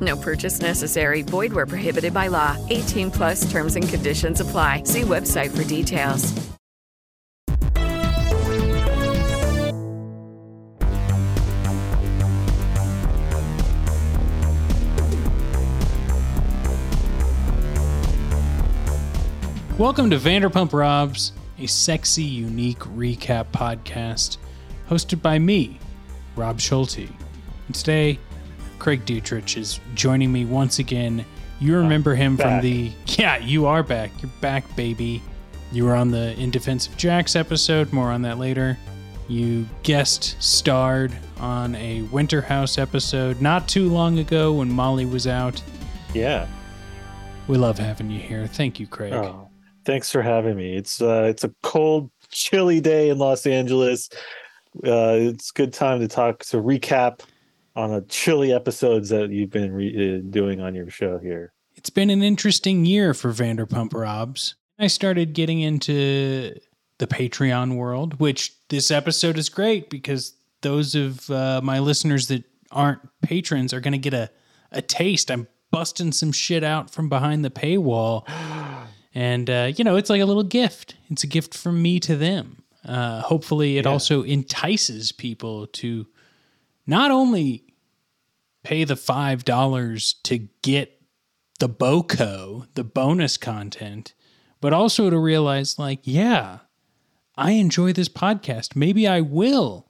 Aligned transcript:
No 0.00 0.16
purchase 0.16 0.60
necessary. 0.60 1.22
Void 1.22 1.52
where 1.52 1.66
prohibited 1.66 2.14
by 2.14 2.28
law. 2.28 2.56
18 2.70 3.10
plus 3.10 3.50
terms 3.50 3.76
and 3.76 3.88
conditions 3.88 4.40
apply. 4.40 4.84
See 4.84 5.02
website 5.02 5.50
for 5.50 5.64
details. 5.64 6.32
Welcome 19.80 20.10
to 20.10 20.18
Vanderpump 20.18 20.74
Robs, 20.74 21.32
a 21.58 21.66
sexy, 21.66 22.22
unique 22.22 22.80
recap 22.80 23.46
podcast 23.50 24.36
hosted 24.90 25.22
by 25.22 25.38
me, 25.38 25.80
Rob 26.36 26.60
Schulte. 26.60 27.08
And 27.66 27.74
today, 27.74 28.18
Craig 28.80 29.04
Dietrich 29.04 29.56
is 29.58 29.78
joining 29.94 30.32
me 30.32 30.46
once 30.46 30.78
again. 30.78 31.24
You 31.60 31.76
remember 31.76 32.14
him 32.14 32.36
from 32.36 32.62
the. 32.62 32.90
Yeah, 33.06 33.36
you 33.36 33.66
are 33.66 33.82
back. 33.82 34.10
You're 34.22 34.30
back, 34.40 34.74
baby. 34.74 35.22
You 35.70 35.84
were 35.84 35.94
on 35.94 36.10
the 36.10 36.32
In 36.40 36.50
Defense 36.50 36.86
of 36.88 36.96
Jax 36.96 37.36
episode, 37.36 37.92
more 37.92 38.10
on 38.10 38.22
that 38.22 38.38
later. 38.38 38.78
You 39.28 39.68
guest 39.82 40.42
starred 40.42 41.12
on 41.38 41.74
a 41.76 42.02
Winter 42.04 42.40
House 42.40 42.78
episode 42.78 43.40
not 43.42 43.68
too 43.68 43.90
long 43.90 44.18
ago 44.18 44.54
when 44.54 44.72
Molly 44.72 45.04
was 45.04 45.26
out. 45.26 45.62
Yeah. 46.14 46.48
We 47.46 47.58
love 47.58 47.78
having 47.78 48.10
you 48.10 48.18
here. 48.18 48.46
Thank 48.46 48.80
you, 48.80 48.86
Craig. 48.86 49.12
Oh, 49.12 49.48
thanks 49.84 50.10
for 50.10 50.22
having 50.22 50.56
me. 50.56 50.74
It's 50.74 51.02
uh, 51.02 51.26
it's 51.28 51.44
a 51.44 51.54
cold, 51.62 52.10
chilly 52.30 52.80
day 52.80 53.10
in 53.10 53.18
Los 53.18 53.46
Angeles. 53.46 54.08
Uh, 54.76 55.14
it's 55.20 55.50
a 55.50 55.54
good 55.54 55.74
time 55.74 56.00
to 56.00 56.08
talk 56.08 56.40
to 56.46 56.56
recap 56.56 57.20
on 57.76 57.92
a 57.92 58.00
chilly 58.02 58.52
episodes 58.52 59.08
that 59.10 59.30
you've 59.30 59.50
been 59.50 59.72
re- 59.72 60.18
uh, 60.18 60.30
doing 60.30 60.60
on 60.60 60.74
your 60.74 60.90
show 60.90 61.18
here. 61.18 61.52
It's 61.76 61.90
been 61.90 62.10
an 62.10 62.22
interesting 62.22 62.84
year 62.84 63.14
for 63.14 63.30
Vanderpump 63.30 63.94
Robs. 63.94 64.54
I 64.78 64.88
started 64.88 65.32
getting 65.32 65.60
into 65.60 66.54
the 66.98 67.06
Patreon 67.06 67.76
world, 67.76 68.20
which 68.20 68.52
this 68.68 68.90
episode 68.90 69.38
is 69.38 69.48
great 69.48 69.88
because 69.88 70.34
those 70.62 70.94
of 70.94 71.30
uh, 71.30 71.60
my 71.62 71.78
listeners 71.78 72.28
that 72.28 72.44
aren't 72.70 73.00
patrons 73.22 73.72
are 73.72 73.80
going 73.80 73.92
to 73.92 73.98
get 73.98 74.14
a, 74.14 74.30
a 74.72 74.82
taste. 74.82 75.30
I'm 75.30 75.48
busting 75.70 76.12
some 76.12 76.32
shit 76.32 76.64
out 76.64 76.90
from 76.90 77.08
behind 77.08 77.44
the 77.44 77.50
paywall. 77.50 78.24
And, 79.12 79.50
uh, 79.50 79.72
you 79.74 79.82
know, 79.82 79.96
it's 79.96 80.08
like 80.08 80.20
a 80.20 80.24
little 80.24 80.44
gift. 80.44 80.94
It's 81.10 81.24
a 81.24 81.26
gift 81.26 81.52
from 81.52 81.82
me 81.82 81.98
to 81.98 82.14
them. 82.14 82.62
Uh, 82.84 83.22
hopefully, 83.22 83.76
it 83.76 83.84
also 83.84 84.22
entices 84.22 85.10
people 85.10 85.66
to 85.66 86.06
not 86.90 87.12
only 87.12 87.64
pay 88.64 88.82
the 88.82 88.94
$5 88.94 90.14
to 90.24 90.38
get 90.60 91.00
the 91.60 91.68
BOCO, 91.68 92.66
the 92.74 92.82
bonus 92.82 93.36
content, 93.36 94.12
but 94.60 94.72
also 94.72 95.08
to 95.08 95.18
realize, 95.18 95.78
like, 95.78 96.00
yeah, 96.02 96.58
I 97.36 97.52
enjoy 97.52 97.92
this 97.92 98.08
podcast. 98.08 98.74
Maybe 98.74 99.06
I 99.06 99.20
will 99.20 99.86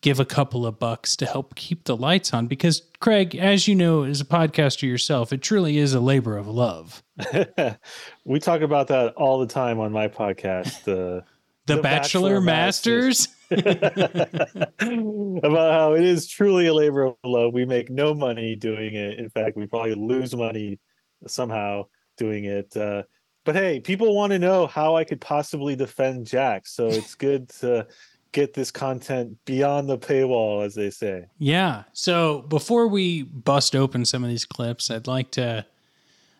give 0.00 0.18
a 0.18 0.24
couple 0.24 0.64
of 0.66 0.78
bucks 0.78 1.16
to 1.16 1.26
help 1.26 1.54
keep 1.54 1.84
the 1.84 1.96
lights 1.96 2.32
on 2.32 2.46
because, 2.46 2.82
Craig, 2.98 3.36
as 3.36 3.68
you 3.68 3.74
know, 3.74 4.04
as 4.04 4.22
a 4.22 4.24
podcaster 4.24 4.88
yourself, 4.88 5.34
it 5.34 5.42
truly 5.42 5.76
is 5.76 5.92
a 5.92 6.00
labor 6.00 6.38
of 6.38 6.48
love. 6.48 7.02
we 8.24 8.40
talk 8.40 8.62
about 8.62 8.88
that 8.88 9.12
all 9.16 9.38
the 9.38 9.46
time 9.46 9.78
on 9.78 9.92
my 9.92 10.08
podcast. 10.08 10.88
Uh, 10.88 11.24
The, 11.66 11.80
Bachelor, 11.80 12.40
Masters. 12.40 13.28
about 15.44 15.72
how 15.72 15.94
it 15.94 16.04
is 16.04 16.28
truly 16.28 16.66
a 16.66 16.74
labor 16.74 17.04
of 17.04 17.16
love. 17.24 17.52
We 17.52 17.64
make 17.64 17.90
no 17.90 18.14
money 18.14 18.56
doing 18.56 18.94
it. 18.94 19.18
In 19.18 19.28
fact, 19.30 19.56
we 19.56 19.66
probably 19.66 19.94
lose 19.94 20.34
money 20.34 20.78
somehow 21.26 21.84
doing 22.16 22.44
it. 22.44 22.76
Uh, 22.76 23.02
but 23.44 23.54
hey, 23.54 23.80
people 23.80 24.14
want 24.14 24.32
to 24.32 24.38
know 24.38 24.66
how 24.66 24.96
I 24.96 25.04
could 25.04 25.20
possibly 25.20 25.76
defend 25.76 26.26
Jax. 26.26 26.74
So 26.74 26.86
it's 26.88 27.14
good 27.14 27.48
to 27.60 27.86
get 28.32 28.54
this 28.54 28.70
content 28.70 29.36
beyond 29.44 29.88
the 29.88 29.98
paywall, 29.98 30.64
as 30.64 30.74
they 30.74 30.90
say. 30.90 31.26
Yeah. 31.38 31.84
So 31.92 32.42
before 32.42 32.88
we 32.88 33.24
bust 33.24 33.76
open 33.76 34.04
some 34.04 34.24
of 34.24 34.30
these 34.30 34.46
clips, 34.46 34.90
I'd 34.90 35.06
like 35.06 35.30
to 35.32 35.66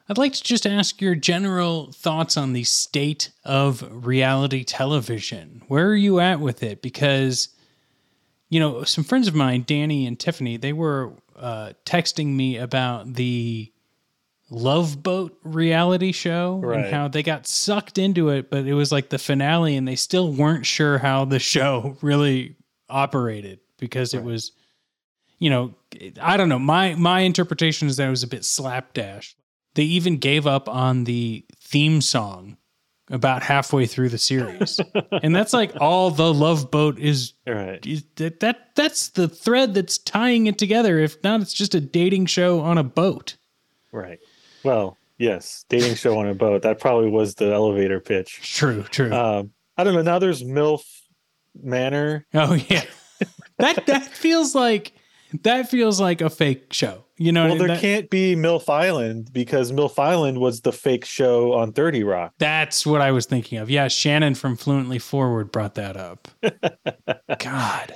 I'd 0.09 0.19
like 0.19 0.33
to 0.35 0.43
just 0.43 0.67
ask 0.67 1.01
your 1.01 1.15
general 1.15 1.93
thoughts 1.93 2.37
on 2.37 2.53
the 2.53 2.65
state 2.65 3.31
of 3.45 3.85
reality 4.07 4.65
television. 4.65 5.63
Where 5.69 5.87
are 5.89 5.97
you 5.97 6.21
at 6.21 6.41
with 6.41 6.63
it? 6.63 6.83
Because 6.83 7.49
you 8.49 8.61
know, 8.61 8.85
some 8.85 9.03
friends 9.05 9.29
of 9.29 9.35
mine, 9.35 9.65
Danny 9.67 10.07
and 10.07 10.19
Tiffany, 10.21 10.59
they 10.59 10.75
were 10.75 11.13
uh, 11.37 11.73
texting 11.87 12.35
me 12.35 12.59
about 12.59 13.15
the 13.15 13.73
Love 14.51 15.03
Boat 15.03 15.39
reality 15.43 16.13
show 16.13 16.61
Right. 16.63 16.85
and 16.85 16.93
how 16.95 17.09
they 17.09 17.23
got 17.23 17.47
sucked 17.47 17.97
into 17.97 18.29
it, 18.29 18.51
but 18.51 18.67
it 18.67 18.75
was 18.75 18.93
like 18.93 19.09
the 19.09 19.17
finale 19.19 19.75
and 19.77 19.89
they 19.89 19.97
still 19.97 20.31
weren't 20.31 20.67
sure 20.67 20.99
how 20.99 21.25
the 21.25 21.39
show 21.39 21.97
really 22.03 22.57
operated 22.91 23.61
because 23.79 24.13
it 24.13 24.23
was 24.23 24.53
you 25.39 25.49
know, 25.51 25.75
I 26.21 26.37
don't 26.37 26.49
know. 26.49 26.59
My 26.61 26.95
my 26.95 27.21
interpretation 27.21 27.89
is 27.89 27.97
that 27.97 28.07
it 28.07 28.11
was 28.11 28.23
a 28.23 28.29
bit 28.29 28.45
slapdash. 28.45 29.35
They 29.75 29.85
even 29.85 30.19
gave 30.19 30.47
up 30.47 30.69
on 30.69 31.05
the 31.05 31.45
theme 31.61 32.01
song 32.01 32.57
about 33.11 33.43
halfway 33.43 33.87
through 33.87 34.09
the 34.11 34.19
series. 34.19 34.81
and 35.23 35.35
that's 35.35 35.53
like 35.53 35.73
all 35.81 36.11
the 36.11 36.33
Love 36.33 36.71
Boat 36.71 36.99
is, 36.99 37.35
Right. 37.47 37.85
is 37.87 38.05
that, 38.17 38.41
that 38.41 38.75
that's 38.75 39.09
the 39.11 39.29
thread 39.29 39.75
that's 39.75 39.99
tying 39.99 40.47
it 40.47 40.59
together. 40.59 40.99
If 40.99 41.23
not, 41.23 41.41
it's 41.41 41.53
just 41.53 41.75
a 41.75 41.81
dating 41.81 42.27
show 42.27 42.61
on 42.61 42.79
a 42.79 42.85
boat. 42.85 43.37
Right. 43.93 44.19
Well, 44.65 44.97
yes, 45.19 45.65
dating 45.69 45.97
show 45.97 46.19
on 46.19 46.29
a 46.29 46.35
boat. 46.35 46.63
That 46.63 46.79
probably 46.81 47.11
was 47.11 47.35
the 47.35 47.53
elevator 47.53 48.01
pitch. 48.01 48.41
True, 48.57 48.83
true. 48.85 49.13
Um, 49.13 49.53
I 49.77 49.85
don't 49.85 49.95
know. 49.95 50.03
Now 50.03 50.19
there's 50.19 50.43
MILF 50.43 50.83
Manor. 51.61 52.27
oh 52.35 52.55
yeah. 52.55 52.85
that 53.59 53.87
that 53.87 54.05
feels 54.07 54.55
like 54.55 54.93
that 55.43 55.69
feels 55.71 56.01
like 56.01 56.21
a 56.21 56.31
fake 56.31 56.73
show. 56.73 57.05
You 57.23 57.31
know, 57.31 57.47
Well, 57.51 57.57
there 57.59 57.69
that- 57.69 57.81
can't 57.81 58.11
be 58.11 58.35
MILF 58.35 58.69
Island 58.69 59.33
because 59.33 59.71
MILF 59.71 59.97
Island 59.97 60.39
was 60.39 60.63
the 60.63 60.73
fake 60.73 61.05
show 61.05 61.53
on 61.53 61.73
30 61.73 62.03
Rock. 62.03 62.33
That's 62.39 62.85
what 62.85 63.01
I 63.01 63.13
was 63.13 63.27
thinking 63.27 63.59
of. 63.59 63.71
Yeah, 63.71 63.87
Shannon 63.87 64.35
from 64.35 64.57
Fluently 64.57 64.99
Forward 64.99 65.53
brought 65.53 65.77
that 65.77 65.97
up. 65.97 66.27
God. 67.39 67.95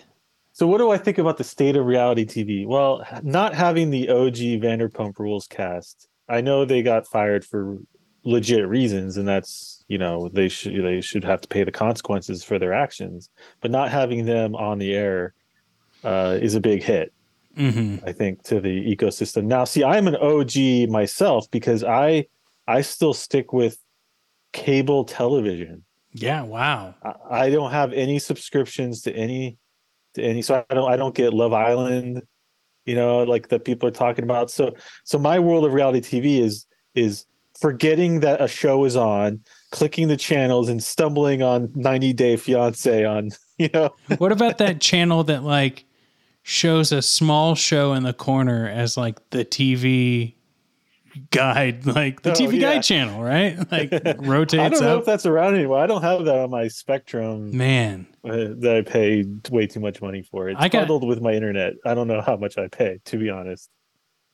So, 0.52 0.66
what 0.68 0.78
do 0.78 0.90
I 0.92 0.96
think 0.96 1.18
about 1.18 1.38
the 1.38 1.44
state 1.44 1.74
of 1.76 1.84
reality 1.84 2.24
TV? 2.24 2.66
Well, 2.66 3.04
not 3.24 3.52
having 3.52 3.90
the 3.90 4.08
OG 4.08 4.60
Vanderpump 4.62 5.18
Rules 5.18 5.48
cast, 5.48 6.08
I 6.28 6.40
know 6.40 6.64
they 6.64 6.82
got 6.82 7.06
fired 7.08 7.44
for 7.44 7.78
legit 8.22 8.66
reasons, 8.68 9.16
and 9.16 9.26
that's 9.26 9.84
you 9.88 9.98
know 9.98 10.28
they 10.32 10.48
should 10.48 10.84
they 10.84 11.00
should 11.00 11.24
have 11.24 11.40
to 11.40 11.48
pay 11.48 11.64
the 11.64 11.72
consequences 11.72 12.44
for 12.44 12.58
their 12.60 12.72
actions. 12.72 13.28
But 13.60 13.72
not 13.72 13.90
having 13.90 14.24
them 14.24 14.54
on 14.54 14.78
the 14.78 14.94
air 14.94 15.34
uh, 16.04 16.38
is 16.40 16.54
a 16.54 16.60
big 16.60 16.82
hit. 16.84 17.12
Hmm 17.56 17.96
I 18.04 18.12
think, 18.12 18.42
to 18.44 18.60
the 18.60 18.96
ecosystem. 18.96 19.44
Now, 19.44 19.64
see, 19.64 19.82
I'm 19.82 20.08
an 20.08 20.16
OG 20.16 20.90
myself 20.90 21.50
because 21.50 21.82
I 21.82 22.26
I 22.68 22.82
still 22.82 23.14
stick 23.14 23.52
with 23.52 23.78
cable 24.52 25.04
television. 25.04 25.84
Yeah, 26.12 26.42
wow. 26.42 26.94
I, 27.02 27.14
I 27.30 27.50
don't 27.50 27.70
have 27.70 27.92
any 27.92 28.18
subscriptions 28.18 29.02
to 29.02 29.14
any 29.14 29.58
to 30.14 30.22
any 30.22 30.42
so 30.42 30.64
I 30.68 30.74
don't 30.74 30.90
I 30.90 30.96
don't 30.96 31.14
get 31.14 31.32
Love 31.32 31.52
Island, 31.52 32.22
you 32.84 32.94
know, 32.94 33.22
like 33.22 33.48
that 33.48 33.64
people 33.64 33.88
are 33.88 33.92
talking 33.92 34.24
about. 34.24 34.50
So 34.50 34.74
so 35.04 35.18
my 35.18 35.38
world 35.38 35.64
of 35.64 35.72
reality 35.72 36.00
TV 36.00 36.40
is 36.40 36.66
is 36.94 37.26
forgetting 37.58 38.20
that 38.20 38.40
a 38.40 38.48
show 38.48 38.84
is 38.84 38.96
on, 38.96 39.40
clicking 39.70 40.08
the 40.08 40.16
channels 40.16 40.68
and 40.68 40.82
stumbling 40.82 41.42
on 41.42 41.70
90 41.74 42.12
Day 42.12 42.36
Fiance 42.36 43.04
on, 43.04 43.30
you 43.58 43.70
know. 43.72 43.94
what 44.18 44.32
about 44.32 44.58
that 44.58 44.80
channel 44.80 45.24
that 45.24 45.42
like 45.42 45.84
shows 46.48 46.92
a 46.92 47.02
small 47.02 47.56
show 47.56 47.92
in 47.92 48.04
the 48.04 48.12
corner 48.12 48.68
as 48.68 48.96
like 48.96 49.18
the 49.30 49.44
TV 49.44 50.34
guide, 51.32 51.84
like 51.96 52.22
the 52.22 52.30
Oh, 52.30 52.34
TV 52.34 52.52
yeah. 52.60 52.74
guide 52.74 52.84
channel, 52.84 53.20
right? 53.20 53.58
Like 53.72 53.90
rotates 54.18 54.60
I 54.62 54.68
don't 54.68 54.80
know 54.80 54.94
up. 54.94 55.00
if 55.00 55.06
that's 55.06 55.26
around 55.26 55.56
anymore. 55.56 55.78
I 55.80 55.88
don't 55.88 56.02
have 56.02 56.24
that 56.24 56.36
on 56.36 56.50
my 56.50 56.68
Spectrum 56.68 57.56
Man, 57.56 58.06
uh, 58.24 58.30
that 58.60 58.76
I 58.86 58.88
pay 58.88 59.24
way 59.50 59.66
too 59.66 59.80
much 59.80 60.00
money 60.00 60.22
for. 60.22 60.48
It's 60.48 60.60
I 60.60 60.68
got- 60.68 60.82
bundled 60.86 61.08
with 61.08 61.20
my 61.20 61.32
internet. 61.32 61.74
I 61.84 61.94
don't 61.94 62.06
know 62.06 62.20
how 62.20 62.36
much 62.36 62.56
I 62.58 62.68
pay, 62.68 63.00
to 63.06 63.16
be 63.18 63.28
honest. 63.28 63.68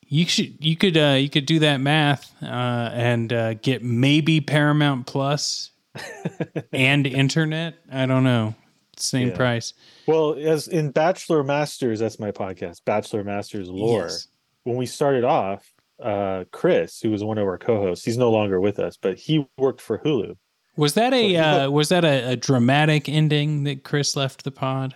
you 0.06 0.26
should 0.26 0.62
you 0.62 0.76
could 0.76 0.98
uh 0.98 1.16
you 1.18 1.30
could 1.30 1.46
do 1.46 1.60
that 1.60 1.78
math 1.80 2.30
uh 2.42 2.90
and 2.92 3.32
uh 3.32 3.54
get 3.54 3.82
maybe 3.82 4.42
Paramount 4.42 5.06
Plus 5.06 5.70
and 6.74 7.06
internet. 7.06 7.76
I 7.90 8.04
don't 8.04 8.24
know. 8.24 8.54
Same 8.98 9.28
Yeah. 9.28 9.36
price. 9.36 9.72
Well, 10.06 10.34
as 10.34 10.68
in 10.68 10.90
Bachelor 10.90 11.44
Masters, 11.44 12.00
that's 12.00 12.18
my 12.18 12.30
podcast, 12.30 12.84
Bachelor 12.84 13.24
Masters 13.24 13.68
Lore. 13.68 14.02
Yes. 14.02 14.28
When 14.64 14.76
we 14.76 14.86
started 14.86 15.24
off, 15.24 15.72
uh, 16.02 16.44
Chris, 16.52 17.00
who 17.00 17.10
was 17.10 17.22
one 17.24 17.38
of 17.38 17.44
our 17.44 17.58
co-hosts, 17.58 18.04
he's 18.04 18.18
no 18.18 18.30
longer 18.30 18.60
with 18.60 18.78
us, 18.78 18.96
but 19.00 19.18
he 19.18 19.46
worked 19.58 19.80
for 19.80 19.98
Hulu. 19.98 20.36
Was 20.76 20.94
that 20.94 21.12
a 21.12 21.34
So, 21.34 21.40
uh, 21.40 21.70
was 21.70 21.88
that 21.90 22.04
a, 22.04 22.30
a 22.30 22.36
dramatic 22.36 23.08
ending 23.08 23.64
that 23.64 23.84
Chris 23.84 24.16
left 24.16 24.44
the 24.44 24.50
pod? 24.50 24.94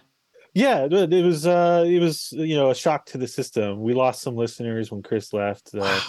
Yeah, 0.55 0.89
it 0.91 1.25
was 1.25 1.47
uh 1.47 1.85
it 1.87 1.99
was 1.99 2.33
you 2.33 2.57
know 2.57 2.71
a 2.71 2.75
shock 2.75 3.05
to 3.07 3.19
the 3.19 3.29
system. 3.29 3.83
We 3.83 3.93
lost 3.93 4.23
some 4.23 4.37
listeners 4.37 4.91
when 4.91 5.03
Chris 5.03 5.35
left. 5.35 5.75
Uh, 5.75 6.01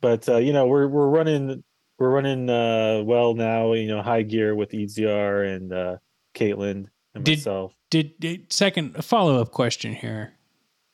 but 0.00 0.28
uh, 0.28 0.38
you 0.38 0.52
know, 0.52 0.66
we're 0.66 0.88
we're 0.88 1.08
running 1.08 1.62
we're 1.96 2.10
running 2.10 2.50
uh 2.50 3.02
well 3.04 3.34
now, 3.34 3.74
you 3.74 3.86
know, 3.86 4.02
high 4.02 4.22
gear 4.22 4.56
with 4.56 4.72
EZR 4.72 5.54
and 5.54 5.72
uh 5.72 5.96
Caitlin 6.34 6.86
and 7.14 7.24
Did- 7.24 7.38
myself. 7.38 7.72
Did, 7.90 8.18
did 8.20 8.52
second 8.52 9.02
follow 9.04 9.40
up 9.40 9.52
question 9.52 9.94
here, 9.94 10.34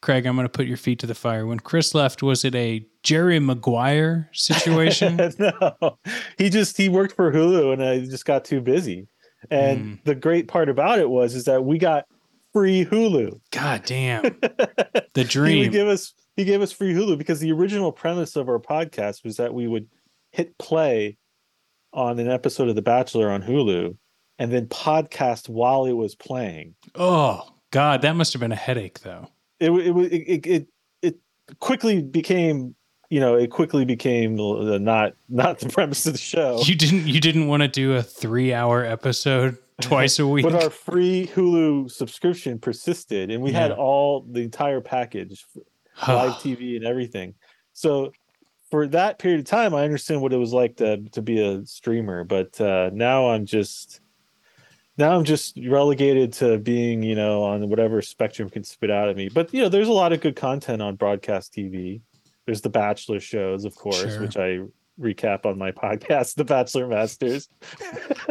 Craig? 0.01 0.27
I'm 0.27 0.37
going 0.37 0.45
to 0.45 0.49
put 0.51 0.67
your 0.67 0.77
feet 0.77 0.99
to 1.01 1.07
the 1.07 1.15
fire. 1.15 1.47
When 1.47 1.59
Chris 1.61 1.95
left, 1.95 2.23
was 2.23 2.45
it 2.45 2.55
a 2.55 2.87
Jerry 3.03 3.39
Maguire 3.41 4.31
situation? 4.33 5.17
no, 5.39 5.99
he 6.39 6.51
just 6.51 6.77
he 6.77 6.89
worked 6.89 7.17
for 7.17 7.33
Hulu, 7.33 7.73
and 7.73 7.83
I 7.85 8.01
just 8.01 8.25
got 8.25 8.45
too 8.45 8.61
busy. 8.61 9.09
And 9.51 9.81
Mm. 9.81 10.05
the 10.05 10.15
great 10.15 10.49
part 10.49 10.69
about 10.69 10.99
it 11.01 11.11
was 11.11 11.35
is 11.35 11.45
that 11.45 11.65
we 11.65 11.79
got 11.79 12.07
free 12.53 12.85
Hulu. 12.85 13.41
God 13.51 13.83
damn, 13.85 14.23
the 15.15 15.25
dream. 15.25 15.57
He 15.57 15.61
would 15.63 15.73
give 15.73 15.89
us 15.89 16.15
he 16.37 16.45
gave 16.45 16.63
us 16.63 16.73
free 16.73 16.95
Hulu 16.95 17.19
because 17.19 17.41
the 17.41 17.53
original 17.53 17.93
premise 17.93 18.37
of 18.37 18.49
our 18.49 18.59
podcast 18.61 19.23
was 19.25 19.37
that 19.37 19.53
we 19.53 19.67
would 19.69 19.87
hit 20.33 20.57
play 20.59 21.19
on 21.93 22.19
an 22.19 22.29
episode 22.31 22.69
of 22.69 22.75
The 22.75 22.83
Bachelor 22.83 23.31
on 23.31 23.43
Hulu 23.43 23.97
and 24.39 24.53
then 24.53 24.67
podcast 24.67 25.49
while 25.49 25.87
it 25.87 25.93
was 25.93 26.15
playing. 26.15 26.75
oh 26.95 27.49
God, 27.71 28.03
that 28.03 28.15
must 28.15 28.33
have 28.33 28.41
been 28.41 28.53
a 28.53 28.57
headache 28.57 29.01
though. 29.01 29.29
It 29.59 29.71
it 29.71 29.97
it 29.97 30.47
it, 30.47 30.69
it, 31.03 31.17
quickly 31.59 32.03
became 32.03 32.75
you 33.11 33.21
know 33.21 33.37
it 33.37 33.51
quickly 33.51 33.85
became 33.85 34.37
not 34.37 35.15
not 35.29 35.59
the 35.59 35.69
premise 35.73 36.07
of 36.07 36.13
the 36.13 36.19
show. 36.19 36.61
You 36.65 36.77
didn't 36.77 37.07
you 37.09 37.21
didn't 37.21 37.49
want 37.49 37.63
to 37.63 37.69
do 37.69 37.95
a 37.95 38.03
three 38.03 38.53
hour 38.53 38.85
episode 38.85 39.59
twice 39.81 40.19
a 40.19 40.27
week. 40.27 40.45
but 40.45 40.55
our 40.55 40.71
free 40.71 41.29
Hulu 41.35 41.91
subscription 41.91 42.59
persisted, 42.59 43.31
and 43.31 43.43
we 43.43 43.51
had 43.53 43.73
all 43.73 44.25
the 44.31 44.43
entire 44.43 44.81
package, 44.81 45.45
live 46.07 46.33
TV 46.35 46.77
and 46.77 46.85
everything. 46.85 47.35
So 47.73 48.13
for 48.71 48.87
that 48.89 49.19
period 49.19 49.41
of 49.41 49.47
time, 49.47 49.75
I 49.75 49.85
understand 49.85 50.23
what 50.23 50.33
it 50.33 50.37
was 50.37 50.53
like 50.53 50.77
to 50.77 50.99
to 51.11 51.23
be 51.23 51.41
a 51.41 51.67
streamer. 51.67 52.25
But 52.25 52.61
uh, 52.61 52.91
now 52.93 53.31
I'm 53.31 53.47
just 53.47 54.01
now 54.97 55.17
I'm 55.17 55.25
just 55.25 55.59
relegated 55.67 56.33
to 56.35 56.59
being, 56.59 57.03
you 57.03 57.15
know, 57.15 57.43
on 57.43 57.69
whatever 57.69 58.01
spectrum 58.03 58.49
can 58.51 58.65
spit 58.65 58.91
out 58.91 59.09
at 59.09 59.17
me. 59.17 59.29
But 59.29 59.53
you 59.53 59.63
know, 59.63 59.69
there's 59.69 59.89
a 59.89 59.93
lot 59.93 60.13
of 60.13 60.21
good 60.21 60.37
content 60.37 60.81
on 60.83 60.97
broadcast 60.97 61.53
TV. 61.53 62.01
There's 62.47 62.61
the 62.61 62.69
Bachelor 62.71 63.21
shows, 63.21 63.65
of 63.65 63.75
course, 63.75 64.01
Sure. 64.01 64.21
which 64.21 64.37
I 64.37 64.61
recap 65.01 65.47
on 65.47 65.59
my 65.59 65.73
podcast, 65.85 66.35
The 66.37 66.45
Bachelor 66.45 66.87
Masters. 66.87 67.49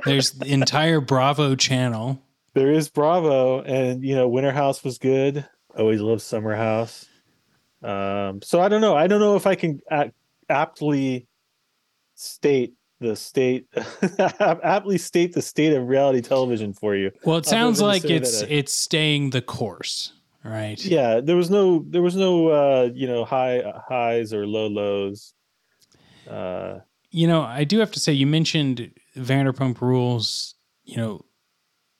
There's 0.05 0.31
the 0.31 0.51
entire 0.53 1.01
Bravo 1.01 1.55
channel. 1.55 2.21
there 2.53 2.71
is 2.71 2.89
Bravo, 2.89 3.61
and 3.63 4.03
you 4.03 4.15
know, 4.15 4.27
Winter 4.27 4.51
House 4.51 4.83
was 4.83 4.97
good. 4.99 5.45
Always 5.77 5.99
loved 6.01 6.21
Summer 6.21 6.55
House. 6.55 7.07
Um, 7.81 8.41
so 8.43 8.61
I 8.61 8.69
don't 8.69 8.79
know. 8.81 8.95
I 8.95 9.07
don't 9.07 9.19
know 9.19 9.35
if 9.35 9.47
I 9.47 9.55
can 9.55 9.81
aptly 10.47 11.27
state 12.15 12.73
the 13.03 13.15
state, 13.15 13.67
aptly 14.39 14.97
state 14.97 15.33
the 15.33 15.41
state 15.41 15.73
of 15.73 15.87
reality 15.87 16.21
television 16.21 16.73
for 16.73 16.95
you. 16.95 17.11
Well, 17.23 17.37
it 17.37 17.45
sounds 17.45 17.81
like 17.81 18.05
it's 18.05 18.39
that, 18.41 18.47
uh, 18.47 18.55
it's 18.55 18.73
staying 18.73 19.29
the 19.29 19.41
course, 19.41 20.13
right? 20.43 20.83
yeah. 20.83 21.21
There 21.21 21.35
was 21.35 21.49
no, 21.49 21.85
there 21.87 22.01
was 22.01 22.15
no, 22.15 22.47
uh, 22.47 22.89
you 22.93 23.07
know, 23.07 23.25
high 23.25 23.61
highs 23.87 24.33
or 24.33 24.47
low 24.47 24.67
lows. 24.67 25.33
Uh, 26.27 26.79
You 27.11 27.27
know, 27.27 27.41
I 27.41 27.63
do 27.63 27.79
have 27.79 27.91
to 27.91 27.99
say, 27.99 28.13
you 28.13 28.25
mentioned 28.25 28.91
Vanderpump 29.15 29.81
Rules. 29.81 30.55
You 30.85 30.97
know, 30.97 31.25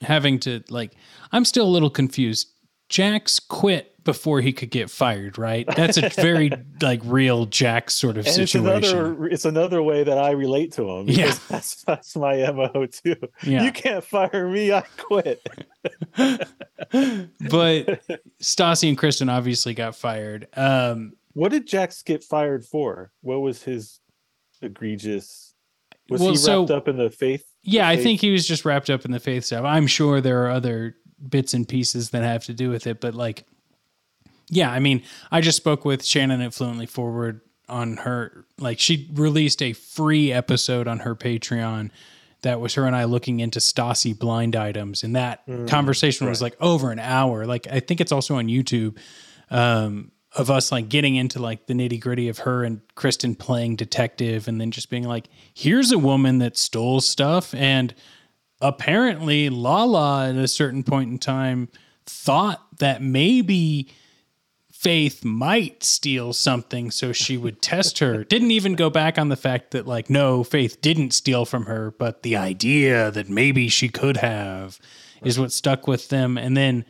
having 0.02 0.40
to 0.40 0.62
like, 0.70 0.94
I'm 1.32 1.46
still 1.46 1.66
a 1.66 1.72
little 1.72 1.90
confused. 1.90 2.50
Jax 2.90 3.40
quit 3.40 3.90
before 4.04 4.42
he 4.42 4.52
could 4.52 4.70
get 4.70 4.90
fired, 4.90 5.38
right? 5.38 5.66
That's 5.78 5.98
a 5.98 6.10
very 6.22 6.52
like 6.82 7.00
real 7.06 7.46
Jax 7.46 7.94
sort 7.94 8.18
of 8.18 8.26
and 8.28 8.38
it's 8.40 8.52
situation. 8.52 8.98
another, 8.98 9.26
it's 9.28 9.46
another 9.46 9.82
way 9.82 10.04
that 10.04 10.18
I 10.18 10.32
relate 10.32 10.74
to 10.74 10.90
him. 10.90 11.08
Yeah. 11.08 11.34
that's 11.50 11.84
that's 11.84 12.16
my 12.16 12.52
mo 12.52 12.86
too. 12.86 13.16
Yeah. 13.44 13.64
You 13.64 13.72
can't 13.72 14.04
fire 14.04 14.48
me. 14.50 14.74
I 14.74 14.82
quit. 14.98 15.42
but 16.16 18.02
Stassi 18.42 18.90
and 18.90 18.98
Kristen 18.98 19.30
obviously 19.30 19.74
got 19.74 19.96
fired. 19.96 20.48
Um, 20.56 21.14
What 21.34 21.52
did 21.52 21.66
Jax 21.68 22.04
get 22.04 22.24
fired 22.24 22.66
for? 22.66 23.12
What 23.22 23.42
was 23.42 23.64
his 23.64 24.00
egregious? 24.62 25.54
Was 26.10 26.22
Well, 26.22 26.32
he 26.32 26.38
so- 26.38 26.60
wrapped 26.62 26.72
up 26.72 26.88
in 26.88 26.98
the 26.98 27.10
faith? 27.10 27.46
yeah, 27.64 27.88
I 27.88 27.96
faith? 27.96 28.04
think 28.04 28.22
he 28.22 28.32
was 28.32 28.46
just 28.48 28.66
wrapped 28.66 28.90
up 28.90 29.06
in 29.06 29.12
the 29.12 29.20
faith 29.20 29.46
stuff. 29.46 29.64
I'm 29.64 29.88
sure 29.88 30.20
there 30.20 30.46
are 30.46 30.50
other 30.50 30.98
bits 31.28 31.54
and 31.54 31.68
pieces 31.68 32.10
that 32.12 32.24
have 32.24 32.46
to 32.46 32.54
do 32.54 32.70
with 32.70 32.88
it, 32.88 33.00
but 33.00 33.16
like, 33.16 33.46
yeah, 34.50 34.72
I 34.72 34.80
mean, 34.80 35.04
I 35.32 35.42
just 35.42 35.58
spoke 35.58 35.86
with 35.86 36.04
Shannon 36.06 36.42
at 36.42 36.54
Fluently 36.54 36.86
Forward 36.86 37.42
on 37.70 37.98
her, 37.98 38.46
like, 38.60 38.80
she 38.80 39.10
released 39.14 39.62
a 39.62 39.74
free 39.74 40.32
episode 40.32 40.88
on 40.88 41.00
her 41.00 41.16
Patreon 41.16 41.92
that 42.42 42.60
was 42.60 42.74
her 42.74 42.86
and 42.86 42.96
I 42.96 43.06
looking 43.06 43.40
into 43.40 43.60
Stassi 43.60 44.18
blind 44.18 44.56
items, 44.56 45.04
and 45.04 45.16
that 45.16 45.44
conversation 45.68 46.28
was 46.28 46.42
like 46.42 46.58
over 46.60 46.92
an 46.92 47.00
hour. 47.00 47.46
Like, 47.46 47.68
I 47.72 47.80
think 47.80 48.02
it's 48.02 48.12
also 48.12 48.36
on 48.36 48.48
YouTube. 48.48 48.98
Um, 49.50 50.12
of 50.36 50.50
us 50.50 50.72
like 50.72 50.90
getting 50.90 51.16
into 51.16 51.40
like 51.40 51.68
the 51.68 51.74
nitty 51.74 52.00
gritty 52.00 52.28
of 52.28 52.40
her 52.40 52.64
and 52.64 52.82
Kristen 52.96 53.36
playing 53.36 53.76
detective 53.76 54.48
and 54.48 54.60
then 54.60 54.72
just 54.72 54.90
being 54.90 55.04
like, 55.04 55.30
here's 55.54 55.92
a 55.92 56.00
woman 56.00 56.40
that 56.40 56.58
stole 56.58 57.02
stuff. 57.02 57.54
And 57.54 57.94
apparently 58.64 59.50
Lala 59.50 60.30
at 60.30 60.36
a 60.36 60.48
certain 60.48 60.84
point 60.84 61.12
in 61.12 61.20
time 61.20 61.70
thought 62.06 62.80
that 62.80 63.02
maybe 63.02 63.90
Faith 64.72 65.24
might 65.24 65.84
steal 65.84 66.34
something 66.34 66.92
so 66.92 67.12
she 67.12 67.38
would 67.38 67.62
test 67.62 68.00
her. 68.00 68.24
Didn't 68.24 68.52
even 68.52 68.76
go 68.76 68.90
back 68.90 69.18
on 69.18 69.30
the 69.30 69.36
fact 69.36 69.72
that, 69.72 69.86
like, 69.86 70.10
no, 70.10 70.44
Faith 70.44 70.82
didn't 70.82 71.12
steal 71.12 71.46
from 71.46 71.68
her, 71.68 71.92
but 71.92 72.24
the 72.24 72.36
idea 72.36 73.12
that 73.12 73.30
maybe 73.30 73.70
she 73.70 73.88
could 73.88 74.18
have 74.18 74.80
is 75.24 75.40
what 75.40 75.52
stuck 75.52 75.88
with 75.88 76.10
them. 76.10 76.38
And 76.38 76.58
then 76.58 76.86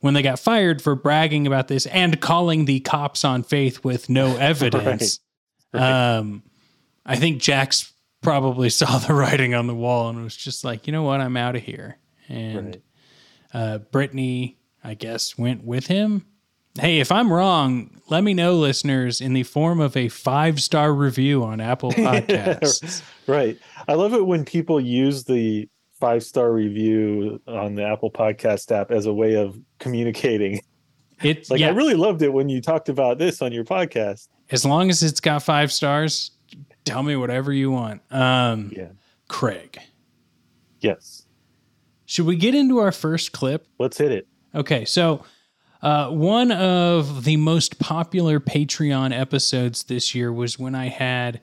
when 0.00 0.14
they 0.14 0.22
got 0.22 0.38
fired 0.38 0.80
for 0.80 0.94
bragging 0.94 1.46
about 1.46 1.68
this 1.68 1.86
and 1.86 2.20
calling 2.20 2.64
the 2.64 2.80
cops 2.80 3.24
on 3.24 3.42
Faith 3.42 3.84
with 3.84 4.08
no 4.08 4.36
evidence, 4.38 5.20
um, 5.72 6.42
I 7.06 7.16
think 7.16 7.40
Jax 7.40 7.92
probably 8.22 8.70
saw 8.70 8.98
the 8.98 9.14
writing 9.14 9.54
on 9.54 9.66
the 9.66 9.74
wall 9.74 10.08
and 10.08 10.22
was 10.24 10.36
just 10.36 10.64
like, 10.64 10.86
you 10.86 10.92
know 10.92 11.02
what, 11.02 11.20
I'm 11.20 11.36
out 11.36 11.56
of 11.56 11.62
here. 11.62 11.98
And 12.28 12.66
Right. 12.66 12.82
uh, 13.54 13.78
Brittany, 13.78 14.58
I 14.84 14.94
guess, 14.94 15.36
went 15.38 15.64
with 15.64 15.86
him. 15.86 16.24
Hey, 16.78 17.00
if 17.00 17.10
I'm 17.10 17.32
wrong, 17.32 18.00
let 18.08 18.22
me 18.22 18.34
know, 18.34 18.54
listeners, 18.54 19.20
in 19.20 19.32
the 19.32 19.42
form 19.42 19.80
of 19.80 19.96
a 19.96 20.08
five 20.08 20.60
star 20.62 20.92
review 20.94 21.42
on 21.42 21.60
Apple 21.60 21.90
Podcasts. 21.92 23.02
Right. 23.26 23.58
I 23.88 23.94
love 23.94 24.14
it 24.14 24.24
when 24.26 24.44
people 24.44 24.80
use 24.80 25.24
the 25.24 25.68
five 25.98 26.22
star 26.22 26.52
review 26.52 27.40
on 27.48 27.74
the 27.74 27.84
Apple 27.84 28.10
Podcast 28.12 28.70
app 28.70 28.92
as 28.92 29.06
a 29.06 29.12
way 29.12 29.34
of 29.34 29.58
communicating. 29.80 30.60
It's 31.22 31.50
Like 31.50 31.58
yeah, 31.60 31.68
I 31.68 31.70
really 31.70 31.94
loved 31.94 32.22
it 32.22 32.32
when 32.32 32.48
you 32.48 32.60
talked 32.60 32.88
about 32.88 33.18
this 33.18 33.42
on 33.42 33.50
your 33.52 33.64
podcast. 33.64 34.28
as 34.52 34.64
long 34.64 34.88
as 34.90 35.02
it's 35.02 35.18
got 35.20 35.42
five 35.42 35.72
stars, 35.72 36.30
tell 36.88 37.02
me 37.02 37.16
whatever 37.16 37.52
you 37.52 37.70
want. 37.70 38.02
Um, 38.10 38.72
Yeah. 38.76 38.88
Craig, 39.28 39.78
Yes. 40.80 41.26
should 42.06 42.26
we 42.26 42.36
get 42.36 42.54
into 42.54 42.78
our 42.78 42.92
first 42.92 43.32
clip? 43.32 43.66
Let's 43.78 43.98
hit 43.98 44.10
it. 44.12 44.26
Okay, 44.54 44.84
so 44.84 45.22
uh, 45.82 46.08
one 46.10 46.50
of 46.50 47.24
the 47.24 47.36
most 47.36 47.78
popular 47.78 48.40
Patreon 48.40 49.12
episodes 49.18 49.84
this 49.84 50.14
year 50.14 50.32
was 50.32 50.58
when 50.58 50.74
I 50.74 50.88
had 50.88 51.40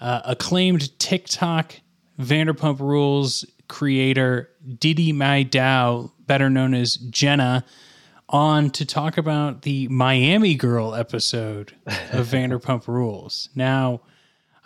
uh, 0.00 0.22
acclaimed 0.24 0.98
TikTok 0.98 1.74
Vanderpump 2.18 2.80
Rules 2.80 3.44
creator 3.68 4.48
Didi 4.78 5.12
Mai 5.12 5.44
Dao, 5.44 6.10
better 6.26 6.48
known 6.48 6.72
as 6.74 6.96
Jenna, 6.96 7.64
on 8.30 8.70
to 8.70 8.84
talk 8.86 9.18
about 9.18 9.62
the 9.62 9.86
Miami 9.88 10.54
Girl 10.54 10.94
episode 10.94 11.74
of 11.86 12.26
Vanderpump 12.32 12.86
Rules. 12.88 13.48
Now, 13.54 14.00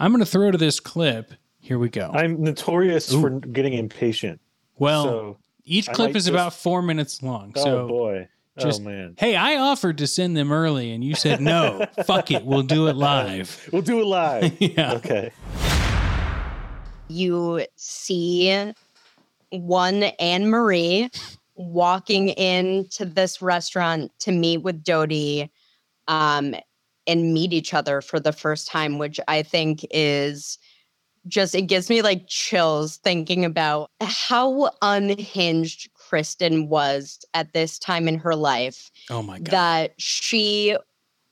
I'm 0.02 0.10
going 0.10 0.18
to 0.18 0.26
throw 0.26 0.50
to 0.50 0.58
this 0.58 0.80
clip. 0.80 1.32
Here 1.60 1.78
we 1.78 1.88
go. 1.88 2.10
I'm 2.12 2.42
notorious 2.42 3.12
for 3.12 3.30
getting 3.30 3.74
impatient. 3.74 4.40
well, 4.76 5.04
so 5.04 5.36
each 5.64 5.86
clip 5.86 6.08
might 6.10 6.16
is 6.16 6.24
just- 6.24 6.34
about 6.34 6.54
four 6.54 6.82
minutes 6.82 7.22
long. 7.22 7.52
oh 7.54 7.62
so 7.62 7.86
boy. 7.86 8.28
just- 8.58 8.80
oh 8.80 8.84
man. 8.84 9.14
Hey, 9.16 9.36
I 9.36 9.58
offered 9.58 9.98
to 9.98 10.08
send 10.08 10.36
them 10.36 10.50
early, 10.50 10.90
and 10.90 11.04
you 11.04 11.14
said 11.14 11.40
no. 11.40 11.86
fuck 12.04 12.32
it, 12.32 12.44
we'll 12.44 12.64
do 12.64 12.88
it 12.88 12.96
live. 12.96 13.68
We'll 13.72 13.82
do 13.82 14.00
it 14.00 14.06
live. 14.06 14.52
Yeah. 14.60 14.94
Okay. 14.94 15.30
you 17.08 17.64
see 17.76 18.72
one 19.50 20.02
Anne 20.02 20.48
Marie 20.50 21.10
walking 21.54 22.30
into 22.30 23.04
this 23.04 23.40
restaurant 23.40 24.10
to 24.18 24.32
meet 24.32 24.58
with 24.58 24.82
Doute 24.82 25.48
um, 26.08 26.56
and 27.06 27.32
meet 27.34 27.52
each 27.52 27.74
other 27.74 28.00
for 28.00 28.20
the 28.20 28.32
first 28.32 28.68
time, 28.68 28.98
which 28.98 29.18
I 29.28 29.42
think 29.42 29.86
is 29.90 30.58
just, 31.28 31.54
it 31.54 31.62
gives 31.62 31.88
me 31.88 32.02
like 32.02 32.24
chills 32.26 32.96
thinking 32.98 33.44
about 33.44 33.90
how 34.00 34.70
unhinged 34.82 35.92
Kristen 35.94 36.68
was 36.68 37.24
at 37.34 37.52
this 37.52 37.78
time 37.78 38.08
in 38.08 38.18
her 38.18 38.34
life 38.34 38.90
Oh 39.10 39.22
my 39.22 39.38
god. 39.38 39.52
that 39.52 39.94
she 39.98 40.76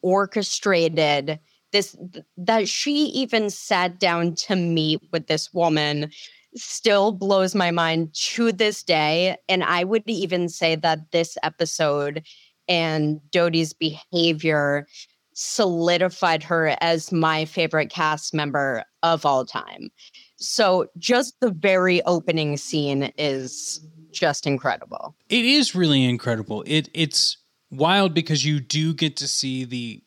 orchestrated 0.03 1.39
this, 1.73 1.97
that 2.37 2.69
she 2.69 3.07
even 3.07 3.51
sat 3.51 3.99
down 3.99 4.35
to 4.35 4.57
meet 4.57 5.01
with 5.13 5.27
this 5.27 5.53
woman 5.53 6.11
still 6.57 7.13
blows 7.13 7.55
my 7.55 7.71
mind 7.71 8.13
to 8.13 8.51
this 8.51 8.83
day 8.83 9.37
and 9.49 9.63
i 9.63 9.85
would 9.85 10.03
even 10.07 10.49
say 10.49 10.75
that 10.75 10.99
this 11.13 11.39
episode 11.45 12.25
and 12.69 13.21
Doute's 13.31 13.73
behavior 13.73 14.87
solidified 15.43 16.43
her 16.43 16.77
as 16.83 17.11
my 17.13 17.47
favorite 17.47 17.89
cast 17.89 18.35
member 18.35 18.85
of 19.03 19.25
all 19.25 19.47
time. 19.47 19.91
So 20.37 20.87
just 20.99 21.41
the 21.41 21.51
very 21.51 22.03
opening 22.03 22.59
scene 22.59 23.11
is 23.17 23.81
just 24.13 24.47
incredible. 24.47 25.15
It 25.31 25.47
is 25.47 25.75
really 25.75 26.05
incredible. 26.05 26.63
It 26.67 26.91
it's 26.93 27.39
wild 27.71 28.13
because 28.13 28.45
you 28.45 28.61
do 28.61 28.93
get 28.93 29.17
to 29.17 29.27
see 29.27 29.65
the 29.65 30.03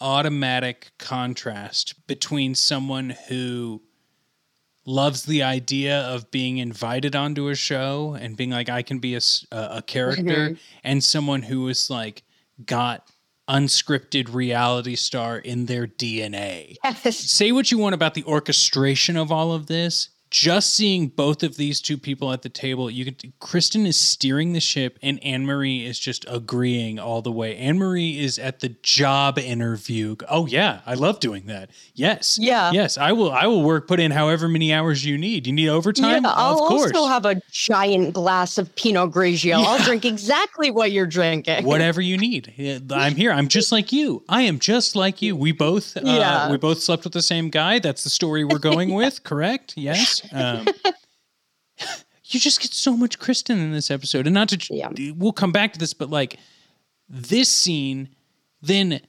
automatic 0.00 0.92
contrast 1.00 2.06
between 2.06 2.54
someone 2.54 3.16
who 3.28 3.82
loves 4.84 5.24
the 5.24 5.42
idea 5.42 5.98
of 6.02 6.30
being 6.30 6.58
invited 6.58 7.16
onto 7.16 7.48
a 7.48 7.56
show 7.56 8.16
and 8.20 8.36
being 8.36 8.50
like 8.50 8.68
I 8.68 8.82
can 8.82 9.00
be 9.00 9.16
a, 9.16 9.20
a 9.50 9.82
character 9.82 10.22
mm-hmm. 10.22 10.54
and 10.84 11.02
someone 11.02 11.42
who 11.42 11.66
is 11.66 11.90
like 11.90 12.22
got 12.64 13.10
unscripted 13.48 14.32
reality 14.32 14.96
star 14.96 15.38
in 15.38 15.66
their 15.66 15.86
DNA. 15.86 16.76
Say 17.10 17.52
what 17.52 17.70
you 17.70 17.78
want 17.78 17.94
about 17.94 18.14
the 18.14 18.24
orchestration 18.24 19.16
of 19.16 19.30
all 19.30 19.52
of 19.52 19.66
this. 19.66 20.08
Just 20.36 20.74
seeing 20.74 21.08
both 21.08 21.42
of 21.42 21.56
these 21.56 21.80
two 21.80 21.96
people 21.96 22.30
at 22.30 22.42
the 22.42 22.50
table, 22.50 22.90
you 22.90 23.06
can 23.10 23.32
Kristen 23.40 23.86
is 23.86 23.98
steering 23.98 24.52
the 24.52 24.60
ship 24.60 24.98
and 25.02 25.18
Anne 25.24 25.46
Marie 25.46 25.86
is 25.86 25.98
just 25.98 26.26
agreeing 26.28 26.98
all 26.98 27.22
the 27.22 27.32
way. 27.32 27.56
Anne 27.56 27.78
Marie 27.78 28.18
is 28.18 28.38
at 28.38 28.60
the 28.60 28.68
job 28.82 29.38
interview. 29.38 30.14
Oh 30.28 30.44
yeah, 30.44 30.80
I 30.84 30.92
love 30.92 31.20
doing 31.20 31.46
that. 31.46 31.70
Yes. 31.94 32.38
Yeah. 32.38 32.70
Yes, 32.72 32.98
I 32.98 33.12
will 33.12 33.32
I 33.32 33.46
will 33.46 33.62
work 33.62 33.88
put 33.88 33.98
in 33.98 34.10
however 34.10 34.46
many 34.46 34.74
hours 34.74 35.02
you 35.06 35.16
need. 35.16 35.46
You 35.46 35.54
need 35.54 35.70
overtime? 35.70 36.24
Yeah, 36.24 36.32
I'll 36.34 36.62
of 36.64 36.68
course. 36.68 36.92
also 36.94 37.08
have 37.08 37.24
a 37.24 37.40
giant 37.50 38.12
glass 38.12 38.58
of 38.58 38.76
Pinot 38.76 39.12
Grigio. 39.12 39.64
I'll 39.64 39.82
drink 39.84 40.04
exactly 40.04 40.70
what 40.70 40.92
you're 40.92 41.06
drinking. 41.06 41.64
whatever 41.64 42.02
you 42.02 42.18
need. 42.18 42.52
I'm 42.90 43.14
here. 43.14 43.32
I'm 43.32 43.48
just 43.48 43.72
like 43.72 43.90
you. 43.90 44.22
I 44.28 44.42
am 44.42 44.58
just 44.58 44.94
like 44.96 45.22
you. 45.22 45.34
We 45.34 45.52
both, 45.52 45.96
uh, 45.96 46.02
Yeah. 46.04 46.50
we 46.50 46.58
both 46.58 46.82
slept 46.82 47.04
with 47.04 47.14
the 47.14 47.22
same 47.22 47.48
guy. 47.48 47.78
That's 47.78 48.04
the 48.04 48.10
story 48.10 48.44
we're 48.44 48.58
going 48.58 48.92
with. 48.92 49.22
Correct? 49.24 49.72
Yes. 49.78 50.20
Um, 50.32 50.66
you 52.24 52.40
just 52.40 52.60
get 52.60 52.72
so 52.72 52.96
much 52.96 53.18
Kristen 53.18 53.58
in 53.58 53.72
this 53.72 53.90
episode, 53.90 54.26
and 54.26 54.34
not 54.34 54.48
to. 54.50 54.74
Yeah. 54.74 54.90
We'll 55.16 55.32
come 55.32 55.52
back 55.52 55.72
to 55.74 55.78
this, 55.78 55.94
but 55.94 56.10
like 56.10 56.38
this 57.08 57.48
scene, 57.48 58.08
then 58.62 59.00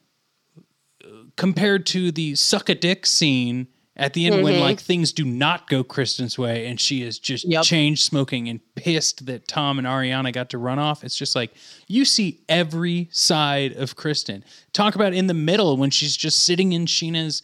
uh, 1.03 1.09
compared 1.35 1.85
to 1.87 2.11
the 2.11 2.35
suck 2.35 2.69
a 2.69 2.75
dick 2.75 3.05
scene. 3.05 3.67
At 3.99 4.13
the 4.13 4.27
end, 4.27 4.43
when 4.43 4.53
Mhm. 4.53 4.59
like 4.59 4.79
things 4.79 5.11
do 5.11 5.25
not 5.25 5.67
go 5.67 5.83
Kristen's 5.83 6.37
way, 6.37 6.67
and 6.67 6.79
she 6.79 7.01
is 7.01 7.17
just 7.17 7.45
Yep. 7.45 7.63
chain 7.63 7.95
smoking 7.97 8.47
and 8.47 8.59
pissed 8.75 9.25
that 9.25 9.47
Tom 9.47 9.79
and 9.79 9.87
Ariana 9.87 10.31
got 10.31 10.51
to 10.51 10.59
run 10.59 10.77
off, 10.77 11.03
it's 11.03 11.15
just 11.15 11.35
like 11.35 11.51
you 11.87 12.05
see 12.05 12.41
every 12.47 13.09
side 13.11 13.71
of 13.73 13.95
Kristen. 13.95 14.43
Talk 14.71 14.93
about 14.93 15.15
in 15.15 15.25
the 15.25 15.33
middle 15.33 15.77
when 15.77 15.89
she's 15.89 16.15
just 16.15 16.43
sitting 16.43 16.73
in 16.73 16.85
Scheana's 16.85 17.41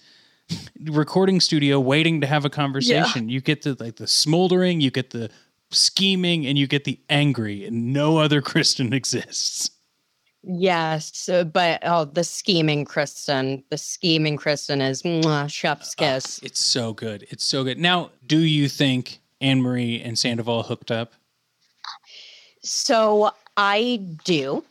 recording 0.86 1.40
studio 1.40 1.80
waiting 1.80 2.22
to 2.22 2.28
have 2.28 2.46
a 2.46 2.50
conversation. 2.50 3.30
You 3.30 3.42
get 3.42 3.62
the 3.64 3.76
like 3.80 3.98
the 3.98 4.08
smoldering, 4.08 4.82
you 4.82 4.92
get 4.92 5.12
the 5.12 5.30
scheming, 5.72 6.46
and 6.46 6.58
you 6.58 6.68
get 6.68 6.84
the 6.84 7.00
angry, 7.10 7.66
and 7.66 7.94
no 7.94 8.18
other 8.18 8.42
Kristen 8.52 8.94
exists. 8.94 9.72
Yes, 10.46 11.30
but 11.54 11.80
oh, 11.84 12.04
the 12.04 12.24
scheming 12.26 12.84
Kristen, 12.84 13.64
the 13.70 13.78
scheming 13.78 14.36
Kristen 14.36 14.82
is 14.82 15.02
mwah, 15.04 15.50
chef's 15.50 15.96
ah, 15.98 16.04
kiss. 16.04 16.40
It's 16.44 16.60
so 16.60 16.92
good. 16.92 17.26
It's 17.30 17.46
so 17.46 17.64
good. 17.64 17.80
Now, 17.80 18.12
do 18.28 18.40
you 18.40 18.68
think 18.68 19.22
Anne 19.40 19.62
Marie 19.62 20.02
and 20.02 20.20
Sandoval 20.20 20.64
hooked 20.64 20.92
up? 20.92 21.14
So 22.62 23.32
I 23.56 24.02
do. 24.26 24.66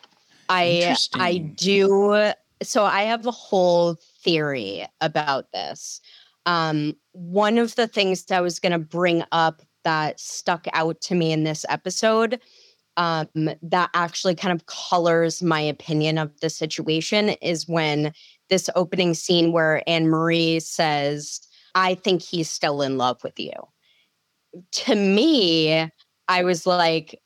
I 0.48 0.94
I 1.14 1.38
do. 1.38 2.32
So 2.62 2.84
I 2.84 3.02
have 3.04 3.26
a 3.26 3.30
whole 3.30 3.98
theory 4.22 4.86
about 5.00 5.52
this. 5.52 6.00
Um, 6.46 6.94
one 7.12 7.58
of 7.58 7.76
the 7.76 7.86
things 7.86 8.24
that 8.24 8.38
I 8.38 8.40
was 8.40 8.58
going 8.58 8.72
to 8.72 8.78
bring 8.78 9.22
up 9.32 9.62
that 9.84 10.20
stuck 10.20 10.66
out 10.72 11.00
to 11.02 11.14
me 11.14 11.32
in 11.32 11.44
this 11.44 11.64
episode 11.68 12.40
um, 12.96 13.28
that 13.62 13.90
actually 13.94 14.34
kind 14.34 14.52
of 14.52 14.66
colors 14.66 15.42
my 15.42 15.60
opinion 15.60 16.18
of 16.18 16.38
the 16.40 16.50
situation 16.50 17.30
is 17.40 17.68
when 17.68 18.12
this 18.50 18.68
opening 18.74 19.14
scene 19.14 19.52
where 19.52 19.82
Anne 19.86 20.08
Marie 20.08 20.60
says, 20.60 21.40
I 21.74 21.94
think 21.94 22.22
he's 22.22 22.50
still 22.50 22.82
in 22.82 22.98
love 22.98 23.22
with 23.24 23.38
you. 23.38 23.52
To 24.72 24.94
me, 24.94 25.88
I 26.28 26.44
was 26.44 26.66
like, 26.66 27.18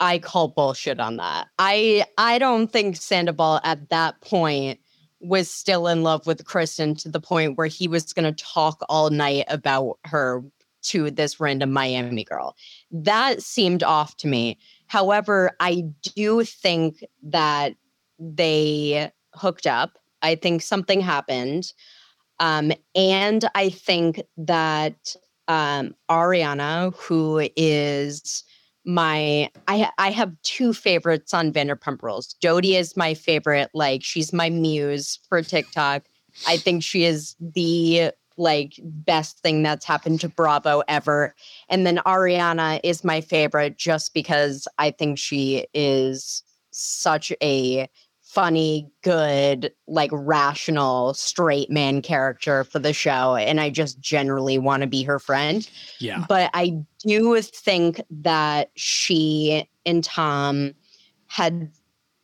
I 0.00 0.18
call 0.18 0.48
bullshit 0.48 1.00
on 1.00 1.16
that. 1.16 1.48
I 1.58 2.04
I 2.18 2.38
don't 2.38 2.70
think 2.70 2.96
Sandoval 2.96 3.60
at 3.64 3.88
that 3.88 4.20
point 4.20 4.78
was 5.20 5.50
still 5.50 5.88
in 5.88 6.02
love 6.02 6.26
with 6.26 6.44
Kristen 6.44 6.94
to 6.96 7.08
the 7.08 7.20
point 7.20 7.58
where 7.58 7.66
he 7.66 7.88
was 7.88 8.12
going 8.12 8.32
to 8.32 8.44
talk 8.44 8.82
all 8.88 9.10
night 9.10 9.44
about 9.48 9.98
her 10.04 10.42
to 10.82 11.10
this 11.10 11.40
random 11.40 11.72
Miami 11.72 12.24
girl. 12.24 12.56
That 12.90 13.42
seemed 13.42 13.82
off 13.82 14.16
to 14.18 14.28
me. 14.28 14.58
However, 14.86 15.52
I 15.60 15.84
do 16.14 16.44
think 16.44 17.04
that 17.22 17.74
they 18.18 19.10
hooked 19.34 19.66
up. 19.66 19.98
I 20.22 20.34
think 20.34 20.62
something 20.62 21.00
happened. 21.00 21.72
Um, 22.40 22.72
and 22.94 23.48
I 23.54 23.70
think 23.70 24.22
that 24.36 25.14
um, 25.48 25.94
Ariana, 26.08 26.94
who 26.96 27.48
is 27.56 28.44
my 28.88 29.50
I 29.68 29.90
I 29.98 30.10
have 30.10 30.32
two 30.42 30.72
favorites 30.72 31.34
on 31.34 31.52
Vanderpump 31.52 32.02
Rules. 32.02 32.34
Jodie 32.42 32.78
is 32.78 32.96
my 32.96 33.12
favorite. 33.12 33.68
Like 33.74 34.02
she's 34.02 34.32
my 34.32 34.48
muse 34.48 35.20
for 35.28 35.42
TikTok. 35.42 36.04
I 36.46 36.56
think 36.56 36.82
she 36.82 37.04
is 37.04 37.36
the 37.38 38.12
like 38.38 38.80
best 38.82 39.40
thing 39.40 39.62
that's 39.62 39.84
happened 39.84 40.20
to 40.22 40.28
Bravo 40.28 40.82
ever. 40.88 41.34
And 41.68 41.86
then 41.86 41.98
Ariana 42.06 42.80
is 42.82 43.04
my 43.04 43.20
favorite 43.20 43.76
just 43.76 44.14
because 44.14 44.66
I 44.78 44.90
think 44.90 45.18
she 45.18 45.66
is 45.74 46.42
such 46.70 47.30
a 47.42 47.88
funny, 48.28 48.86
good, 49.02 49.72
like 49.86 50.10
rational, 50.12 51.14
straight 51.14 51.70
man 51.70 52.02
character 52.02 52.62
for 52.62 52.78
the 52.78 52.92
show. 52.92 53.36
And 53.36 53.58
I 53.58 53.70
just 53.70 54.00
generally 54.00 54.58
want 54.58 54.82
to 54.82 54.86
be 54.86 55.02
her 55.02 55.18
friend. 55.18 55.68
Yeah. 55.98 56.26
But 56.28 56.50
I 56.52 56.78
do 56.98 57.40
think 57.40 58.02
that 58.10 58.70
she 58.76 59.66
and 59.86 60.04
Tom 60.04 60.74
had 61.26 61.72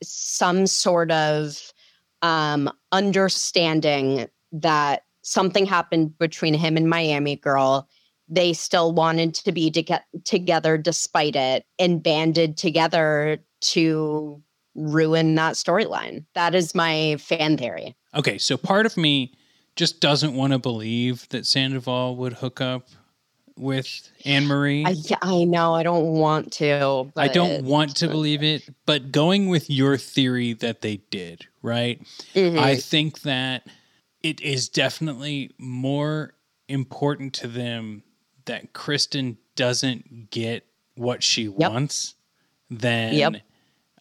some 0.03 0.67
sort 0.67 1.11
of 1.11 1.73
um, 2.21 2.71
understanding 2.93 4.29
that 4.53 5.05
something 5.23 5.65
happened 5.65 6.19
between 6.19 6.53
him 6.53 6.77
and 6.77 6.89
Miami 6.89 7.37
Girl. 7.37 7.89
They 8.29 8.53
still 8.53 8.93
wanted 8.93 9.33
to 9.37 9.53
be 9.53 9.71
to 9.71 9.83
get 9.83 10.05
together 10.25 10.77
despite 10.77 11.35
it 11.35 11.65
and 11.79 12.03
banded 12.03 12.59
together 12.59 13.39
to 13.63 14.43
ruin 14.75 15.35
that 15.37 15.55
storyline. 15.55 16.25
That 16.35 16.55
is 16.55 16.75
my 16.75 17.17
fan 17.19 17.57
theory. 17.57 17.95
Okay, 18.15 18.39
so 18.39 18.57
part 18.57 18.87
of 18.87 18.97
me 18.97 19.33
just 19.77 20.01
doesn't 20.01 20.35
want 20.35 20.53
to 20.53 20.59
believe 20.59 21.29
that 21.31 21.47
Sandoval 21.47 22.17
would 22.17 22.35
hook 22.35 22.61
up 22.61 22.89
with 23.57 24.09
Anne 24.25 24.47
Marie. 24.47 24.85
I, 24.85 24.95
I 25.23 25.45
know. 25.45 25.75
I 25.75 25.83
don't 25.85 26.07
want 26.15 26.53
to. 26.55 27.11
I 27.17 27.29
don't 27.29 27.65
want 27.65 27.97
to 27.97 28.09
believe 28.09 28.43
it, 28.43 28.69
but 28.87 29.13
going 29.13 29.49
with 29.49 29.71
your 29.71 29.97
theory 29.97 30.55
that 30.55 30.81
they 30.81 30.97
did, 31.11 31.47
right? 31.63 32.01
Mhm. 32.35 32.59
I 32.59 32.77
think 32.77 33.23
that 33.23 33.67
it 34.23 34.41
is 34.41 34.69
definitely 34.69 35.53
more 35.59 36.35
important 36.69 37.35
to 37.35 37.47
them 37.47 38.03
that 38.47 38.73
Kristen 38.73 39.39
doesn't 39.55 40.31
get 40.31 40.67
what 40.97 41.23
she 41.23 41.49
wants 41.49 42.15
than 42.71 43.15
Yep. 43.15 43.35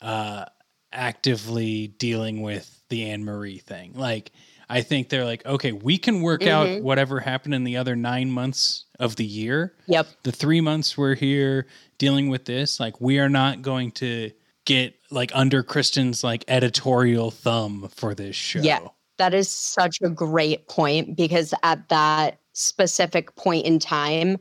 uh, 0.01 0.45
actively 0.93 1.87
dealing 1.87 2.41
with 2.41 2.81
the 2.89 3.09
Anne 3.09 3.25
Marie 3.25 3.59
thing. 3.59 3.93
Like, 3.93 4.31
I 4.69 4.81
think 4.81 5.09
they're 5.09 5.25
like, 5.25 5.45
okay, 5.45 5.71
we 5.71 5.97
can 5.97 6.21
work 6.21 6.47
out 6.47 6.67
Mhm. 6.67 6.81
whatever 6.81 7.19
happened 7.19 7.53
in 7.53 7.63
the 7.63 7.77
other 7.77 7.95
nine 7.95 8.31
months 8.31 8.85
of 8.99 9.17
the 9.17 9.25
year. 9.25 9.75
Yep. 9.87 10.07
The 10.23 10.31
three 10.31 10.61
months 10.61 10.97
we're 10.97 11.15
here 11.15 11.67
dealing 11.97 12.29
with 12.29 12.45
this, 12.45 12.79
like, 12.79 12.99
we 13.01 13.19
are 13.19 13.29
not 13.29 13.61
going 13.61 13.91
to 13.93 14.31
get 14.65 14.95
like 15.11 15.29
under 15.35 15.61
Kristen's 15.61 16.23
like 16.23 16.45
editorial 16.47 17.31
thumb 17.31 17.89
for 17.93 18.15
this 18.15 18.35
show. 18.35 18.61
Yeah, 18.61 18.79
that 19.17 19.33
is 19.33 19.49
such 19.49 19.97
a 20.01 20.09
great 20.09 20.69
point 20.69 21.17
because 21.17 21.53
at 21.63 21.89
that 21.89 22.39
specific 22.53 23.35
point 23.35 23.65
in 23.65 23.77
time, 23.79 24.37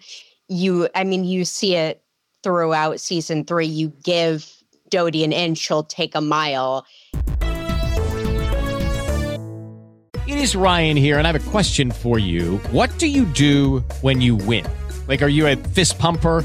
you, 0.49 0.89
I 0.95 1.03
mean, 1.05 1.25
you 1.25 1.45
see 1.45 1.75
it 1.75 2.03
throughout 2.45 3.01
season 3.01 3.45
three. 3.45 3.67
You 3.67 3.89
give 4.05 4.62
Doute 4.93 5.25
an 5.25 5.33
inch, 5.33 5.57
she'll 5.57 5.85
take 5.85 6.15
a 6.15 6.21
mile. 6.21 6.85
It 10.27 10.37
is 10.37 10.55
Ryan 10.55 10.99
here, 10.99 11.17
and 11.17 11.27
I 11.27 11.33
have 11.33 11.49
a 11.49 11.51
question 11.51 11.91
for 11.91 12.19
you. 12.19 12.59
What 12.73 12.91
do 12.99 13.07
you 13.07 13.25
do 13.25 13.79
when 14.03 14.21
you 14.21 14.37
win? 14.37 14.67
Like, 15.09 15.23
are 15.23 15.29
you 15.29 15.47
a 15.47 15.57
fist 15.57 15.99
pumper? 15.99 16.45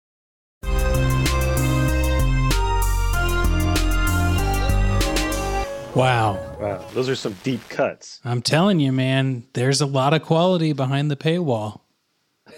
Wow. 5.95 6.57
Wow, 6.59 6.85
those 6.93 7.09
are 7.09 7.15
some 7.15 7.35
deep 7.43 7.67
cuts. 7.69 8.21
I'm 8.23 8.41
telling 8.41 8.79
you, 8.79 8.91
man, 8.91 9.45
there's 9.53 9.81
a 9.81 9.85
lot 9.85 10.13
of 10.13 10.21
quality 10.23 10.73
behind 10.73 11.11
the 11.11 11.15
paywall. 11.17 11.81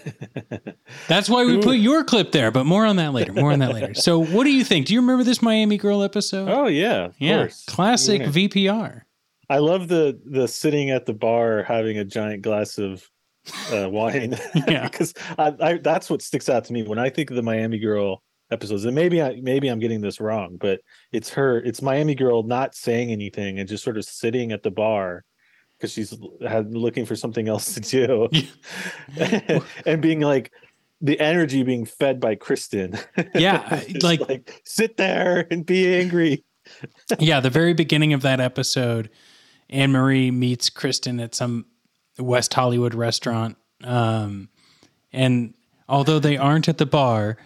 That's 1.08 1.28
why 1.28 1.44
we 1.44 1.60
put 1.60 1.78
your 1.78 2.04
clip 2.04 2.32
there, 2.32 2.50
but 2.50 2.64
more 2.64 2.86
on 2.86 2.96
that 2.96 3.12
later. 3.12 3.32
More 3.32 3.52
on 3.52 3.58
that 3.60 3.72
later. 3.72 3.94
So, 3.94 4.24
what 4.24 4.44
do 4.44 4.50
you 4.50 4.64
think? 4.64 4.86
Do 4.86 4.94
you 4.94 5.00
remember 5.00 5.24
this 5.24 5.42
Miami 5.42 5.76
Girl 5.76 6.02
episode? 6.02 6.48
Oh 6.48 6.66
yeah, 6.66 7.10
yeah, 7.18 7.38
course. 7.38 7.64
classic 7.66 8.20
Yeah. 8.22 8.28
VPR. 8.28 9.02
I 9.50 9.58
love 9.58 9.88
the 9.88 10.18
the 10.24 10.48
sitting 10.48 10.90
at 10.90 11.06
the 11.06 11.12
bar 11.14 11.62
having 11.62 11.98
a 11.98 12.04
giant 12.04 12.42
glass 12.42 12.78
of 12.78 13.08
uh, 13.72 13.88
wine. 13.88 14.38
Yeah. 14.68 14.88
because 14.90 15.14
I, 15.38 15.54
I, 15.60 15.78
that's 15.78 16.08
what 16.08 16.22
sticks 16.22 16.48
out 16.48 16.64
to 16.64 16.72
me 16.72 16.82
when 16.82 16.98
I 16.98 17.10
think 17.10 17.30
of 17.30 17.36
the 17.36 17.42
Miami 17.42 17.78
Girl 17.78 18.22
episodes. 18.54 18.84
And 18.86 18.94
maybe 18.94 19.20
I 19.20 19.38
maybe 19.42 19.68
I'm 19.68 19.78
getting 19.80 20.00
this 20.00 20.20
wrong, 20.20 20.56
but 20.58 20.80
it's 21.12 21.30
her. 21.30 21.58
It's 21.58 21.82
Miami 21.82 22.14
Girl 22.14 22.42
not 22.42 22.74
saying 22.74 23.10
anything 23.10 23.58
and 23.58 23.68
just 23.68 23.84
sort 23.84 23.98
of 23.98 24.04
sitting 24.06 24.52
at 24.52 24.62
the 24.62 24.70
bar 24.70 25.24
because 25.76 25.92
she's 25.92 26.16
had, 26.46 26.74
looking 26.74 27.04
for 27.04 27.16
something 27.16 27.48
else 27.48 27.74
to 27.74 27.80
do, 27.80 28.28
and 29.86 30.00
being 30.00 30.20
like 30.20 30.52
the 31.00 31.18
energy 31.20 31.62
being 31.62 31.84
fed 31.84 32.20
by 32.20 32.34
Kristen. 32.34 32.96
Yeah, 33.34 33.80
Just 33.88 34.02
like- 34.02 34.62
sit 34.64 34.96
there 34.96 35.46
and 35.50 35.66
be 35.66 35.94
angry. 35.94 36.44
yeah, 37.18 37.40
the 37.40 37.50
very 37.50 37.74
beginning 37.74 38.14
of 38.14 38.22
that 38.22 38.40
episode, 38.40 39.10
Anne 39.68 39.92
Marie 39.92 40.30
meets 40.30 40.70
Kristen 40.70 41.20
at 41.20 41.34
some 41.34 41.66
West 42.18 42.54
Hollywood 42.54 42.94
restaurant. 42.94 43.58
Um, 43.82 44.48
and 45.12 45.52
although 45.88 46.18
they 46.18 46.38
aren't 46.38 46.68
at 46.68 46.78
the 46.78 46.86
bar, 46.86 47.36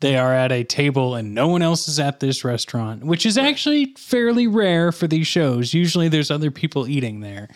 they 0.00 0.16
are 0.16 0.32
at 0.32 0.52
a 0.52 0.64
table 0.64 1.14
and 1.14 1.34
no 1.34 1.48
one 1.48 1.62
else 1.62 1.88
is 1.88 1.98
at 1.98 2.20
this 2.20 2.44
restaurant, 2.44 3.04
which 3.04 3.26
is 3.26 3.36
actually 3.36 3.94
fairly 3.96 4.46
rare 4.46 4.92
for 4.92 5.06
these 5.06 5.26
shows. 5.26 5.74
Usually 5.74 6.08
there's 6.08 6.30
other 6.30 6.50
people 6.50 6.86
eating 6.86 7.20
there. 7.20 7.48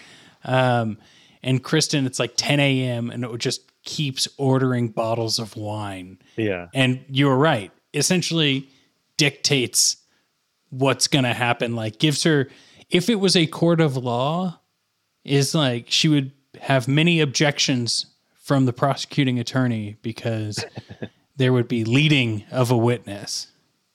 Um, 0.45 0.99
and 1.43 1.63
Kristen, 1.63 2.07
it's 2.07 2.19
like 2.19 2.35
10 2.37 2.61
a.m. 2.61 3.11
and 3.11 3.25
it 3.25 3.39
just 3.39 3.71
keeps 3.85 4.29
ordering 4.39 4.89
bottles 4.89 5.39
of 5.39 5.57
wine. 5.57 6.19
Yeah. 6.37 6.69
And 6.75 7.05
you're 7.09 7.37
right. 7.37 7.71
Essentially 7.95 8.69
dictates 9.17 9.97
what's 10.71 11.07
going 11.07 11.25
to 11.25 11.35
happen. 11.35 11.77
Like 11.77 11.99
gives 11.99 12.25
her, 12.25 12.49
if 12.91 13.09
it 13.09 13.17
was 13.17 13.37
a 13.37 13.47
court 13.47 13.81
of 13.81 13.97
law, 13.97 14.61
is 15.25 15.55
like 15.55 15.87
she 15.89 16.09
would 16.09 16.33
have 16.61 16.89
many 16.89 17.21
objections 17.21 18.07
from 18.35 18.67
the 18.67 18.73
prosecuting 18.73 19.39
attorney 19.39 19.97
because 20.03 20.65
there 21.37 21.53
would 21.53 21.69
be 21.69 21.85
leading 21.85 22.45
of 22.51 22.71
a 22.71 22.77
witness. 22.77 23.49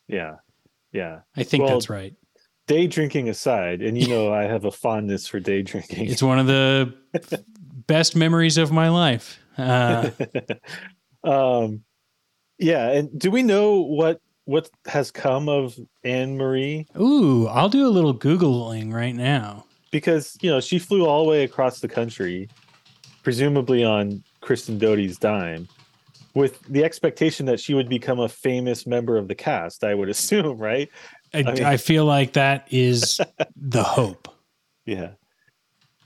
Yeah. 0.08 0.36
Yeah. 0.92 1.22
I 1.36 1.44
think 1.44 1.64
Well, 1.64 1.74
that's 1.74 1.90
right. 1.90 2.14
Day 2.68 2.88
drinking 2.88 3.30
aside, 3.30 3.82
and 3.82 3.98
you 3.98 4.10
know 4.10 4.34
I 4.34 4.44
have 4.44 4.66
a 4.66 4.72
fondness 4.72 5.26
for 5.26 5.40
day 5.40 5.62
drinking. 5.62 6.10
It's 6.10 6.22
one 6.22 6.38
of 6.38 6.48
the 6.48 6.94
best 7.88 8.14
memories 8.16 8.58
of 8.58 8.72
my 8.72 8.90
life. 8.90 9.40
Uh, 9.58 10.10
um 11.24 11.84
yeah, 12.60 12.90
and 12.92 13.18
do 13.18 13.32
we 13.32 13.44
know 13.44 13.80
what 13.80 14.20
what 14.46 14.70
has 14.86 15.12
come 15.12 15.50
of 15.50 15.78
Anne 16.04 16.38
Marie? 16.38 16.88
ooh, 17.00 17.48
I'll 17.48 17.70
do 17.70 17.86
a 17.86 17.90
little 17.90 18.18
Googling 18.18 18.94
right 18.94 19.16
now. 19.16 19.66
Because, 19.92 20.38
you 20.42 20.50
know, 20.50 20.60
she 20.62 20.80
flew 20.80 21.06
all 21.06 21.24
the 21.24 21.30
way 21.30 21.44
across 21.44 21.80
the 21.82 21.88
country, 21.88 22.50
presumably 23.24 23.84
on 23.84 24.24
Kristen 24.42 24.78
Doute's 24.78 25.18
dime, 25.18 25.68
with 26.38 26.62
the 26.70 26.84
expectation 26.84 27.48
that 27.48 27.60
she 27.60 27.74
would 27.74 27.90
become 27.90 28.20
a 28.20 28.30
famous 28.30 28.86
member 28.86 29.18
of 29.18 29.28
the 29.28 29.36
cast, 29.36 29.84
I 29.84 29.96
would 29.96 30.10
assume, 30.16 30.58
right? 30.58 30.90
I, 31.34 31.40
I 31.40 31.44
mean- 31.44 31.64
I 31.64 31.78
feel 31.78 32.06
like 32.06 32.34
that 32.34 32.68
is 32.72 33.20
the 33.56 33.84
hope. 33.84 34.30
Yeah. 34.86 35.12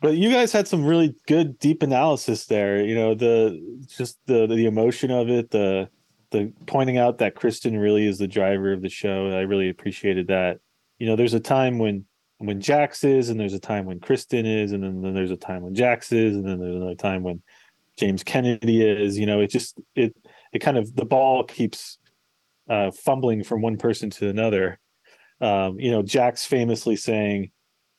But 0.02 0.18
you 0.18 0.32
guys 0.32 0.52
had 0.52 0.68
some 0.68 0.84
really 0.84 1.16
good 1.28 1.60
deep 1.60 1.84
analysis 1.84 2.48
there. 2.48 2.84
You 2.84 2.96
know, 2.96 3.14
the 3.14 3.86
just 3.88 4.18
the 4.26 4.48
the 4.48 4.66
emotion 4.66 5.12
of 5.12 5.30
it, 5.30 5.52
the 5.52 5.90
the 6.32 6.52
pointing 6.66 6.98
out 6.98 7.20
that 7.20 7.36
Kristen 7.36 7.78
really 7.78 8.08
is 8.08 8.18
the 8.18 8.28
driver 8.28 8.74
of 8.74 8.82
the 8.82 8.90
show. 8.90 9.28
I 9.28 9.42
really 9.42 9.70
appreciated 9.70 10.28
that. 10.28 10.60
You 10.98 11.06
know, 11.06 11.16
there's 11.16 11.36
a 11.36 11.40
time 11.40 11.78
when 11.78 12.06
when 12.40 12.60
Jax 12.60 13.04
is, 13.04 13.30
and 13.30 13.40
there's 13.40 13.54
a 13.54 13.60
time 13.60 13.86
when 13.86 14.00
Kristen 14.00 14.48
is, 14.48 14.72
and 14.72 14.84
then, 14.84 15.04
then 15.04 15.14
there's 15.14 15.30
a 15.30 15.38
time 15.38 15.62
when 15.62 15.76
Jax 15.76 16.12
is, 16.12 16.36
and 16.36 16.48
then 16.48 16.60
there's 16.60 16.76
another 16.76 16.96
time 16.96 17.22
when 17.22 17.44
James 17.98 18.24
Kennedy 18.24 18.82
is. 18.82 19.20
You 19.20 19.28
know, 19.28 19.42
it 19.42 19.52
just 19.52 19.80
it 19.96 20.16
it 20.54 20.60
kind 20.60 20.78
of 20.78 20.96
the 20.96 21.06
ball 21.06 21.44
keeps 21.44 21.98
uh, 22.70 22.92
fumbling 22.92 23.44
from 23.44 23.62
one 23.62 23.78
person 23.78 24.10
to 24.12 24.30
another. 24.30 24.80
Um, 25.40 25.80
you 25.80 25.92
know, 25.92 26.04
Jax's 26.04 26.46
famously 26.46 26.96
saying, 26.96 27.52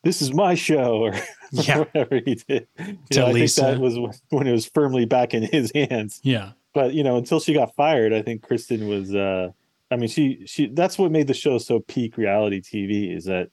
"This 0.04 0.22
is 0.22 0.32
my 0.32 0.54
show," 0.54 1.02
or 1.02 1.14
Yeah. 1.52 1.78
whatever 1.78 2.20
he 2.24 2.36
did. 2.36 2.68
You 2.78 2.96
know, 3.16 3.26
I 3.26 3.32
think 3.32 3.52
that 3.54 3.78
was 3.80 3.98
when 4.30 4.46
it 4.46 4.52
was 4.52 4.66
firmly 4.66 5.04
back 5.06 5.34
in 5.34 5.42
his 5.42 5.72
hands. 5.74 6.20
Yeah. 6.22 6.52
But 6.74 6.94
you 6.94 7.02
know, 7.04 7.16
until 7.16 7.40
she 7.40 7.52
got 7.52 7.74
fired, 7.74 8.12
I 8.12 8.22
think 8.22 8.42
Kristen 8.42 8.88
was. 8.88 9.14
uh 9.14 9.50
I 9.90 9.96
mean, 9.96 10.08
she 10.08 10.44
she 10.46 10.68
that's 10.68 10.96
what 10.98 11.10
made 11.12 11.26
the 11.26 11.34
show 11.34 11.58
so 11.58 11.80
peak 11.80 12.16
reality 12.16 12.62
TV 12.62 13.14
is 13.14 13.26
that 13.26 13.50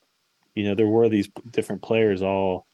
you 0.56 0.64
know 0.64 0.74
there 0.76 0.88
were 0.88 1.10
these 1.10 1.28
different 1.52 1.82
players 1.82 2.22
all 2.22 2.66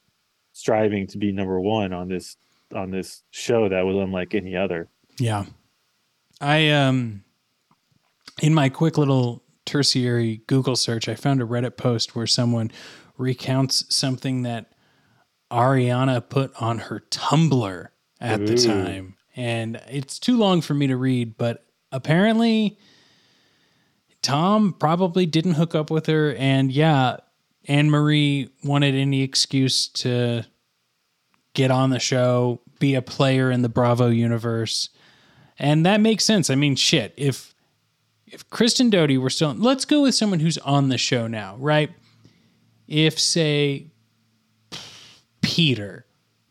striving 0.54 1.08
to 1.08 1.18
be 1.18 1.32
number 1.32 1.60
one 1.60 1.92
on 1.92 2.08
this 2.08 2.38
on 2.76 2.92
this 2.92 3.24
show 3.32 3.68
that 3.70 3.82
was 3.86 3.96
unlike 3.96 4.36
any 4.36 4.56
other. 4.56 4.88
Yeah. 5.20 5.46
I 6.42 6.70
um 6.70 7.24
in 8.42 8.54
my 8.54 8.70
quick 8.70 8.98
little 8.98 9.44
tertiary 9.66 10.42
Google 10.48 10.76
search, 10.76 11.08
I 11.10 11.16
found 11.16 11.42
a 11.42 11.46
Reddit 11.46 11.78
post 11.78 12.16
where 12.16 12.28
someone 12.28 12.72
recounts 13.18 13.86
something 13.96 14.44
that 14.44 14.72
Ariana 15.52 16.28
put 16.28 16.52
on 16.62 16.80
her 16.80 17.04
Tumblr 17.12 17.88
at 18.20 18.46
the 18.46 18.58
time. 18.58 19.16
And 19.36 19.82
it's 19.88 20.20
too 20.20 20.38
long 20.38 20.62
for 20.62 20.74
me 20.74 20.88
to 20.88 20.98
read, 20.98 21.38
but 21.38 21.66
apparently 21.92 22.78
Tom 24.22 24.74
probably 24.74 25.26
didn't 25.26 25.54
hook 25.54 25.76
up 25.76 25.90
with 25.90 26.08
her. 26.08 26.34
And 26.36 26.72
yeah, 26.72 27.18
Anne 27.68 27.90
Marie 27.90 28.50
wanted 28.64 28.96
any 28.96 29.22
excuse 29.22 29.88
to 29.90 30.46
get 31.54 31.72
on 31.72 31.90
the 31.90 32.00
show, 32.00 32.62
be 32.80 32.96
a 32.96 33.02
player 33.02 33.52
in 33.52 33.62
the 33.62 33.70
Bravo 33.70 34.08
universe. 34.08 34.90
And 35.58 35.86
that 35.86 36.02
makes 36.02 36.24
sense. 36.26 36.50
I 36.50 36.56
mean, 36.56 36.76
shit, 36.76 37.14
if 37.18 37.54
if 38.28 38.50
Kristen 38.50 38.90
Doute 38.90 39.20
were 39.22 39.30
still 39.30 39.54
let's 39.54 39.86
go 39.86 40.02
with 40.02 40.16
someone 40.16 40.40
who's 40.40 40.58
on 40.60 40.90
the 40.90 40.98
show 40.98 41.28
now, 41.28 41.56
right? 41.60 41.92
if, 42.88 43.18
say, 43.20 43.88
Peter 45.42 46.06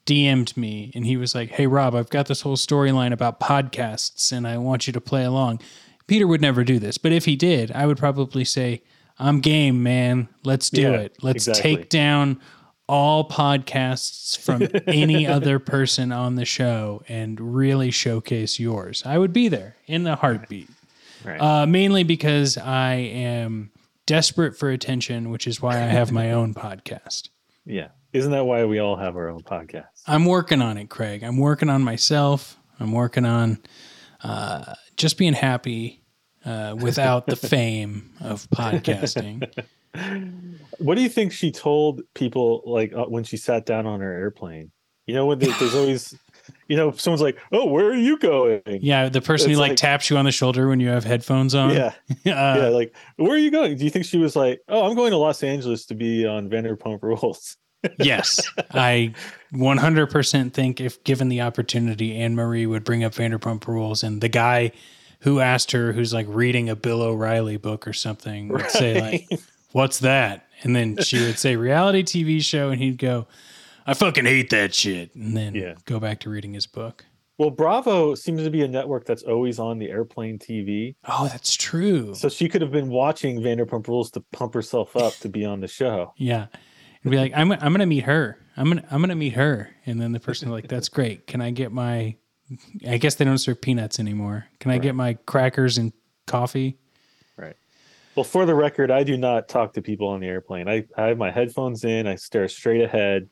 DM'd 0.06 0.56
me 0.56 0.90
and 0.94 1.06
he 1.06 1.16
was 1.16 1.34
like, 1.34 1.50
Hey, 1.50 1.66
Rob, 1.66 1.94
I've 1.94 2.10
got 2.10 2.26
this 2.26 2.42
whole 2.42 2.56
storyline 2.56 3.12
about 3.12 3.40
podcasts 3.40 4.32
and 4.32 4.46
I 4.46 4.58
want 4.58 4.86
you 4.86 4.92
to 4.92 5.00
play 5.00 5.24
along. 5.24 5.60
Peter 6.06 6.26
would 6.26 6.40
never 6.42 6.64
do 6.64 6.78
this, 6.78 6.98
but 6.98 7.12
if 7.12 7.24
he 7.24 7.36
did, 7.36 7.70
I 7.72 7.86
would 7.86 7.96
probably 7.96 8.44
say, 8.44 8.82
I'm 9.18 9.40
game, 9.40 9.82
man. 9.82 10.28
Let's 10.44 10.68
do 10.70 10.82
Yeah, 10.82 10.90
it. 10.92 11.16
Let's 11.22 11.46
exactly. 11.48 11.76
take 11.76 11.88
down 11.88 12.40
all 12.88 13.28
podcasts 13.28 14.38
from 14.38 14.68
any 14.86 15.26
other 15.26 15.58
person 15.58 16.12
on 16.12 16.34
the 16.34 16.44
show 16.44 17.02
and 17.08 17.56
really 17.56 17.90
showcase 17.90 18.58
yours. 18.58 19.02
I 19.06 19.18
would 19.18 19.32
be 19.32 19.48
there 19.48 19.76
in 19.86 20.06
a 20.06 20.16
heartbeat. 20.16 20.68
Right. 21.24 21.40
Uh, 21.40 21.66
mainly 21.66 22.04
because 22.04 22.58
I 22.58 22.94
am 22.94 23.70
desperate 24.06 24.56
for 24.56 24.70
attention, 24.70 25.30
which 25.30 25.46
is 25.46 25.62
why 25.62 25.76
I 25.76 25.86
have 25.86 26.12
my 26.12 26.32
own 26.32 26.52
podcast. 26.52 27.30
Yeah. 27.64 27.88
Isn't 28.12 28.32
that 28.32 28.44
why 28.44 28.64
we 28.64 28.78
all 28.78 28.96
have 28.96 29.16
our 29.16 29.28
own 29.28 29.42
podcast? 29.42 29.86
I'm 30.06 30.26
working 30.26 30.62
on 30.62 30.76
it, 30.76 30.90
Craig. 30.90 31.24
I'm 31.24 31.38
working 31.38 31.70
on 31.70 31.82
myself. 31.82 32.58
I'm 32.78 32.92
working 32.92 33.24
on 33.24 33.58
uh, 34.22 34.74
just 34.96 35.18
being 35.18 35.32
happy 35.32 36.02
uh, 36.44 36.76
without 36.78 37.26
the 37.26 37.36
fame 37.36 38.12
of 38.20 38.48
podcasting. 38.50 39.50
What 40.78 40.96
do 40.96 41.02
you 41.02 41.08
think 41.08 41.32
she 41.32 41.50
told 41.52 42.02
people 42.14 42.62
like 42.66 42.92
uh, 42.92 43.04
when 43.04 43.24
she 43.24 43.36
sat 43.36 43.64
down 43.66 43.86
on 43.86 44.00
her 44.00 44.12
airplane? 44.12 44.70
You 45.06 45.14
know, 45.14 45.26
when 45.26 45.38
there- 45.38 45.54
there's 45.60 45.74
always, 45.80 46.14
you 46.68 46.76
know, 46.76 46.90
someone's 46.92 47.20
like, 47.22 47.38
"Oh, 47.52 47.66
where 47.66 47.86
are 47.90 47.94
you 47.94 48.18
going?" 48.18 48.62
Yeah, 48.66 49.08
the 49.08 49.20
person 49.20 49.50
who 49.50 49.56
like, 49.56 49.70
like- 49.70 49.76
taps 49.78 50.10
you 50.10 50.16
on 50.16 50.24
the 50.24 50.32
shoulder 50.32 50.68
when 50.68 50.80
you 50.80 50.88
have 50.88 51.04
headphones 51.04 51.54
on. 51.54 51.70
Yeah, 51.74 51.92
Uh, 52.10 52.14
yeah. 52.26 52.54
Like, 52.68 52.94
where 53.16 53.32
are 53.32 53.38
you 53.38 53.50
going? 53.50 53.76
Do 53.76 53.84
you 53.84 53.90
think 53.90 54.04
she 54.04 54.18
was 54.18 54.34
like, 54.34 54.60
"Oh, 54.68 54.88
I'm 54.88 54.94
going 54.96 55.10
to 55.12 55.16
Los 55.18 55.42
Angeles 55.42 55.86
to 55.86 55.94
be 55.94 56.26
on 56.26 56.48
Vanderpump 56.48 57.02
Rules"? 57.02 57.56
yes, 57.98 58.40
I 58.70 59.12
100% 59.52 60.52
think 60.54 60.80
if 60.80 61.04
given 61.04 61.28
the 61.28 61.42
opportunity, 61.42 62.16
Anne 62.16 62.34
Marie 62.34 62.66
would 62.66 62.82
bring 62.82 63.04
up 63.04 63.12
Vanderpump 63.14 63.66
Rules, 63.66 64.02
and 64.02 64.20
the 64.20 64.28
guy 64.30 64.72
who 65.20 65.40
asked 65.40 65.72
her, 65.72 65.92
who's 65.92 66.12
like 66.14 66.26
reading 66.28 66.68
a 66.68 66.76
Bill 66.76 67.02
O'Reilly 67.02 67.56
book 67.58 67.86
or 67.86 67.92
something, 67.92 68.48
would 68.48 68.70
say 68.70 69.00
like, 69.30 69.40
"What's 69.74 69.98
that?" 69.98 70.46
And 70.62 70.74
then 70.74 70.96
she 71.02 71.18
would 71.20 71.38
say, 71.38 71.56
"Reality 71.56 72.02
TV 72.02 72.40
show," 72.40 72.70
and 72.70 72.80
he'd 72.80 72.96
go, 72.96 73.26
"I 73.86 73.92
fucking 73.94 74.24
hate 74.24 74.50
that 74.50 74.72
shit," 74.74 75.14
and 75.14 75.36
then 75.36 75.54
Yeah. 75.54 75.74
go 75.84 75.98
back 76.00 76.20
to 76.20 76.30
reading 76.30 76.54
his 76.54 76.66
book. 76.66 77.04
Well, 77.36 77.50
Bravo 77.50 78.14
seems 78.14 78.44
to 78.44 78.50
be 78.50 78.62
a 78.62 78.68
network 78.68 79.04
that's 79.06 79.24
always 79.24 79.58
on 79.58 79.78
the 79.80 79.90
airplane 79.90 80.38
TV. 80.38 80.94
Oh, 81.08 81.26
that's 81.26 81.56
true. 81.56 82.14
So 82.14 82.28
she 82.28 82.48
could 82.48 82.62
have 82.62 82.70
been 82.70 82.88
watching 82.90 83.40
Vanderpump 83.40 83.88
Rules 83.88 84.12
to 84.12 84.20
pump 84.32 84.54
herself 84.54 84.96
up 84.96 85.14
to 85.16 85.28
be 85.28 85.44
on 85.44 85.60
the 85.60 85.66
show. 85.66 86.12
Yeah. 86.16 86.46
And 87.02 87.10
be 87.10 87.16
like, 87.18 87.32
I'm 87.34 87.50
I'm 87.50 87.72
gonna 87.72 87.86
meet 87.86 88.04
her. 88.04 88.38
I'm 88.56 88.68
gonna 88.68 88.84
I'm 88.90 89.00
gonna 89.00 89.16
meet 89.16 89.32
her. 89.32 89.70
And 89.84 90.00
then 90.00 90.12
the 90.12 90.20
person 90.20 90.48
like, 90.50 90.68
that's 90.68 90.88
great. 90.88 91.26
Can 91.26 91.40
I 91.40 91.50
get 91.50 91.72
my 91.72 92.14
I 92.86 92.98
guess 92.98 93.16
they 93.16 93.24
don't 93.24 93.38
serve 93.38 93.60
peanuts 93.60 93.98
anymore. 93.98 94.46
Can 94.60 94.70
I 94.70 94.78
get 94.78 94.94
my 94.94 95.14
crackers 95.26 95.76
and 95.76 95.92
coffee? 96.28 96.78
Well, 98.16 98.24
for 98.24 98.46
the 98.46 98.54
record, 98.54 98.90
I 98.90 99.02
do 99.02 99.16
not 99.16 99.48
talk 99.48 99.72
to 99.74 99.82
people 99.82 100.08
on 100.08 100.20
the 100.20 100.26
airplane. 100.26 100.68
I, 100.68 100.84
I 100.96 101.08
have 101.08 101.18
my 101.18 101.30
headphones 101.30 101.84
in, 101.84 102.06
I 102.06 102.14
stare 102.14 102.48
straight 102.48 102.82
ahead, 102.82 103.28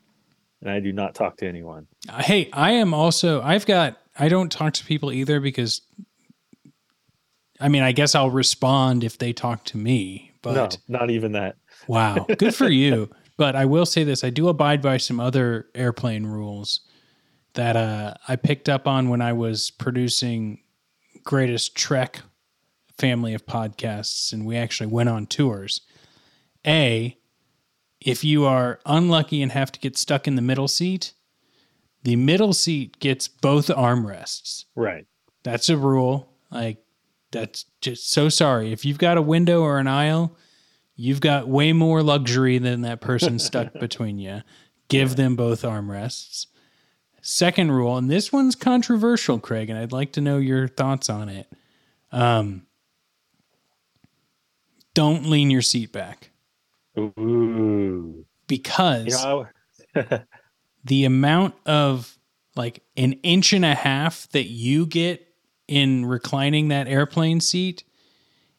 and 0.61 0.69
I 0.69 0.79
do 0.79 0.91
not 0.91 1.15
talk 1.15 1.37
to 1.37 1.47
anyone. 1.47 1.87
Uh, 2.09 2.21
Hey, 2.21 2.49
I 2.53 2.71
am 2.71 2.93
also 2.93 3.41
I've 3.41 3.65
got 3.65 3.97
I 4.17 4.29
don't 4.29 4.51
talk 4.51 4.73
to 4.73 4.85
people 4.85 5.11
either 5.11 5.39
because 5.39 5.81
I 7.59 7.69
mean, 7.69 7.83
I 7.83 7.91
guess 7.91 8.13
I'll 8.15 8.31
respond 8.31 9.03
if 9.03 9.17
they 9.17 9.31
talk 9.31 9.63
to 9.65 9.77
me, 9.77 10.31
but 10.41 10.53
no, 10.53 10.69
not 10.87 11.09
even 11.09 11.31
that. 11.33 11.55
Wow. 11.87 12.25
Good 12.37 12.55
for 12.55 12.69
you. 12.69 13.09
But 13.35 13.55
I 13.55 13.65
will 13.65 13.87
say 13.87 14.03
this 14.03 14.23
I 14.23 14.29
do 14.29 14.47
abide 14.47 14.79
by 14.79 14.97
some 14.97 15.19
other 15.19 15.65
airplane 15.73 16.27
rules 16.27 16.81
that 17.55 17.75
uh, 17.75 18.13
I 18.27 18.35
picked 18.35 18.69
up 18.69 18.87
on 18.87 19.09
when 19.09 19.21
I 19.21 19.33
was 19.33 19.71
producing 19.71 20.61
Greatest 21.23 21.75
Trek 21.75 22.21
family 22.97 23.33
of 23.33 23.45
podcasts, 23.45 24.33
and 24.33 24.45
we 24.45 24.55
actually 24.55 24.87
went 24.87 25.09
on 25.09 25.25
tours. 25.25 25.81
A, 26.65 27.17
if 27.99 28.23
you 28.23 28.45
are 28.45 28.79
unlucky 28.85 29.41
and 29.41 29.51
have 29.51 29.71
to 29.71 29.79
get 29.79 29.97
stuck 29.97 30.27
in 30.27 30.35
the 30.35 30.41
middle 30.41 30.67
seat, 30.67 31.13
the 32.03 32.15
middle 32.15 32.53
seat 32.53 32.99
gets 32.99 33.27
both 33.27 33.67
armrests. 33.67 34.65
Right. 34.75 35.05
That's 35.43 35.69
a 35.69 35.77
rule. 35.77 36.29
Like, 36.51 36.83
that's 37.31 37.65
just 37.81 38.09
so 38.11 38.29
sorry. 38.29 38.71
If 38.71 38.85
you've 38.85 38.97
got 38.97 39.17
a 39.17 39.21
window 39.21 39.61
or 39.61 39.79
an 39.79 39.87
aisle, 39.87 40.37
you've 40.95 41.21
got 41.21 41.47
way 41.47 41.73
more 41.73 42.03
luxury 42.03 42.57
than 42.57 42.81
that 42.81 43.01
person 43.01 43.39
stuck 43.39 43.73
between 43.79 44.19
you. 44.19 44.41
Give 44.87 45.15
them 45.15 45.35
both 45.35 45.63
armrests. 45.63 46.47
Second 47.21 47.71
rule, 47.71 47.97
and 47.97 48.11
this 48.11 48.33
one's 48.33 48.53
controversial, 48.53 49.39
Craig, 49.39 49.69
and 49.69 49.79
I'd 49.79 49.93
like 49.93 50.11
to 50.13 50.21
know 50.21 50.37
your 50.37 50.67
thoughts 50.67 51.09
on 51.09 51.29
it. 51.29 51.47
Um, 52.11 52.67
don't 54.93 55.25
lean 55.25 55.49
your 55.49 55.61
seat 55.61 55.91
back 55.91 56.31
Ooh. 56.97 58.25
because 58.47 59.07
You 59.07 59.13
know, 59.13 60.19
the 60.83 61.05
amount 61.05 61.55
of 61.65 62.17
like 62.55 62.83
an 62.97 63.13
inch 63.23 63.53
and 63.53 63.65
a 63.65 63.75
half 63.75 64.29
that 64.29 64.45
you 64.45 64.85
get 64.85 65.27
in 65.67 66.05
reclining 66.05 66.67
that 66.67 66.87
airplane 66.87 67.39
seat 67.41 67.83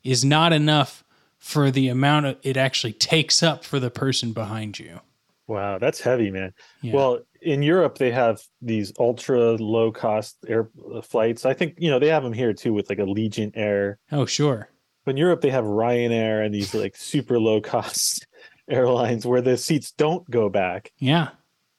is 0.03 0.25
not 0.25 0.53
enough 0.53 1.05
for 1.39 1.71
the 1.71 1.89
amount 1.89 2.27
of 2.27 2.37
it 2.43 2.57
actually 2.57 2.93
takes 2.93 3.43
up 3.43 3.65
for 3.65 3.79
the 3.79 3.91
person 3.91 4.33
behind 4.33 4.79
you. 4.79 5.01
wow, 5.47 5.79
that's 5.79 6.01
heavy, 6.01 6.31
man. 6.31 6.53
Yeah. 6.81 6.95
Well, 6.95 7.21
in 7.43 7.63
Europe, 7.63 7.99
they 7.99 8.11
have 8.11 8.41
these 8.63 8.93
ultra 8.99 9.53
low 9.53 9.93
cost 9.93 10.39
air 10.49 10.71
uh, 10.93 11.03
flights. 11.03 11.45
I 11.45 11.53
think, 11.53 11.75
you 11.79 11.91
know, 11.91 11.99
they 11.99 12.09
have 12.09 12.23
them 12.23 12.33
here 12.33 12.55
too 12.55 12.73
with 12.73 12.89
like 12.89 12.99
Allegiant 12.99 13.53
Air. 13.55 13.99
Oh, 14.11 14.25
sure. 14.25 14.71
But 15.05 15.13
in 15.13 15.17
Europe, 15.19 15.41
they 15.41 15.51
have 15.51 15.65
Ryanair 15.65 16.45
and 16.45 16.55
these 16.55 16.75
like 16.75 16.97
super 16.97 17.39
low 17.39 17.61
cost 17.61 18.27
airlines 18.71 19.27
where 19.27 19.41
the 19.43 19.57
seats 19.57 19.93
don't 19.93 20.29
go 20.31 20.49
back 20.49 20.93
Yeah. 20.99 21.29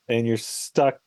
and 0.08 0.28
you're 0.28 0.38
stuck 0.38 1.00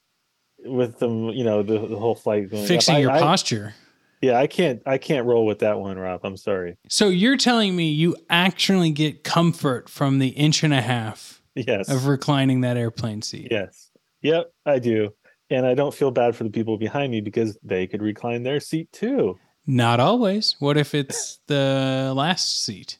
with 0.64 0.98
them, 0.98 1.28
you 1.30 1.44
know, 1.44 1.62
the, 1.62 1.78
the 1.86 1.96
whole 1.98 2.14
flight 2.16 2.50
going. 2.50 2.66
Fixing 2.66 2.96
I- 2.96 2.98
your 2.98 3.10
I- 3.12 3.20
posture. 3.20 3.74
Yeah, 4.20 4.36
I 4.36 4.48
can't 4.48 4.82
I 4.84 4.98
can't 4.98 5.26
roll 5.26 5.46
with 5.46 5.60
that 5.60 5.78
one, 5.78 5.96
Rob. 5.96 6.22
I'm 6.24 6.36
sorry. 6.36 6.76
So 6.88 7.06
you're 7.08 7.36
telling 7.36 7.76
me 7.76 7.88
you 7.90 8.16
actually 8.28 8.90
get 8.90 9.22
comfort 9.22 9.88
from 9.88 10.18
the 10.18 10.30
inch 10.30 10.64
and 10.64 10.74
a 10.74 10.80
half 10.82 11.40
Yes. 11.54 11.88
of 11.88 12.06
reclining 12.08 12.62
that 12.62 12.76
airplane 12.76 13.22
seat. 13.22 13.46
Yes. 13.52 13.92
Yep, 14.22 14.50
I 14.66 14.80
do. 14.80 15.10
And 15.50 15.64
I 15.64 15.74
don't 15.74 15.94
feel 15.94 16.10
bad 16.10 16.34
for 16.34 16.42
the 16.42 16.50
people 16.50 16.76
behind 16.78 17.12
me 17.12 17.20
because 17.20 17.56
they 17.62 17.86
could 17.86 18.02
recline 18.02 18.42
their 18.42 18.58
seat 18.58 18.90
too. 18.90 19.38
Not 19.68 20.00
always. 20.00 20.56
What 20.60 20.78
if 20.78 20.94
it's 20.94 21.40
the 21.46 22.14
last 22.16 22.64
seat? 22.64 22.98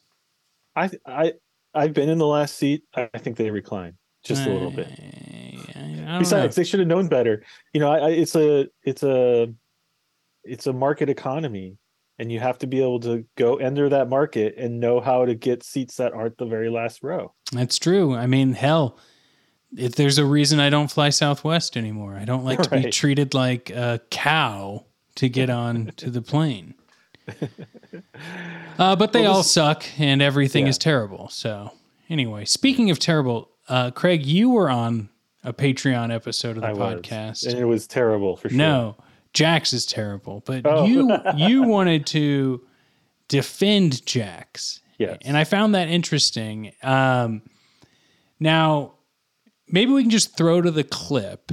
I 0.77 0.91
I 1.07 1.33
I've 1.75 1.95
been 1.95 2.11
in 2.11 2.19
the 2.19 2.27
last 2.27 2.57
seat. 2.57 2.85
I 2.95 3.09
think 3.17 3.39
they 3.39 3.51
recline 3.51 3.95
just 4.23 4.47
a 4.47 4.51
little 4.51 4.71
bit. 4.71 4.87
I 4.87 5.73
don't 5.75 6.05
know. 6.05 6.19
Besides, 6.19 6.57
they 6.57 6.65
should 6.65 6.81
have 6.81 6.89
known 6.89 7.09
better. 7.09 7.43
You 7.73 7.81
know, 7.81 7.91
I, 7.91 7.99
I 7.99 8.11
it's 8.11 8.37
a 8.37 8.69
it's 8.85 9.03
a 9.03 9.49
it's 10.45 10.67
a 10.67 10.73
market 10.75 11.09
economy, 11.09 11.79
and 12.19 12.31
you 12.31 12.39
have 12.39 12.59
to 12.59 12.67
be 12.67 12.83
able 12.83 13.01
to 13.01 13.25
go 13.37 13.57
enter 13.57 13.89
that 13.89 14.11
market 14.11 14.55
and 14.59 14.79
know 14.79 15.01
how 15.01 15.25
to 15.25 15.35
get 15.35 15.63
seats 15.63 15.97
that 15.97 16.13
aren't 16.13 16.37
the 16.37 16.45
very 16.45 16.69
last 16.69 17.03
row. 17.03 17.33
That's 17.51 17.79
true. 17.79 18.15
I 18.15 18.27
mean, 18.27 18.53
hell, 18.53 18.99
if 19.75 19.95
there's 19.95 20.19
a 20.19 20.25
reason 20.27 20.61
I 20.61 20.69
don't 20.69 20.91
fly 20.91 21.09
Southwest 21.09 21.79
anymore, 21.79 22.15
I 22.15 22.27
don't 22.27 22.45
like 22.45 22.61
to 22.61 22.71
be 22.71 22.91
treated 22.91 23.33
like 23.33 23.71
a 23.71 24.03
cow 24.11 24.85
to 25.19 25.29
get 25.29 25.51
on 25.51 25.93
to 25.97 26.11
the 26.11 26.23
plane. 26.23 26.75
Uh, 28.79 28.97
but 28.97 29.13
they 29.13 29.23
Well, 29.23 29.33
all 29.33 29.39
this- 29.39 29.51
suck 29.53 29.85
and 29.99 30.23
everything 30.23 30.65
Yeah. 30.65 30.71
is 30.71 30.79
terrible. 30.79 31.29
So, 31.29 31.73
anyway, 32.09 32.45
speaking 32.45 32.91
of 32.91 32.99
terrible, 32.99 33.51
uh, 33.69 33.91
Craig, 33.91 34.25
you 34.25 34.51
were 34.51 34.71
on 34.71 35.09
a 35.45 35.53
Patreon 35.53 36.13
episode 36.15 36.57
of 36.57 36.63
the 36.63 36.69
I 36.69 36.73
was, 36.73 37.01
podcast. 37.01 37.47
and 37.47 37.59
it 37.59 37.65
was 37.65 37.87
terrible 37.87 38.37
for 38.37 38.49
sure. 38.49 38.57
No, 38.59 38.97
Jax 39.33 39.73
is 39.73 39.85
terrible, 39.87 40.43
but 40.47 40.63
Oh. 40.65 40.85
you 40.85 41.11
you 41.37 41.63
wanted 41.65 42.07
to 42.07 42.63
defend 43.29 44.05
Jax. 44.07 44.81
Yes. 44.99 45.19
And 45.23 45.37
I 45.37 45.45
found 45.45 45.75
that 45.75 45.89
interesting. 45.89 46.73
Um, 46.83 47.43
now, 48.41 48.95
maybe 49.69 49.93
we 49.93 50.03
can 50.03 50.11
just 50.11 50.37
throw 50.37 50.61
to 50.63 50.71
the 50.71 50.83
clip 50.85 51.53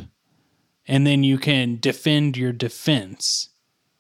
and 0.88 1.06
then 1.06 1.24
you 1.24 1.38
can 1.38 1.78
defend 1.80 2.38
your 2.38 2.52
defense. 2.54 3.50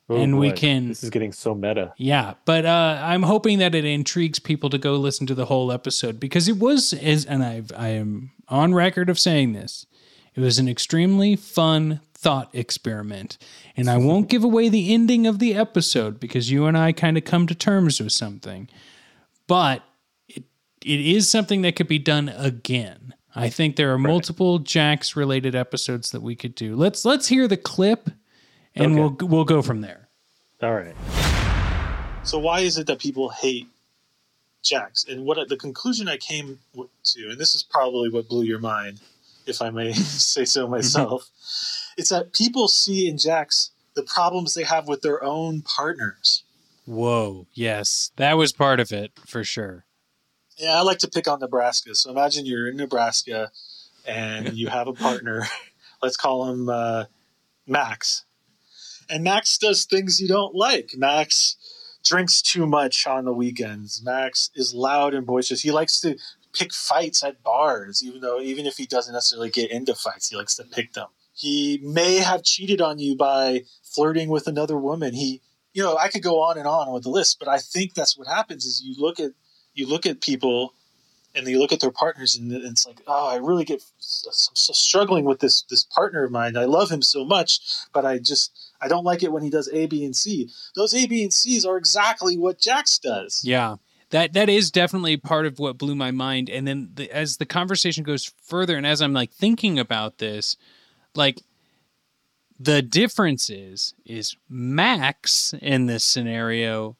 Oh, 0.07 0.17
and 0.17 0.37
we 0.37 0.51
can 0.51 0.89
This 0.89 1.03
is 1.03 1.09
getting 1.09 1.31
so 1.31 1.55
meta. 1.55 1.91
yeah, 1.97 2.35
but 2.45 2.63
uh, 2.65 2.99
I'm 3.01 3.23
hoping 3.23 3.57
that 3.57 3.73
it 3.73 3.85
intrigues 3.85 4.37
people 4.37 4.69
to 4.69 4.77
go 4.77 4.95
listen 4.97 5.25
to 5.27 5.33
the 5.33 5.45
whole 5.45 5.71
episode 5.71 6.19
because 6.19 6.47
it 6.47 6.57
was, 6.57 6.93
is, 6.93 7.25
and 7.25 7.43
I 7.43 7.63
I 7.75 7.87
am 7.89 8.31
on 8.47 8.75
record 8.75 9.09
of 9.09 9.17
saying 9.19 9.53
this, 9.53 9.87
it 10.35 10.41
was 10.41 10.59
an 10.59 10.67
extremely 10.69 11.35
fun 11.35 12.01
thought 12.13 12.53
experiment, 12.53 13.39
and 13.75 13.89
I 13.89 13.97
won't 13.97 14.29
give 14.29 14.43
away 14.43 14.69
the 14.69 14.93
ending 14.93 15.25
of 15.25 15.39
the 15.39 15.55
episode 15.55 16.19
because 16.19 16.51
you 16.51 16.67
and 16.67 16.77
I 16.77 16.91
kind 16.91 17.17
of 17.17 17.23
come 17.23 17.47
to 17.47 17.55
terms 17.55 17.99
with 17.99 18.11
something, 18.11 18.69
but 19.47 19.81
it 20.27 20.43
it 20.83 20.99
is 20.99 21.31
something 21.31 21.63
that 21.63 21.75
could 21.75 21.87
be 21.87 21.99
done 21.99 22.29
again. 22.29 23.15
I 23.35 23.49
think 23.49 23.75
there 23.75 23.91
are 23.91 23.97
multiple 23.97 24.59
Jax 24.59 25.15
related 25.15 25.55
episodes 25.55 26.11
that 26.11 26.21
we 26.21 26.35
could 26.35 26.53
do. 26.53 26.75
Let's 26.75 27.05
let's 27.05 27.27
hear 27.27 27.47
the 27.47 27.57
clip 27.57 28.11
and 28.75 28.93
Okay. 28.93 29.15
we'll 29.19 29.29
we'll 29.29 29.45
go 29.45 29.61
from 29.61 29.81
there. 29.81 30.07
All 30.61 30.73
right. 30.73 30.95
So 32.23 32.39
why 32.39 32.61
is 32.61 32.77
it 32.77 32.87
that 32.87 32.99
people 32.99 33.29
hate 33.29 33.67
Jax? 34.63 35.05
And 35.07 35.25
what 35.25 35.47
the 35.47 35.57
conclusion 35.57 36.07
I 36.07 36.17
came 36.17 36.59
to, 36.75 37.29
and 37.29 37.37
this 37.39 37.53
is 37.53 37.63
probably 37.63 38.09
what 38.09 38.27
blew 38.27 38.43
your 38.43 38.59
mind, 38.59 38.99
if 39.45 39.61
I 39.61 39.69
may 39.69 39.93
say 39.93 40.45
so 40.45 40.67
myself, 40.67 41.29
it's 41.97 42.09
that 42.09 42.33
people 42.33 42.67
see 42.67 43.07
in 43.07 43.17
Jax 43.17 43.71
the 43.93 44.03
problems 44.03 44.53
they 44.53 44.63
have 44.63 44.87
with 44.87 45.01
their 45.01 45.23
own 45.23 45.61
partners. 45.61 46.43
Whoa, 46.85 47.47
yes. 47.53 48.11
That 48.17 48.37
was 48.37 48.51
part 48.53 48.79
of 48.79 48.91
it 48.91 49.11
for 49.25 49.43
sure. 49.43 49.85
Yeah, 50.57 50.77
I 50.77 50.81
like 50.81 50.99
to 50.99 51.07
pick 51.07 51.27
on 51.27 51.39
Nebraska. 51.39 51.95
So 51.95 52.11
imagine 52.11 52.45
you're 52.45 52.67
in 52.67 52.77
Nebraska 52.77 53.51
and 54.07 54.53
you 54.57 54.67
have 54.67 54.87
a 54.87 54.93
partner. 54.93 55.47
Let's 56.01 56.17
call 56.17 56.49
him 56.49 56.69
uh, 56.69 57.05
Max. 57.67 58.25
And 59.09 59.23
Max 59.23 59.57
does 59.57 59.85
things 59.85 60.21
you 60.21 60.27
don't 60.27 60.55
like. 60.55 60.91
Max 60.95 61.57
drinks 62.03 62.41
too 62.41 62.65
much 62.65 63.05
on 63.07 63.25
the 63.25 63.33
weekends. 63.33 64.01
Max 64.03 64.49
is 64.55 64.73
loud 64.73 65.13
and 65.13 65.25
boisterous. 65.25 65.61
He 65.61 65.71
likes 65.71 65.99
to 66.01 66.17
pick 66.53 66.73
fights 66.73 67.23
at 67.23 67.43
bars, 67.43 68.03
even 68.03 68.21
though 68.21 68.39
even 68.39 68.65
if 68.65 68.77
he 68.77 68.85
doesn't 68.85 69.13
necessarily 69.13 69.49
get 69.49 69.71
into 69.71 69.93
fights, 69.93 70.29
he 70.29 70.37
likes 70.37 70.55
to 70.55 70.63
pick 70.63 70.93
them. 70.93 71.07
He 71.33 71.79
may 71.83 72.17
have 72.17 72.43
cheated 72.43 72.79
on 72.79 72.99
you 72.99 73.15
by 73.15 73.63
flirting 73.83 74.29
with 74.29 74.47
another 74.47 74.77
woman. 74.77 75.13
He, 75.13 75.41
you 75.73 75.83
know, 75.83 75.97
I 75.97 76.07
could 76.07 76.23
go 76.23 76.41
on 76.41 76.57
and 76.57 76.67
on 76.67 76.93
with 76.93 77.03
the 77.03 77.09
list, 77.09 77.39
but 77.39 77.49
I 77.49 77.57
think 77.57 77.93
that's 77.93 78.17
what 78.17 78.27
happens 78.27 78.65
is 78.65 78.81
you 78.81 78.95
look 78.97 79.19
at 79.19 79.31
you 79.73 79.87
look 79.87 80.05
at 80.05 80.21
people 80.21 80.73
and 81.35 81.45
you 81.47 81.59
look 81.59 81.73
at 81.73 81.81
their 81.81 81.91
partners 81.91 82.35
and 82.35 82.51
it's 82.51 82.87
like 82.87 83.01
oh 83.07 83.27
i 83.27 83.35
really 83.35 83.65
get 83.65 83.81
I'm 83.81 84.31
so 84.53 84.73
struggling 84.73 85.25
with 85.25 85.39
this 85.39 85.63
this 85.63 85.83
partner 85.83 86.23
of 86.23 86.31
mine 86.31 86.55
i 86.55 86.63
love 86.65 86.89
him 86.89 87.01
so 87.01 87.25
much 87.25 87.59
but 87.93 88.05
i 88.05 88.17
just 88.17 88.64
i 88.85 88.87
don't 88.87 89.03
like 89.03 89.23
it 89.23 89.31
when 89.31 89.43
he 89.43 89.49
does 89.49 89.69
a 89.73 89.85
b 89.87 90.05
and 90.05 90.15
c 90.15 90.49
those 90.75 90.93
a 90.93 91.07
b 91.07 91.23
and 91.23 91.33
c's 91.33 91.65
are 91.65 91.77
exactly 91.77 92.37
what 92.37 92.59
jax 92.59 92.97
does 92.99 93.41
Yeah. 93.43 93.75
That 94.11 94.33
that 94.33 94.49
is 94.49 94.69
definitely 94.71 95.17
part 95.17 95.45
of 95.45 95.57
what 95.57 95.79
blew 95.79 95.95
my 95.95 96.11
mind. 96.11 96.49
And 96.49 96.67
then 96.67 96.91
the, 96.93 97.11
as 97.11 97.37
the 97.37 97.45
conversation 97.45 98.03
goes 98.03 98.31
further, 98.43 98.77
and 98.77 98.85
as 98.85 99.01
I'm 99.01 99.13
like 99.13 99.31
thinking 99.31 99.79
about 99.79 100.19
this, 100.19 100.57
like 101.15 101.41
the 102.59 102.81
difference 102.81 103.49
is 103.49 103.95
is 104.05 104.37
Max 104.47 105.53
in 105.59 105.87
this 105.87 106.03
scenario 106.03 106.97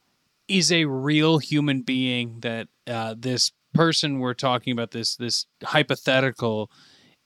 is 0.47 0.71
a 0.71 0.85
real 0.85 1.37
human 1.37 1.83
being 1.83 2.39
that 2.41 2.67
uh, 2.87 3.15
this 3.17 3.51
person 3.73 4.19
we're 4.19 4.33
talking 4.33 4.73
about 4.73 4.91
this 4.91 5.15
this 5.15 5.45
hypothetical 5.63 6.71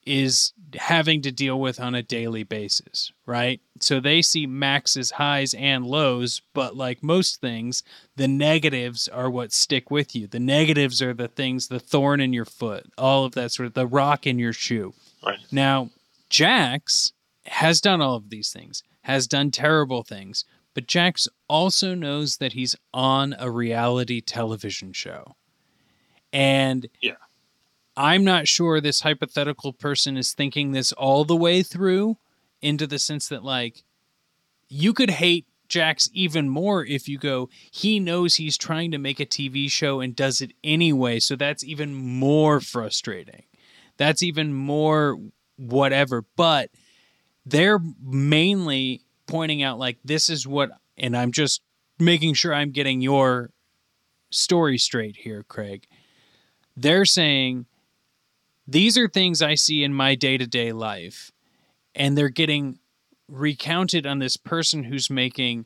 is 0.05 0.53
having 0.75 1.21
to 1.21 1.31
deal 1.31 1.59
with 1.59 1.79
on 1.79 1.95
a 1.95 2.03
daily 2.03 2.43
basis, 2.43 3.11
right? 3.25 3.61
So 3.83 3.99
they 3.99 4.21
see 4.21 4.45
Max's 4.45 5.11
highs 5.11 5.53
and 5.53 5.85
lows, 5.85 6.41
but 6.53 6.75
like 6.75 7.03
most 7.03 7.41
things, 7.41 7.83
the 8.15 8.27
negatives 8.27 9.07
are 9.07 9.29
what 9.29 9.51
stick 9.51 9.89
with 9.89 10.15
you. 10.15 10.27
The 10.27 10.39
negatives 10.39 11.01
are 11.01 11.13
the 11.13 11.27
things, 11.27 11.67
the 11.67 11.79
thorn 11.79 12.19
in 12.19 12.33
your 12.33 12.45
foot, 12.45 12.91
all 12.97 13.25
of 13.25 13.33
that 13.33 13.51
sort 13.51 13.67
of 13.67 13.73
the 13.73 13.87
rock 13.87 14.27
in 14.27 14.39
your 14.39 14.53
shoe. 14.53 14.93
Right. 15.25 15.39
Now, 15.51 15.89
Jax 16.29 17.13
has 17.45 17.81
done 17.81 18.01
all 18.01 18.15
of 18.15 18.29
these 18.29 18.51
things, 18.51 18.83
has 19.01 19.27
done 19.27 19.51
terrible 19.51 20.03
things, 20.03 20.45
but 20.73 20.87
Jax 20.87 21.27
also 21.47 21.95
knows 21.95 22.37
that 22.37 22.53
he's 22.53 22.75
on 22.93 23.35
a 23.39 23.49
reality 23.49 24.21
television 24.21 24.93
show. 24.93 25.35
And 26.31 26.87
yeah 27.01 27.15
I'm 27.99 28.23
not 28.23 28.47
sure 28.47 28.79
this 28.79 29.01
hypothetical 29.01 29.73
person 29.73 30.15
is 30.15 30.31
thinking 30.31 30.71
this 30.71 30.93
all 30.93 31.25
the 31.25 31.35
way 31.35 31.61
through 31.61 32.15
into 32.61 32.87
the 32.87 32.99
sense 32.99 33.27
that 33.27 33.43
like 33.43 33.83
you 34.67 34.93
could 34.93 35.09
hate 35.09 35.45
Jax 35.67 36.09
even 36.13 36.49
more 36.49 36.83
if 36.83 37.07
you 37.07 37.17
go 37.17 37.49
he 37.71 37.99
knows 37.99 38.35
he's 38.35 38.57
trying 38.57 38.91
to 38.91 38.97
make 38.97 39.19
a 39.19 39.25
TV 39.25 39.69
show 39.69 39.99
and 39.99 40.15
does 40.15 40.41
it 40.41 40.53
anyway 40.63 41.19
so 41.19 41.35
that's 41.35 41.63
even 41.63 41.93
more 41.93 42.59
frustrating. 42.59 43.43
That's 43.97 44.23
even 44.23 44.53
more 44.53 45.19
whatever 45.57 46.25
but 46.35 46.71
they're 47.45 47.79
mainly 48.01 49.01
pointing 49.27 49.61
out 49.61 49.77
like 49.77 49.97
this 50.03 50.29
is 50.29 50.47
what 50.47 50.71
and 50.97 51.15
I'm 51.15 51.31
just 51.31 51.61
making 51.99 52.33
sure 52.33 52.53
I'm 52.53 52.71
getting 52.71 53.01
your 53.01 53.51
story 54.31 54.77
straight 54.77 55.17
here 55.17 55.43
Craig. 55.43 55.85
They're 56.75 57.05
saying 57.05 57.65
these 58.69 58.97
are 58.97 59.07
things 59.07 59.41
I 59.41 59.55
see 59.55 59.83
in 59.83 59.95
my 59.95 60.13
day 60.13 60.37
to 60.37 60.45
day 60.45 60.71
life, 60.71 61.31
and 61.95 62.17
they're 62.17 62.29
getting 62.29 62.79
recounted 63.27 64.05
on 64.05 64.19
this 64.19 64.37
person 64.37 64.83
who's 64.85 65.09
making 65.09 65.65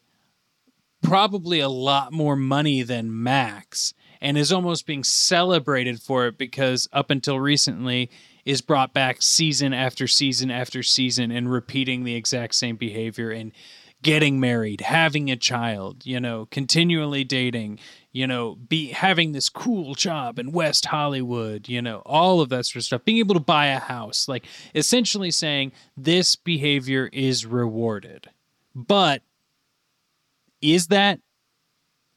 probably 1.01 1.59
a 1.59 1.69
lot 1.69 2.11
more 2.11 2.35
money 2.35 2.81
than 2.81 3.23
Max 3.23 3.93
and 4.21 4.37
is 4.37 4.51
almost 4.51 4.85
being 4.85 5.03
celebrated 5.03 6.01
for 6.01 6.27
it 6.27 6.37
because 6.37 6.87
up 6.93 7.11
until 7.11 7.39
recently 7.39 8.09
is 8.45 8.61
brought 8.61 8.93
back 8.93 9.21
season 9.21 9.73
after 9.73 10.07
season 10.07 10.49
after 10.49 10.81
season 10.81 11.31
and 11.31 11.51
repeating 11.51 12.03
the 12.03 12.15
exact 12.15 12.55
same 12.55 12.75
behavior 12.75 13.31
and 13.31 13.51
getting 14.01 14.39
married, 14.39 14.81
having 14.81 15.31
a 15.31 15.35
child, 15.35 16.05
you 16.05 16.19
know, 16.19 16.47
continually 16.51 17.23
dating, 17.23 17.79
you 18.13 18.25
know, 18.27 18.55
be 18.55 18.87
having 18.87 19.33
this 19.33 19.49
cool 19.49 19.95
job 19.95 20.39
in 20.39 20.51
West 20.53 20.85
Hollywood, 20.85 21.67
you 21.67 21.81
know, 21.81 22.01
all 22.05 22.39
of 22.39 22.49
that 22.49 22.65
sort 22.65 22.77
of 22.77 22.83
stuff, 22.83 23.03
being 23.03 23.17
able 23.17 23.35
to 23.35 23.41
buy 23.41 23.67
a 23.67 23.79
house, 23.79 24.27
like 24.27 24.45
essentially 24.73 25.31
saying 25.31 25.73
this 25.97 26.35
behavior 26.37 27.09
is 27.11 27.45
rewarded. 27.45 28.29
But 28.75 29.21
is 30.61 30.87
that 30.87 31.19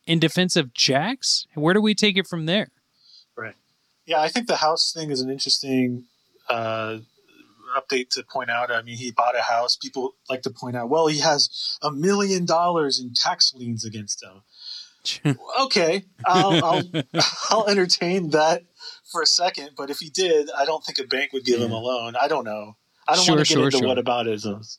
in 0.07 0.21
defense 0.21 0.55
of 0.55 0.73
Jax? 0.73 1.47
Where 1.55 1.75
do 1.75 1.81
we 1.81 1.95
take 1.95 2.17
it 2.17 2.29
from 2.29 2.47
there? 2.47 2.71
right 3.37 3.55
yeah 4.07 4.21
i 4.21 4.29
think 4.29 4.47
the 4.47 4.57
house 4.57 4.93
thing 4.93 5.11
is 5.11 5.21
an 5.21 5.31
interesting 5.31 6.05
uh 6.49 6.99
update 7.77 8.09
to 8.09 8.23
point 8.23 8.49
out 8.49 8.71
i 8.71 8.81
mean 8.83 8.97
he 8.97 9.11
bought 9.11 9.37
a 9.37 9.43
house 9.43 9.77
people 9.77 10.15
like 10.31 10.43
to 10.43 10.51
point 10.51 10.75
out 10.77 10.89
well 10.89 11.07
he 11.07 11.19
has 11.19 11.77
a 11.83 11.91
million 11.91 12.47
dollars 12.47 12.99
in 12.99 13.13
tax 13.13 13.53
liens 13.55 13.85
against 13.85 14.23
him 14.23 14.43
okay 15.61 16.05
I'll, 16.25 16.64
I'll 16.64 16.83
I'll 17.51 17.66
entertain 17.69 18.31
that 18.31 18.62
for 19.11 19.23
a 19.23 19.27
second. 19.27 19.71
But 19.77 19.88
if 19.90 19.99
he 19.99 20.09
did, 20.11 20.51
I 20.57 20.64
don't 20.64 20.85
think 20.85 20.99
a 20.99 21.05
bank 21.05 21.33
would 21.33 21.45
give 21.45 21.61
him 21.61 21.71
a 21.71 21.79
loan. 21.79 22.14
I 22.21 22.27
don't 22.29 22.45
know. 22.45 22.77
I 23.09 23.14
don't 23.14 23.25
Sure, 23.25 23.37
want 23.37 23.47
to 23.47 23.51
get 23.53 23.57
sure, 23.59 23.64
into 23.66 23.79
sure. 23.79 23.87
what 23.88 23.99
aboutisms. 24.05 24.79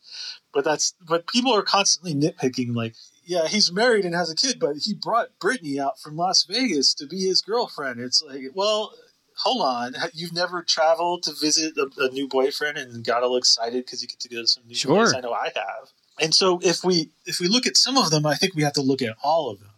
But 0.54 0.66
that's 0.66 0.94
but 1.08 1.28
people 1.28 1.54
are 1.54 1.62
constantly 1.62 2.14
nitpicking. 2.14 2.76
Like, 2.76 2.96
yeah, 3.26 3.48
he's 3.48 3.72
married 3.72 4.04
and 4.06 4.14
has 4.16 4.30
a 4.30 4.36
kid, 4.36 4.60
but 4.60 4.76
he 4.82 4.94
brought 4.94 5.40
Brittany 5.40 5.80
out 5.80 6.00
from 6.00 6.18
Las 6.18 6.44
Vegas 6.44 6.94
to 6.96 7.06
be 7.08 7.22
his 7.28 7.42
girlfriend. 7.42 8.00
It's 8.00 8.22
like, 8.22 8.42
well. 8.54 8.94
Hold 9.42 9.62
on, 9.62 9.94
you've 10.16 10.34
never 10.34 10.64
traveled 10.64 11.22
to 11.22 11.32
visit 11.32 11.78
a, 11.78 11.88
a 12.00 12.10
new 12.10 12.28
boyfriend 12.28 12.76
and 12.80 13.06
got 13.06 13.22
all 13.22 13.38
excited 13.38 13.86
because 13.86 14.02
you 14.02 14.08
get 14.08 14.20
to 14.22 14.30
go 14.30 14.42
to 14.42 14.48
some 14.48 14.64
new 14.68 14.74
Sure. 14.74 14.96
place. 14.96 15.14
I 15.14 15.20
know 15.20 15.32
I 15.32 15.52
have. 15.56 15.92
And 16.20 16.34
so 16.34 16.60
if 16.64 16.84
we 16.84 17.12
if 17.28 17.40
we 17.40 17.48
look 17.48 17.68
at 17.68 17.78
some 17.78 18.00
of 18.00 18.10
them, 18.10 18.26
I 18.26 18.34
think 18.34 18.56
we 18.56 18.64
have 18.64 18.74
to 18.74 18.82
look 18.82 19.04
at 19.04 19.16
all 19.24 19.52
of 19.52 19.60
them. 19.60 19.70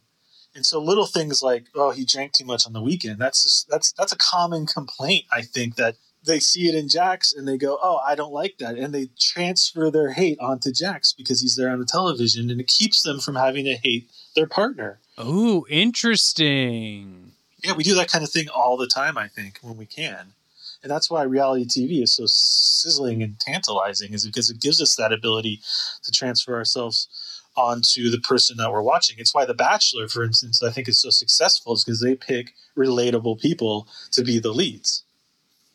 And 0.55 0.65
so 0.65 0.81
little 0.81 1.05
things 1.05 1.41
like, 1.41 1.65
oh, 1.75 1.91
he 1.91 2.05
drank 2.05 2.33
too 2.33 2.45
much 2.45 2.65
on 2.65 2.73
the 2.73 2.81
weekend. 2.81 3.19
That's 3.19 3.43
just, 3.43 3.69
that's 3.69 3.91
that's 3.93 4.11
a 4.11 4.17
common 4.17 4.65
complaint. 4.65 5.25
I 5.31 5.41
think 5.41 5.75
that 5.75 5.95
they 6.25 6.39
see 6.39 6.67
it 6.67 6.75
in 6.75 6.89
Jax 6.89 7.33
and 7.33 7.47
they 7.47 7.57
go, 7.57 7.77
oh, 7.81 7.99
I 8.05 8.15
don't 8.15 8.33
like 8.33 8.57
that, 8.57 8.77
and 8.77 8.93
they 8.93 9.09
transfer 9.19 9.89
their 9.89 10.11
hate 10.11 10.39
onto 10.39 10.71
Jax 10.71 11.13
because 11.13 11.41
he's 11.41 11.55
there 11.55 11.69
on 11.69 11.79
the 11.79 11.85
television, 11.85 12.49
and 12.49 12.59
it 12.59 12.67
keeps 12.67 13.03
them 13.03 13.19
from 13.19 13.35
having 13.35 13.65
to 13.65 13.75
hate 13.75 14.09
their 14.35 14.47
partner. 14.47 14.99
Oh, 15.17 15.65
interesting. 15.69 17.31
Yeah, 17.63 17.73
we 17.73 17.83
do 17.83 17.95
that 17.95 18.11
kind 18.11 18.23
of 18.23 18.29
thing 18.29 18.47
all 18.49 18.77
the 18.77 18.87
time. 18.87 19.17
I 19.17 19.27
think 19.27 19.59
when 19.61 19.77
we 19.77 19.85
can, 19.85 20.33
and 20.81 20.91
that's 20.91 21.09
why 21.09 21.23
reality 21.23 21.65
TV 21.65 22.01
is 22.03 22.13
so 22.13 22.23
sizzling 22.25 23.21
and 23.21 23.39
tantalizing, 23.39 24.13
is 24.13 24.25
because 24.25 24.49
it 24.49 24.59
gives 24.59 24.81
us 24.81 24.95
that 24.95 25.11
ability 25.11 25.61
to 26.03 26.11
transfer 26.11 26.55
ourselves 26.55 27.07
onto 27.55 28.09
the 28.09 28.19
person 28.19 28.57
that 28.57 28.71
we're 28.71 28.81
watching. 28.81 29.17
It's 29.19 29.33
why 29.33 29.45
The 29.45 29.53
Bachelor, 29.53 30.07
for 30.07 30.23
instance, 30.23 30.63
I 30.63 30.71
think 30.71 30.87
is 30.87 30.99
so 30.99 31.09
successful, 31.09 31.73
is 31.73 31.83
because 31.83 32.01
they 32.01 32.15
pick 32.15 32.53
relatable 32.77 33.39
people 33.39 33.87
to 34.11 34.23
be 34.23 34.39
the 34.39 34.51
leads. 34.51 35.03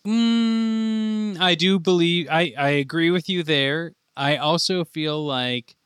Mm, 0.06 1.40
I 1.40 1.54
do 1.54 1.78
believe 1.78 2.28
I, 2.30 2.52
I 2.58 2.68
agree 2.70 3.10
with 3.10 3.28
you 3.28 3.42
there. 3.42 3.92
I 4.16 4.36
also 4.36 4.84
feel 4.84 5.24
like 5.24 5.76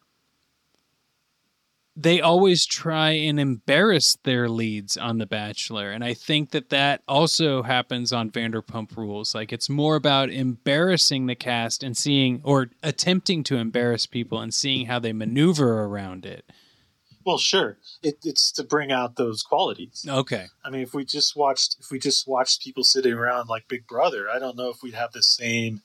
they 2.00 2.20
always 2.20 2.64
try 2.64 3.11
and 3.11 3.40
embarrass 3.40 4.16
their 4.22 4.48
leads 4.48 4.96
on 4.96 5.18
The 5.18 5.26
Bachelor. 5.26 5.90
And 5.90 6.04
I 6.04 6.14
think 6.14 6.52
that 6.52 6.70
that 6.70 7.02
also 7.08 7.64
happens 7.64 8.12
on 8.12 8.30
Vanderpump 8.30 8.96
Rules. 8.96 9.34
Like 9.34 9.52
it's 9.52 9.68
more 9.68 9.96
about 9.96 10.30
embarrassing 10.30 11.26
the 11.26 11.34
cast 11.34 11.82
and 11.82 11.96
seeing, 11.96 12.40
or 12.44 12.70
attempting 12.84 13.42
to 13.44 13.56
embarrass 13.56 14.06
people 14.06 14.40
and 14.40 14.54
seeing 14.54 14.87
how 14.87 15.00
they 15.00 15.12
maneuver 15.12 15.82
around 15.82 16.24
it. 16.24 16.44
Well, 17.26 17.38
sure. 17.38 17.78
It, 18.00 18.18
it's 18.22 18.52
to 18.52 18.62
bring 18.62 18.92
out 18.92 19.16
those 19.16 19.42
qualities. 19.42 20.06
Okay. 20.08 20.46
I 20.64 20.70
mean, 20.70 20.82
if 20.82 20.94
we 20.94 21.04
just 21.04 21.37
watched, 21.37 21.78
if 21.80 21.90
we 21.90 21.98
just 21.98 22.28
watched 22.28 22.62
people 22.62 22.84
sitting 22.84 23.12
around 23.12 23.48
like 23.48 23.66
Big 23.66 23.88
Brother, 23.88 24.30
I 24.32 24.38
don't 24.38 24.56
know 24.56 24.70
if 24.70 24.84
we'd 24.84 24.94
have 24.94 25.12
the 25.12 25.22
same 25.22 25.82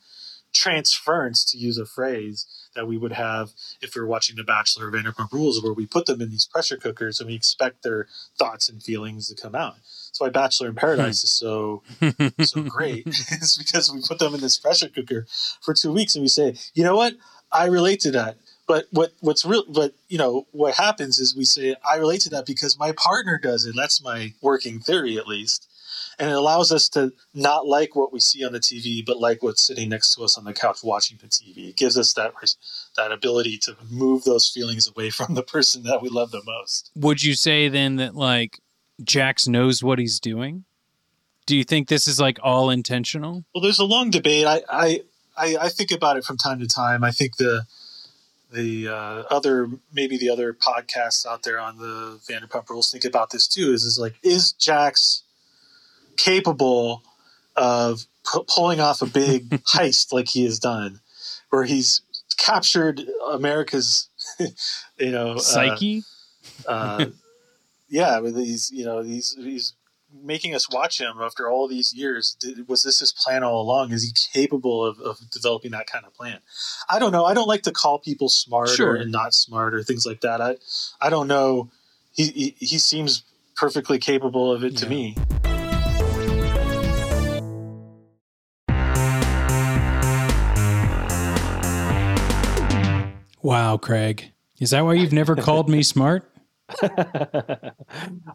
transference, 0.54 1.44
to 1.46 1.58
use 1.58 1.78
a 1.78 1.86
phrase, 1.86 2.46
that 2.76 2.88
we 2.88 2.98
would 2.98 3.12
have 3.12 3.52
if 3.82 3.96
we 3.96 4.02
were 4.02 4.08
watching 4.08 4.36
The 4.36 4.44
Bachelor 4.44 4.88
or 4.88 4.92
Vanderpump 4.92 5.32
Rules, 5.32 5.62
where 5.62 5.74
we 5.74 5.86
put 5.86 6.06
them 6.06 6.22
in 6.22 6.30
these 6.30 6.46
pressure 6.46 6.78
cookers 6.78 7.20
and 7.20 7.28
we 7.28 7.36
expect 7.36 7.84
their 7.84 8.08
thoughts 8.38 8.70
and 8.70 8.82
feelings 8.82 9.30
to 9.30 9.42
come 9.42 9.56
out. 9.56 9.76
That's 9.76 10.20
why 10.20 10.30
Bachelor 10.30 10.70
in 10.70 10.76
Paradise 10.76 11.24
is 11.24 11.32
so 11.32 11.84
hmm. 12.00 12.28
so 12.44 12.62
great. 12.62 13.04
it's 13.08 13.58
because 13.58 13.92
we 13.92 14.02
put 14.02 14.20
them 14.20 14.34
in 14.34 14.42
this 14.42 14.58
pressure 14.58 14.89
cooker 14.89 15.26
for 15.62 15.74
two 15.74 15.92
weeks 15.92 16.16
and 16.16 16.22
we 16.22 16.30
say, 16.30 16.56
you 16.74 16.84
know 16.84 16.96
what, 16.96 17.16
I 17.52 17.66
relate 17.66 18.00
to 18.02 18.12
that. 18.12 18.38
But 18.66 18.86
what 18.92 19.13
what's 19.20 19.44
real? 19.44 19.66
But 19.68 19.94
you 20.08 20.18
know 20.18 20.48
what 20.52 20.76
happens 20.76 21.20
is 21.20 21.36
we 21.36 21.46
say 21.46 21.76
I 21.88 21.98
relate 21.98 22.22
to 22.22 22.30
that 22.30 22.46
because 22.46 22.80
my 22.80 22.94
partner 22.94 23.38
does 23.38 23.66
it. 23.66 23.76
That's 23.76 24.02
my 24.02 24.34
working 24.42 24.80
theory, 24.80 25.18
at 25.18 25.28
least 25.28 25.68
and 26.20 26.30
it 26.30 26.36
allows 26.36 26.72
us 26.72 26.89
to 26.89 27.12
not 27.34 27.66
like 27.66 27.96
what 27.96 28.13
we 28.13 28.20
see 28.20 28.46
on 28.46 28.54
the 28.54 28.60
TV, 28.60 29.06
but 29.06 29.20
like 29.20 29.42
what's 29.42 29.62
sitting 29.62 29.89
next 29.89 30.16
to 30.16 30.24
us 30.24 30.38
on 30.38 30.44
the 30.44 30.54
couch 30.54 30.80
watching 30.84 31.18
the 31.22 31.28
TV. 31.28 31.70
It 31.70 31.78
gives 31.78 31.98
us 31.98 32.13
that 32.13 32.34
that 32.96 33.12
ability 33.12 33.58
to 33.60 33.76
move 33.89 34.24
those 34.24 34.50
feelings 34.50 34.88
away 34.88 35.10
from 35.10 35.34
the 35.34 35.44
person 35.44 35.84
that 35.84 36.02
we 36.02 36.10
love 36.10 36.32
the 36.32 36.44
most. 36.46 36.92
Would 36.96 37.24
you 37.24 37.34
say 37.34 37.68
then 37.70 37.98
that 37.98 38.16
like 38.16 38.60
Jax 39.04 39.48
knows 39.48 39.84
what 39.84 40.00
he's 40.00 40.20
doing? 40.20 40.66
Do 41.46 41.58
you 41.58 41.63
think 41.63 41.88
this 41.88 42.08
is 42.08 42.20
like 42.20 42.39
all 42.42 42.70
intentional? 42.70 43.44
Well, 43.54 43.62
there's 43.62 43.80
a 43.80 43.86
long 43.86 44.10
debate. 44.10 44.46
I 44.46 44.62
I 44.70 45.02
I, 45.36 45.58
I 45.62 45.70
think 45.70 45.92
about 45.92 46.18
it 46.18 46.24
from 46.24 46.38
time 46.38 46.60
to 46.60 46.68
time. 46.68 47.04
I 47.04 47.12
think 47.12 47.38
the 47.38 47.66
the 48.52 48.88
uh, 48.88 49.24
other 49.30 49.68
maybe 49.92 50.18
the 50.18 50.30
other 50.30 50.54
podcasts 50.54 51.26
out 51.26 51.44
there 51.44 51.60
on 51.60 51.78
the 51.78 52.20
Vanderpump 52.30 52.70
Rules 52.70 52.92
think 52.92 53.04
about 53.04 53.32
this 53.32 53.48
too. 53.48 53.74
Is 53.74 53.84
is 53.84 54.00
like 54.00 54.16
is 54.24 54.54
Jax 54.54 55.23
capable 56.17 57.04
of 57.56 58.06
pu- 58.23 58.43
pulling 58.47 58.80
off 58.80 59.02
a 59.02 59.06
big 59.06 59.49
heist 59.73 60.12
like 60.12 60.30
he 60.30 60.43
has 60.45 60.60
done, 60.60 60.99
where 61.49 61.63
he's 61.63 62.02
captured 62.38 63.02
America's, 63.32 64.10
you 64.97 65.12
know, 65.12 65.38
psyche. 65.38 66.04
Uh, 66.67 66.69
uh, 66.69 67.06
yeah, 67.89 68.19
with 68.19 68.36
he's 68.38 68.71
you 68.71 68.86
know 68.86 69.02
he's 69.02 69.36
he's 69.38 69.73
making 70.21 70.54
us 70.54 70.69
watch 70.69 71.02
him 71.02 71.15
after 71.21 71.49
all 71.49 71.67
these 71.67 71.93
years. 71.93 72.36
Did, 72.39 72.67
was 72.67 72.84
this 72.84 72.99
his 72.99 73.12
plan 73.12 73.43
all 73.43 73.62
along? 73.62 73.91
Is 73.91 74.04
he 74.04 74.12
capable 74.39 74.86
of, 74.86 74.99
of 74.99 75.17
developing 75.32 75.71
that 75.71 75.88
kind 75.88 76.06
of 76.06 76.13
plan? 76.13 76.39
I 76.89 76.99
don't 76.99 77.12
know. 77.12 77.26
I 77.26 77.34
don't 77.34 77.47
like 77.47 77.63
to 77.63 77.71
call 77.71 77.97
people 77.99 78.30
smart 78.30 78.69
Sure. 78.69 78.95
and 78.95 79.12
not 79.12 79.34
smart 79.34 79.73
or 79.73 79.84
things 79.84 80.06
like 80.06 80.21
that. 80.21 80.39
I 80.41 80.58
I 81.02 81.10
don't 81.10 81.28
know. 81.28 81.69
He 82.12 82.28
he, 82.28 82.56
he 82.60 82.78
seems 82.78 83.23
perfectly 83.56 83.97
capable 83.99 84.52
of 84.52 84.63
it 84.63 84.78
to 84.78 84.89
me. 84.89 85.15
Wow, 93.44 93.76
Craig. 93.78 94.32
Is 94.60 94.70
that 94.70 94.86
why 94.86 94.94
you've 94.94 95.14
never 95.14 95.36
called 95.36 95.70
me 95.70 95.84
smart? 95.84 96.30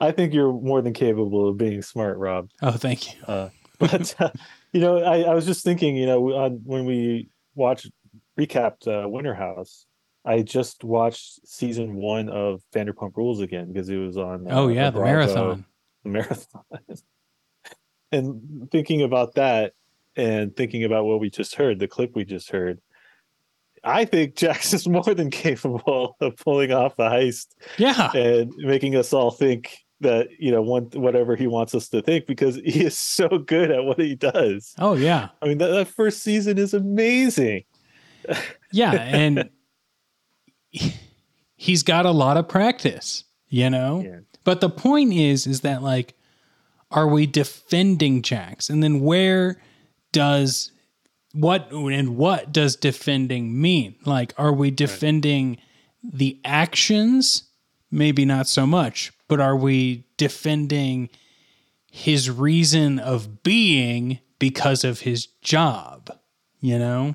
I 0.01 0.13
think 0.13 0.35
you're 0.35 0.53
more 0.53 0.83
than 0.83 0.93
capable 0.93 1.49
of 1.49 1.57
being 1.57 1.81
smart, 1.81 2.19
Rob. 2.19 2.51
Oh, 2.61 2.73
thank 2.73 3.15
you. 3.15 3.25
Uh, 3.27 3.49
but 3.79 4.15
uh, 4.21 4.31
you 4.73 4.81
know, 4.81 5.03
I, 5.03 5.23
I 5.23 5.35
was 5.35 5.47
just 5.47 5.65
thinking, 5.65 5.97
you 5.97 6.07
know, 6.07 6.33
on, 6.35 6.61
when 6.65 6.85
we 6.85 7.31
watched 7.55 7.91
recapped 8.39 8.87
uh, 8.87 9.09
Winter 9.09 9.35
House, 9.35 9.87
I 10.27 10.43
just 10.43 10.85
watched 10.85 11.47
season 11.49 11.95
one 11.95 12.29
of 12.29 12.61
Vanderpump 12.75 13.17
Rules 13.17 13.41
again 13.41 13.73
because 13.73 13.89
it 13.89 13.97
was 13.97 14.19
on. 14.19 14.47
Oh, 14.51 14.69
yeah, 14.69 14.91
the 14.91 14.99
Bravo, 14.99 15.13
marathon. 15.13 15.65
The 16.05 16.11
marathon. 16.11 16.63
and 18.13 18.71
thinking 18.71 19.03
about 19.03 19.35
that, 19.35 19.73
and 20.17 20.55
thinking 20.55 20.85
about 20.85 21.07
what 21.07 21.19
we 21.19 21.31
just 21.31 21.55
heard, 21.57 21.79
the 21.79 21.89
clip 21.89 22.15
we 22.15 22.25
just 22.25 22.51
heard, 22.51 22.81
I 23.89 24.05
think 24.05 24.37
Jax 24.37 24.73
is 24.75 24.87
more 24.87 25.03
than 25.03 25.31
capable 25.31 26.17
of 26.21 26.37
pulling 26.37 26.73
off 26.73 26.99
a 26.99 27.11
heist. 27.11 27.49
Yeah. 27.79 28.13
And 28.13 28.53
making 28.59 28.97
us 28.97 29.13
all 29.13 29.31
think 29.31 29.79
that, 30.01 30.29
you 30.39 30.53
know, 30.53 30.63
one 30.63 30.85
whatever 30.95 31.35
he 31.35 31.47
wants 31.47 31.75
us 31.75 31.89
to 31.89 32.03
think 32.03 32.27
because 32.27 32.57
he 32.57 32.85
is 32.85 32.97
so 32.97 33.29
good 33.29 33.71
at 33.71 33.85
what 33.85 33.99
he 33.99 34.15
does. 34.15 34.75
Oh, 34.79 34.95
yeah. 34.95 35.31
I 35.43 35.47
mean, 35.49 35.59
that, 35.59 35.69
that 35.69 35.89
first 35.89 36.23
season 36.23 36.59
is 36.59 36.75
amazing. 36.75 37.65
Yeah. 38.73 38.93
And 39.19 39.51
he's 41.57 41.83
got 41.83 42.07
a 42.07 42.11
lot 42.11 42.37
of 42.37 42.49
practice, 42.49 43.25
you 43.49 43.71
know? 43.71 44.23
But 44.45 44.61
the 44.61 44.71
point 44.71 45.13
is, 45.15 45.47
is 45.47 45.63
that 45.63 45.83
like, 45.83 46.15
are 46.91 47.09
we 47.09 47.27
defending 47.27 48.23
Jax? 48.23 48.71
And 48.71 48.83
then 48.83 49.01
where 49.01 49.61
does 50.13 50.73
what 51.33 51.71
and 51.73 52.17
what 52.17 52.53
does 52.53 52.77
defending 52.77 53.61
mean? 53.61 53.97
Like, 54.05 54.35
are 54.39 54.53
we 54.53 54.71
defending 54.71 55.59
the 56.03 56.41
actions? 56.45 57.45
Maybe 57.91 58.25
not 58.25 58.47
so 58.47 58.67
much, 58.67 59.13
but 59.29 59.41
are 59.41 59.57
we 59.57 60.05
defending 60.17 61.09
his 61.91 62.31
reason 62.31 62.99
of 62.99 63.43
being 63.43 64.19
because 64.39 64.85
of 64.85 65.01
his 65.01 65.27
job? 65.43 66.11
You 66.61 66.79
know? 66.79 67.15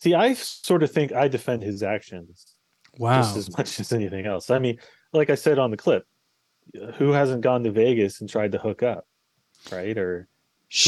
See, 0.00 0.14
I 0.14 0.34
sort 0.34 0.82
of 0.82 0.90
think 0.90 1.12
I 1.12 1.26
defend 1.28 1.62
his 1.62 1.82
actions 1.82 2.54
Wow. 2.98 3.22
just 3.22 3.36
as 3.36 3.56
much 3.56 3.80
as 3.80 3.92
anything 3.92 4.26
else. 4.26 4.50
I 4.50 4.58
mean, 4.58 4.78
like 5.12 5.30
I 5.30 5.34
said 5.34 5.58
on 5.58 5.70
the 5.70 5.76
clip, 5.76 6.04
who 6.94 7.12
hasn't 7.12 7.42
gone 7.42 7.64
to 7.64 7.70
Vegas 7.70 8.20
and 8.20 8.28
tried 8.28 8.52
to 8.52 8.58
hook 8.58 8.82
up, 8.82 9.06
right? 9.70 9.96
Or 9.96 10.28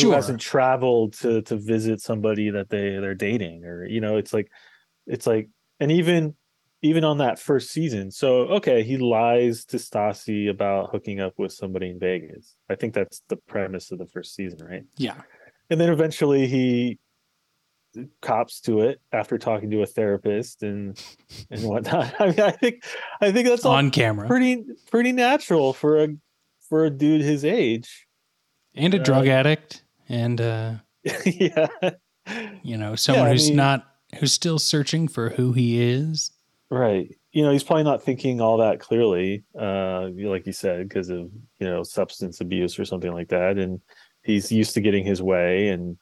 who 0.01 0.11
hasn't 0.13 0.41
traveled 0.41 1.13
to 1.15 1.43
to 1.43 1.57
visit 1.57 2.01
somebody 2.01 2.51
that 2.51 2.69
they 2.69 2.99
they're 2.99 3.15
dating, 3.15 3.65
or 3.65 3.85
you 3.85 4.01
know, 4.01 4.17
it's 4.17 4.33
like, 4.33 4.51
it's 5.07 5.27
like, 5.27 5.49
and 5.81 5.93
even 5.93 6.35
even 6.83 7.05
on 7.05 7.19
that 7.19 7.39
first 7.39 7.71
season. 7.71 8.11
So 8.11 8.43
okay, 8.49 8.83
he 8.83 8.97
lies 8.99 9.65
to 9.67 9.77
Stassi 9.79 10.49
about 10.51 10.91
hooking 10.93 11.21
up 11.21 11.35
with 11.39 11.53
somebody 11.53 11.91
in 11.91 11.99
Vegas. 11.99 12.57
I 12.71 12.75
think 12.75 12.95
that's 12.95 13.23
the 13.29 13.37
premise 13.37 13.91
of 13.93 13.99
the 13.99 14.07
first 14.07 14.35
season, 14.35 14.67
right? 14.67 14.85
Yeah. 14.97 15.21
and 15.71 15.81
then 15.81 15.91
eventually 15.91 16.47
he 16.47 16.99
cops 18.21 18.61
to 18.61 18.81
it 18.83 19.01
after 19.13 19.39
talking 19.39 19.71
to 19.71 19.83
a 19.83 19.87
therapist 19.87 20.63
and 20.63 21.01
and 21.51 21.63
whatnot. 21.63 22.15
I 22.21 22.27
mean, 22.27 22.41
I 22.41 22.51
think 22.51 22.85
I 23.21 23.33
think 23.33 23.49
that's 23.49 23.65
all 23.65 23.75
On 23.75 23.91
camera. 23.91 24.27
pretty 24.27 24.65
pretty 24.91 25.13
natural 25.13 25.73
for 25.73 26.05
a 26.05 26.09
for 26.69 26.85
a 26.85 26.91
dude 26.91 27.23
his 27.23 27.45
age. 27.45 28.08
And 28.79 28.95
a 28.95 28.99
drug 28.99 29.27
addict 29.29 29.83
and 30.09 30.41
uh 30.41 30.75
yeah. 31.27 31.69
you 32.63 32.77
know 32.77 32.95
someone 32.97 33.27
I 33.27 33.31
who's 33.33 33.49
mean- 33.49 33.57
not 33.57 33.87
who's 34.19 34.33
still 34.33 34.59
searching 34.59 35.09
for 35.09 35.31
who 35.31 35.53
he 35.53 35.81
is 35.83 36.31
Right. 36.71 37.17
You 37.33 37.45
know, 37.45 37.51
he's 37.53 37.65
probably 37.65 37.85
not 37.85 38.03
thinking 38.03 38.43
all 38.43 38.59
that 38.59 38.79
clearly, 38.79 39.43
uh, 39.59 40.09
like 40.15 40.47
you 40.47 40.53
said, 40.53 40.87
because 40.87 41.09
of 41.09 41.31
you 41.59 41.67
know 41.67 41.83
substance 41.83 42.43
abuse 42.43 42.79
or 42.79 42.85
something 42.85 43.11
like 43.13 43.29
that, 43.29 43.57
and 43.57 43.81
he's 44.23 44.53
used 44.53 44.75
to 44.75 44.83
getting 44.83 45.03
his 45.05 45.23
way, 45.23 45.69
and 45.69 45.97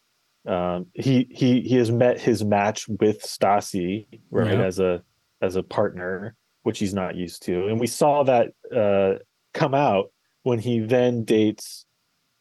um, 0.45 0.87
he 0.95 1.29
he 1.31 1.61
he 1.61 1.77
has 1.77 1.93
met 1.93 2.21
his 2.21 2.45
match 2.45 2.89
with 2.89 3.23
Stassi, 3.23 4.07
right, 4.33 4.55
Yeah. 4.59 4.65
as 4.65 4.81
a 4.81 5.03
as 5.41 5.55
a 5.55 5.63
partner, 5.63 6.35
which 6.65 6.81
he's 6.81 6.95
not 6.95 7.15
used 7.15 7.43
to, 7.45 7.69
and 7.69 7.79
we 7.79 7.87
saw 7.87 8.25
that 8.25 8.49
uh, 8.75 9.21
come 9.55 9.75
out 9.75 10.07
when 10.43 10.59
he 10.59 10.81
then 10.81 11.23
dates 11.25 11.86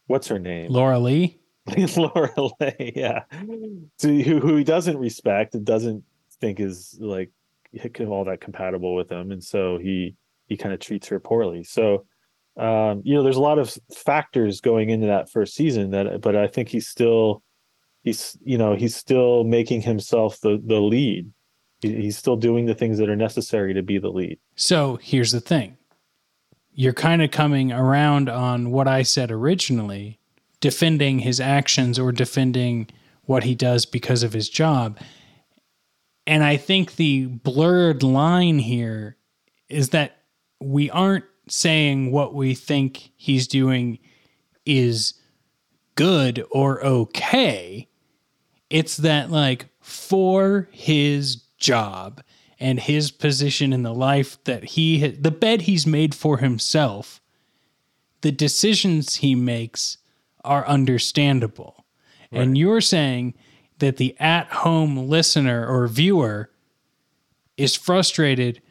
what's 0.08 0.28
her 0.28 0.40
name, 0.40 0.72
laura 0.72 1.00
leigh 1.00 1.40
Laura 1.98 2.32
Leigh, 2.60 2.94
yeah, 2.96 3.24
so 3.98 4.10
who 4.10 4.40
who 4.40 4.56
he 4.56 4.64
doesn't 4.64 4.98
respect 4.98 5.56
and 5.56 5.66
doesn't 5.66 6.04
think 6.40 6.60
is 6.60 6.96
like 7.00 7.32
all 8.08 8.24
that 8.26 8.40
compatible 8.40 8.96
with 8.96 9.12
him, 9.12 9.32
and 9.32 9.44
so 9.44 9.78
he 9.80 10.16
he 10.48 10.58
kind 10.58 10.74
of 10.74 10.80
treats 10.80 11.08
her 11.08 11.20
poorly. 11.20 11.64
So, 11.64 12.06
um, 12.56 13.02
you 13.04 13.16
know, 13.16 13.24
there's 13.24 13.36
a 13.36 13.42
lot 13.42 13.58
of 13.58 13.76
factors 13.96 14.62
going 14.62 14.92
into 14.92 15.08
that 15.08 15.32
first 15.32 15.56
season 15.56 15.90
that, 15.92 16.22
but 16.22 16.36
I 16.36 16.46
think 16.46 16.70
he's 16.70 16.88
still 16.88 17.42
he's 18.04 18.38
you 18.44 18.60
know 18.60 18.76
he's 18.76 18.96
still 18.96 19.44
making 19.44 19.82
himself 19.82 20.40
the 20.42 20.62
the 20.64 20.80
lead. 20.80 21.32
He's 21.82 22.18
still 22.18 22.38
doing 22.38 22.66
the 22.66 22.76
things 22.76 23.00
that 23.00 23.10
are 23.10 23.16
necessary 23.16 23.74
to 23.74 23.84
be 23.84 23.98
the 23.98 24.10
lead. 24.10 24.40
so 24.56 24.98
here's 25.02 25.32
the 25.32 25.42
thing 25.42 25.78
you're 26.76 26.94
kind 26.94 27.22
of 27.22 27.32
coming 27.32 27.72
around 27.72 28.30
on 28.30 28.72
what 28.72 28.88
i 28.88 29.02
said 29.02 29.32
originally 29.32 30.20
defending 30.60 31.20
his 31.20 31.40
actions 31.40 31.98
or 31.98 32.12
defending 32.12 32.88
what 33.24 33.44
he 33.44 33.56
does 33.56 33.86
because 33.86 34.24
of 34.24 34.34
his 34.34 34.50
job 34.50 34.98
and 36.28 36.44
i 36.44 36.56
think 36.58 36.96
the 36.96 37.26
blurred 37.26 38.04
line 38.04 38.60
here 38.60 39.18
is 39.70 39.90
that 39.90 40.24
we 40.60 40.90
aren't 40.90 41.26
saying 41.48 42.12
what 42.12 42.34
we 42.34 42.54
think 42.56 43.12
he's 43.16 43.48
doing 43.48 44.00
is 44.66 45.14
good 45.96 46.46
or 46.52 46.84
okay. 46.84 47.88
It's 48.70 48.98
that, 48.98 49.32
like, 49.32 49.68
for 49.80 50.68
his 50.72 51.38
job 51.58 52.22
and 52.60 52.80
his 52.80 53.12
position 53.12 53.74
in 53.74 53.84
the 53.84 53.94
life 53.94 54.42
that 54.46 54.64
he 54.64 55.08
the 55.08 55.32
bed 55.32 55.64
he's 55.64 55.86
made 55.86 56.16
for 56.16 56.38
himself 56.38 57.22
the 58.22 58.32
decisions 58.32 59.16
he 59.16 59.36
makes 59.36 59.98
are 60.44 60.68
understandable 60.68 61.86
and 62.32 62.58
you're 62.58 62.82
saying 62.82 63.34
that 63.80 63.96
the 63.96 64.14
at-home 64.20 65.08
listener 65.08 65.66
or 65.66 65.88
viewer 65.88 66.50
is 67.56 67.76
frustrated 67.76 68.62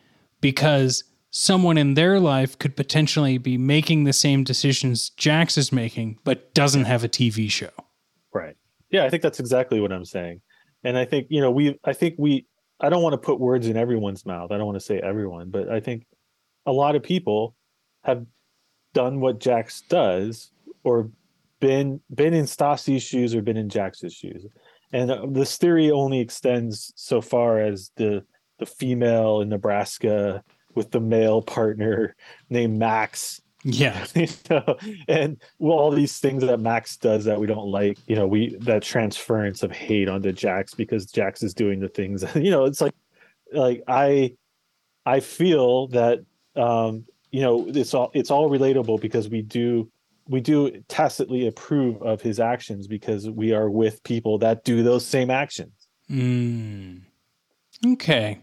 because 0.42 1.04
someone 1.30 1.78
in 1.78 1.94
their 1.94 2.20
life 2.20 2.58
could 2.58 2.76
potentially 2.76 3.38
be 3.38 3.56
making 3.56 4.04
the 4.04 4.12
same 4.12 4.44
decisions 4.44 5.10
Jax 5.10 5.56
is 5.56 5.72
making 5.72 6.18
but 6.24 6.52
doesn't 6.52 6.84
have 6.84 7.04
a 7.04 7.08
TV 7.08 7.50
show 7.50 7.70
Right. 8.34 8.56
Yeah, 8.90 9.04
I 9.04 9.10
think 9.10 9.22
that's 9.22 9.40
exactly 9.40 9.80
what 9.80 9.92
I'm 9.92 10.04
saying. 10.04 10.42
And 10.82 10.98
I 10.98 11.04
think, 11.04 11.28
you 11.30 11.40
know, 11.40 11.50
we 11.50 11.78
I 11.84 11.94
think 11.94 12.16
we 12.18 12.46
I 12.80 12.88
don't 12.88 13.02
want 13.02 13.14
to 13.14 13.18
put 13.18 13.40
words 13.40 13.66
in 13.66 13.76
everyone's 13.76 14.26
mouth. 14.26 14.50
I 14.50 14.56
don't 14.56 14.66
want 14.66 14.76
to 14.76 14.84
say 14.84 14.98
everyone, 14.98 15.50
but 15.50 15.68
I 15.68 15.80
think 15.80 16.06
a 16.66 16.72
lot 16.72 16.96
of 16.96 17.02
people 17.02 17.54
have 18.02 18.26
done 18.92 19.20
what 19.20 19.40
Jax 19.40 19.82
does 19.88 20.50
or 20.82 21.10
been 21.60 22.00
been 22.14 22.34
in 22.34 22.44
Stassi's 22.44 23.02
shoes 23.02 23.34
or 23.34 23.42
been 23.42 23.56
in 23.56 23.68
Jax's 23.68 24.12
shoes. 24.12 24.46
And 24.92 25.10
uh, 25.10 25.26
this 25.28 25.56
theory 25.56 25.90
only 25.90 26.20
extends 26.20 26.92
so 26.96 27.20
far 27.20 27.58
as 27.60 27.90
the 27.96 28.24
the 28.58 28.66
female 28.66 29.40
in 29.40 29.48
Nebraska 29.48 30.42
with 30.74 30.90
the 30.90 31.00
male 31.00 31.42
partner 31.42 32.14
named 32.50 32.78
Max 32.78 33.40
yeah 33.64 34.06
you 34.14 34.28
know, 34.50 34.76
and 35.08 35.42
well, 35.58 35.78
all 35.78 35.90
these 35.90 36.18
things 36.18 36.44
that 36.44 36.60
Max 36.60 36.96
does 36.96 37.24
that 37.24 37.40
we 37.40 37.46
don't 37.46 37.68
like, 37.68 37.98
you 38.06 38.14
know, 38.14 38.26
we 38.26 38.56
that 38.60 38.82
transference 38.82 39.62
of 39.62 39.72
hate 39.72 40.08
onto 40.08 40.32
Jax 40.32 40.74
because 40.74 41.06
Jax 41.06 41.42
is 41.42 41.54
doing 41.54 41.80
the 41.80 41.88
things, 41.88 42.24
you 42.34 42.50
know, 42.50 42.64
it's 42.64 42.80
like 42.80 42.94
like 43.52 43.82
I 43.88 44.34
I 45.06 45.20
feel 45.20 45.88
that 45.88 46.20
um, 46.56 47.04
you 47.30 47.40
know, 47.40 47.66
it's 47.68 47.94
all 47.94 48.10
it's 48.14 48.30
all 48.30 48.48
relatable 48.48 49.00
because 49.00 49.28
we 49.28 49.42
do 49.42 49.90
we 50.28 50.40
do 50.40 50.70
tacitly 50.88 51.46
approve 51.46 52.00
of 52.02 52.20
his 52.22 52.40
actions 52.40 52.86
because 52.86 53.28
we 53.28 53.52
are 53.52 53.68
with 53.68 54.02
people 54.04 54.38
that 54.38 54.64
do 54.64 54.82
those 54.82 55.06
same 55.06 55.30
actions. 55.30 55.72
Mm. 56.10 57.02
Okay. 57.86 58.40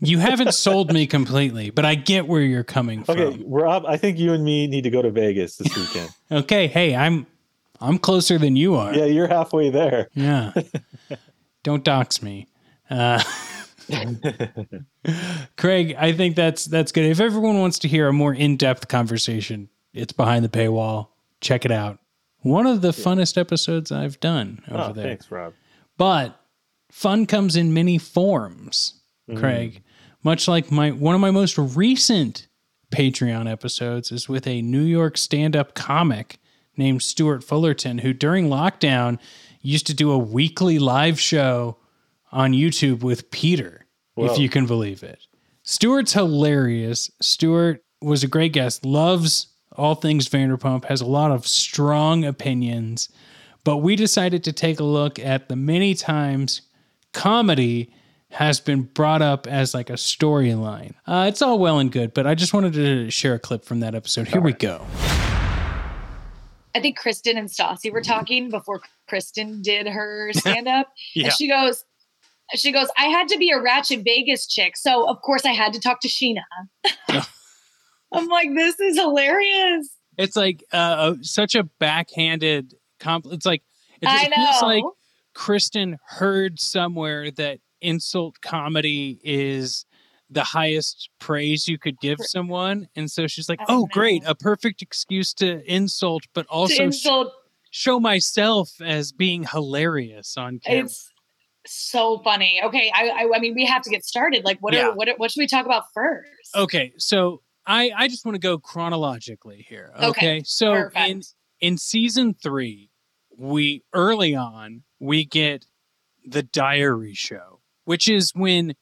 You 0.00 0.18
haven't 0.18 0.52
sold 0.54 0.92
me 0.92 1.06
completely, 1.06 1.70
but 1.70 1.84
I 1.84 1.94
get 1.94 2.26
where 2.26 2.42
you're 2.42 2.64
coming 2.64 3.02
from. 3.04 3.18
Okay, 3.18 3.42
Rob, 3.46 3.84
I 3.86 3.96
think 3.96 4.18
you 4.18 4.32
and 4.32 4.44
me 4.44 4.66
need 4.66 4.82
to 4.82 4.90
go 4.90 5.00
to 5.02 5.10
Vegas 5.10 5.56
this 5.56 5.74
weekend. 5.76 6.10
Okay, 6.32 6.66
hey, 6.68 6.94
I'm 6.94 7.26
I'm 7.80 7.98
closer 7.98 8.38
than 8.38 8.54
you 8.56 8.74
are. 8.76 8.94
yeah, 8.94 9.06
you're 9.06 9.26
halfway 9.26 9.70
there. 9.70 10.08
Yeah. 10.14 10.52
Don't 11.64 11.82
dox 11.82 12.22
me. 12.22 12.46
Uh, 12.88 13.22
Craig, 15.56 15.94
I 15.98 16.12
think 16.12 16.36
that's 16.36 16.66
that's 16.66 16.92
good. 16.92 17.04
If 17.06 17.20
everyone 17.20 17.58
wants 17.58 17.78
to 17.80 17.88
hear 17.88 18.08
a 18.08 18.12
more 18.12 18.34
in-depth 18.34 18.88
conversation, 18.88 19.68
it's 19.92 20.12
behind 20.12 20.44
the 20.44 20.48
paywall. 20.48 21.08
Check 21.40 21.64
it 21.64 21.70
out. 21.72 21.98
One 22.42 22.66
of 22.66 22.80
the 22.80 22.90
funnest 22.90 23.36
episodes 23.38 23.90
I've 23.92 24.18
done 24.20 24.62
over 24.70 24.90
Oh, 24.90 24.92
there. 24.92 25.04
thanks, 25.04 25.30
Rob. 25.30 25.52
But 25.98 26.38
fun 26.90 27.26
comes 27.26 27.56
in 27.56 27.74
many 27.74 27.98
forms, 27.98 28.99
Craig. 29.36 29.74
Mm. 29.74 29.82
Much 30.22 30.48
like 30.48 30.70
my 30.70 30.90
one 30.90 31.14
of 31.14 31.20
my 31.20 31.30
most 31.30 31.56
recent 31.58 32.46
Patreon 32.92 33.50
episodes 33.50 34.10
is 34.12 34.28
with 34.28 34.46
a 34.46 34.62
New 34.62 34.82
York 34.82 35.16
stand-up 35.16 35.74
comic 35.74 36.38
named 36.76 37.02
Stuart 37.02 37.44
Fullerton, 37.44 37.98
who 37.98 38.12
during 38.12 38.48
lockdown 38.48 39.18
used 39.62 39.86
to 39.86 39.94
do 39.94 40.10
a 40.10 40.18
weekly 40.18 40.78
live 40.78 41.20
show 41.20 41.76
on 42.32 42.52
YouTube 42.52 43.02
with 43.02 43.30
Peter, 43.30 43.86
if 44.16 44.38
you 44.38 44.48
can 44.48 44.66
believe 44.66 45.02
it. 45.02 45.20
Stuart's 45.62 46.12
hilarious. 46.12 47.10
Stuart 47.20 47.84
was 48.00 48.24
a 48.24 48.28
great 48.28 48.52
guest, 48.52 48.84
loves 48.84 49.48
all 49.76 49.94
things 49.94 50.28
Vanderpump, 50.28 50.84
has 50.86 51.00
a 51.00 51.06
lot 51.06 51.30
of 51.30 51.46
strong 51.46 52.24
opinions. 52.24 53.08
But 53.62 53.78
we 53.78 53.94
decided 53.94 54.42
to 54.44 54.52
take 54.52 54.80
a 54.80 54.84
look 54.84 55.18
at 55.18 55.48
the 55.48 55.56
many 55.56 55.94
times 55.94 56.62
comedy 57.12 57.92
has 58.30 58.60
been 58.60 58.82
brought 58.82 59.22
up 59.22 59.46
as 59.46 59.74
like 59.74 59.90
a 59.90 59.94
storyline. 59.94 60.94
Uh, 61.06 61.26
it's 61.28 61.42
all 61.42 61.58
well 61.58 61.78
and 61.78 61.90
good, 61.90 62.14
but 62.14 62.26
I 62.26 62.34
just 62.34 62.54
wanted 62.54 62.72
to 62.74 63.10
share 63.10 63.34
a 63.34 63.38
clip 63.38 63.64
from 63.64 63.80
that 63.80 63.94
episode. 63.94 64.28
Here 64.28 64.40
we 64.40 64.52
go. 64.52 64.86
I 66.74 66.80
think 66.80 66.96
Kristen 66.96 67.36
and 67.36 67.48
Stassi 67.48 67.92
were 67.92 68.00
talking 68.00 68.48
before 68.48 68.80
Kristen 69.08 69.60
did 69.62 69.88
her 69.88 70.32
stand 70.32 70.68
up. 70.68 70.92
Yeah. 71.14 71.24
And 71.24 71.32
she 71.32 71.48
goes, 71.48 71.84
she 72.54 72.70
goes, 72.70 72.88
I 72.96 73.06
had 73.06 73.28
to 73.28 73.38
be 73.38 73.50
a 73.50 73.60
Ratchet 73.60 74.04
Vegas 74.04 74.46
chick. 74.46 74.76
So 74.76 75.08
of 75.08 75.20
course 75.22 75.44
I 75.44 75.52
had 75.52 75.72
to 75.72 75.80
talk 75.80 76.00
to 76.02 76.08
Scheana. 76.08 76.42
I'm 78.12 78.28
like, 78.28 78.50
this 78.54 78.78
is 78.78 78.96
hilarious. 78.96 79.88
It's 80.16 80.36
like 80.36 80.64
uh, 80.72 81.14
such 81.22 81.54
a 81.54 81.64
backhanded 81.64 82.74
comp. 83.00 83.26
It's 83.30 83.46
like 83.46 83.62
it 84.00 84.08
I 84.08 84.24
just 84.24 84.34
feels 84.34 84.62
like 84.62 84.84
Kristen 85.34 85.98
heard 86.06 86.60
somewhere 86.60 87.30
that 87.32 87.60
insult 87.80 88.40
comedy 88.40 89.20
is 89.24 89.84
the 90.28 90.44
highest 90.44 91.10
praise 91.18 91.66
you 91.66 91.76
could 91.78 91.98
give 92.00 92.18
someone, 92.20 92.88
and 92.94 93.10
so 93.10 93.26
she's 93.26 93.48
like, 93.48 93.60
"Oh, 93.68 93.86
great, 93.92 94.22
a 94.26 94.34
perfect 94.34 94.80
excuse 94.82 95.34
to 95.34 95.60
insult, 95.72 96.22
but 96.34 96.46
also 96.46 96.84
insult- 96.84 97.32
show 97.72 97.98
myself 97.98 98.70
as 98.80 99.10
being 99.12 99.44
hilarious 99.44 100.36
on 100.36 100.60
camera." 100.60 100.84
It's 100.84 101.12
so 101.66 102.18
funny. 102.24 102.60
Okay. 102.64 102.90
I, 102.94 103.08
I, 103.08 103.30
I 103.36 103.38
mean, 103.40 103.54
we 103.54 103.66
have 103.66 103.82
to 103.82 103.90
get 103.90 104.04
started. 104.04 104.44
Like, 104.44 104.58
what 104.60 104.72
Yeah. 104.72 104.88
are, 104.88 104.94
what, 104.94 105.08
are- 105.08 105.16
what 105.16 105.30
should 105.30 105.40
we 105.40 105.46
talk 105.46 105.66
about 105.66 105.84
first? 105.92 106.56
Okay, 106.56 106.92
so 106.96 107.42
I 107.66 107.90
I 107.96 108.08
just 108.08 108.24
want 108.24 108.34
to 108.36 108.40
go 108.40 108.58
chronologically 108.58 109.64
here. 109.68 109.92
Okay, 109.96 110.08
Okay, 110.08 110.42
so 110.44 110.90
in 110.96 111.22
in 111.60 111.76
season 111.76 112.34
three, 112.34 112.90
we 113.36 113.82
early 113.92 114.34
on 114.34 114.82
we 114.98 115.24
get 115.24 115.66
the 116.24 116.42
diary 116.42 117.14
show, 117.14 117.59
which 117.90 118.06
is 118.08 118.30
when 118.36 118.72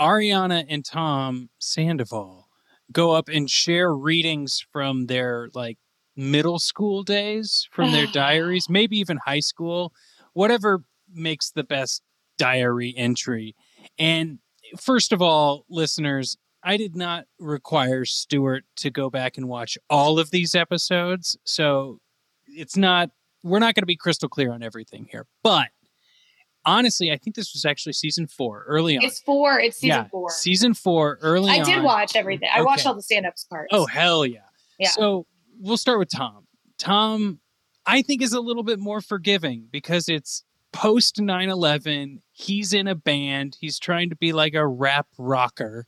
Ariana 0.00 0.64
and 0.68 0.84
Tom 0.84 1.50
Sandoval 1.58 2.46
go 2.92 3.10
up 3.10 3.28
and 3.28 3.50
share 3.50 3.92
readings 3.92 4.64
from 4.70 5.06
their 5.06 5.48
like 5.54 5.76
middle 6.14 6.60
school 6.60 7.02
days, 7.02 7.68
from 7.72 7.90
their 7.90 8.06
diaries, 8.12 8.68
maybe 8.70 8.96
even 8.96 9.18
high 9.26 9.40
school, 9.40 9.92
whatever 10.34 10.84
makes 11.12 11.50
the 11.50 11.64
best 11.64 12.02
diary 12.38 12.94
entry. 12.96 13.56
And 13.98 14.38
first 14.78 15.12
of 15.12 15.20
all, 15.20 15.64
listeners, 15.68 16.36
I 16.62 16.76
did 16.76 16.94
not 16.94 17.24
require 17.40 18.04
Stuart 18.04 18.66
to 18.76 18.88
go 18.88 19.10
back 19.10 19.36
and 19.36 19.48
watch 19.48 19.76
all 19.90 20.20
of 20.20 20.30
these 20.30 20.54
episodes. 20.54 21.36
So 21.42 21.98
it's 22.46 22.76
not, 22.76 23.10
we're 23.42 23.58
not 23.58 23.74
going 23.74 23.82
to 23.82 23.86
be 23.86 23.96
crystal 23.96 24.28
clear 24.28 24.52
on 24.52 24.62
everything 24.62 25.08
here. 25.10 25.26
But 25.42 25.70
honestly, 26.66 27.12
I 27.12 27.16
think 27.16 27.36
this 27.36 27.52
was 27.52 27.64
actually 27.64 27.92
season 27.92 28.26
four, 28.26 28.64
early 28.66 28.96
on. 28.96 29.04
It's 29.04 29.20
four. 29.20 29.58
It's 29.58 29.78
season 29.78 30.04
yeah, 30.04 30.08
four. 30.08 30.30
Season 30.30 30.74
four, 30.74 31.18
early 31.20 31.50
on. 31.50 31.56
I 31.56 31.60
on. 31.60 31.66
did 31.66 31.82
watch 31.82 32.16
everything. 32.16 32.48
I 32.52 32.62
watched 32.62 32.86
all 32.86 32.94
the 32.94 33.02
stand 33.02 33.26
ups 33.26 33.44
parts. 33.44 33.68
Oh, 33.72 33.86
hell 33.86 34.24
yeah. 34.26 34.40
Yeah. 34.78 34.90
So 34.90 35.26
we'll 35.58 35.76
start 35.76 35.98
with 35.98 36.10
Tom. 36.10 36.46
Tom, 36.78 37.40
I 37.86 38.02
think, 38.02 38.22
is 38.22 38.32
a 38.32 38.40
little 38.40 38.62
bit 38.62 38.78
more 38.78 39.00
forgiving 39.00 39.68
because 39.70 40.08
it's 40.08 40.44
post 40.72 41.20
9 41.20 41.48
11. 41.48 42.22
He's 42.32 42.72
in 42.72 42.88
a 42.88 42.94
band. 42.94 43.56
He's 43.60 43.78
trying 43.78 44.10
to 44.10 44.16
be 44.16 44.32
like 44.32 44.54
a 44.54 44.66
rap 44.66 45.06
rocker. 45.18 45.86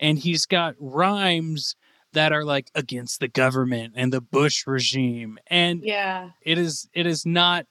And 0.00 0.18
he's 0.18 0.44
got 0.44 0.74
rhymes 0.78 1.76
that 2.12 2.32
are 2.32 2.44
like 2.44 2.70
against 2.74 3.20
the 3.20 3.28
government 3.28 3.94
and 3.96 4.12
the 4.12 4.20
Bush 4.20 4.66
regime. 4.66 5.38
And 5.46 5.82
yeah. 5.82 6.30
it 6.42 6.58
is 6.58 6.88
it 6.92 7.06
is 7.06 7.24
not 7.24 7.66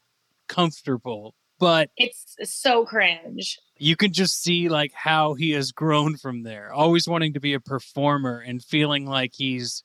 comfortable, 0.48 1.36
but 1.64 1.90
It's 1.98 2.36
so 2.44 2.86
cringe. 2.86 3.58
you 3.78 3.96
can 3.96 4.12
just 4.14 4.42
see 4.42 4.70
like 4.70 4.92
how 4.94 5.34
he 5.34 5.52
has 5.52 5.72
grown 5.72 6.18
from 6.18 6.44
there 6.44 6.72
always 6.74 7.08
wanting 7.08 7.34
to 7.34 7.40
be 7.40 7.54
a 7.54 7.60
performer 7.60 8.40
and 8.40 8.64
feeling 8.64 9.06
like 9.06 9.32
he's 9.34 9.84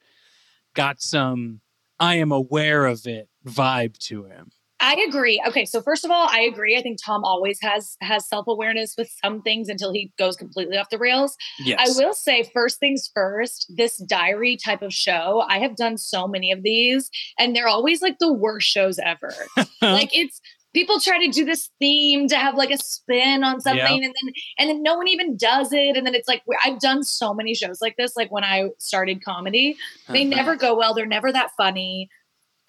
got 0.75 1.01
some 1.01 1.61
i 1.99 2.17
am 2.17 2.31
aware 2.33 2.87
of 2.87 3.07
it 3.07 3.29
vibe 3.47 3.97
to 3.99 4.25
him 4.25 4.51
I 4.81 4.95
agree. 5.09 5.43
Okay, 5.49 5.65
so 5.65 5.83
first 5.83 6.05
of 6.05 6.13
all, 6.13 6.29
I 6.31 6.43
agree. 6.43 6.79
I 6.79 6.83
think 6.83 6.99
Tom 7.05 7.25
always 7.25 7.59
has 7.63 7.97
has 8.01 8.29
self 8.29 8.47
awareness 8.47 8.95
with 8.97 9.11
some 9.25 9.43
things 9.43 9.69
until 9.69 9.93
he 9.93 10.13
goes 10.19 10.37
completely 10.37 10.77
off 10.77 10.89
the 10.89 10.99
rails. 10.99 11.37
Yes. 11.59 11.81
I 11.81 12.01
will 12.01 12.15
say 12.15 12.49
first 12.55 12.79
things 12.79 13.11
first. 13.13 13.67
This 13.77 13.97
diary 13.97 14.57
type 14.57 14.83
of 14.83 14.93
show, 14.95 15.45
I 15.49 15.59
have 15.59 15.75
done 15.75 15.99
so 15.99 16.29
many 16.29 16.53
of 16.53 16.63
these, 16.63 17.11
and 17.41 17.57
they're 17.57 17.67
always 17.67 18.03
like 18.03 18.21
the 18.21 18.33
worst 18.33 18.69
shows 18.69 19.01
ever. 19.01 19.35
like 19.83 20.11
it's 20.17 20.41
people 20.75 21.01
try 21.01 21.25
to 21.25 21.31
do 21.33 21.45
this 21.45 21.71
theme 21.79 22.29
to 22.29 22.37
have 22.37 22.55
like 22.55 22.71
a 22.71 22.79
spin 22.79 23.43
on 23.45 23.61
something, 23.61 24.05
and 24.05 24.15
then 24.15 24.33
and 24.59 24.71
then 24.71 24.83
no 24.83 24.97
one 24.97 25.09
even 25.09 25.37
does 25.37 25.73
it, 25.73 25.97
and 25.97 26.07
then 26.07 26.15
it's 26.15 26.29
like 26.29 26.43
I've 26.65 26.79
done 26.81 27.03
so 27.03 27.33
many 27.35 27.55
shows 27.55 27.81
like 27.81 27.97
this. 27.97 28.17
Like 28.17 28.31
when 28.31 28.45
I 28.45 28.69
started 28.79 29.25
comedy, 29.25 29.77
they 30.09 30.23
Uh-huh. 30.27 30.37
never 30.37 30.57
go 30.57 30.77
well. 30.77 30.95
They're 30.95 31.07
never 31.07 31.33
that 31.33 31.51
funny 31.57 32.09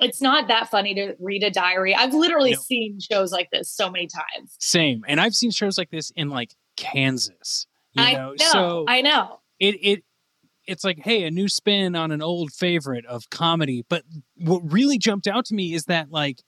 it's 0.02 0.22
not 0.22 0.47
that 0.47 0.70
funny 0.70 0.93
to 0.95 1.14
read 1.20 1.43
a 1.43 1.52
diary. 1.52 1.93
I've 1.93 2.14
literally 2.14 2.52
No. 2.54 2.58
seen 2.60 3.00
shows 3.02 3.34
like 3.34 3.50
this 3.52 3.70
so 3.70 3.91
many 3.91 4.08
times. 4.08 4.56
same 4.58 5.04
and 5.10 5.20
i've 5.20 5.36
seen 5.36 5.52
shows 5.52 5.78
like 5.78 5.89
this 5.89 6.10
in 6.16 6.30
like 6.30 6.56
kansas 6.78 7.68
You 7.93 8.04
I 8.04 8.14
know, 8.14 8.30
know. 8.30 8.36
so 8.52 8.86
I 8.88 9.02
know. 9.02 9.39
it 9.60 9.76
it 9.82 10.04
it's 10.66 10.86
like 10.86 11.00
hey 11.00 11.24
a 11.26 11.32
new 11.32 11.50
spin 11.50 11.97
on 11.97 12.12
an 12.12 12.22
old 12.22 12.52
favorite 12.54 13.06
of 13.08 13.30
comedy 13.30 13.84
but 13.89 14.04
what 14.38 14.62
really 14.72 14.97
jumped 14.97 15.28
out 15.28 15.43
to 15.47 15.54
me 15.54 15.74
is 15.74 15.84
that 15.86 16.10
like 16.12 16.41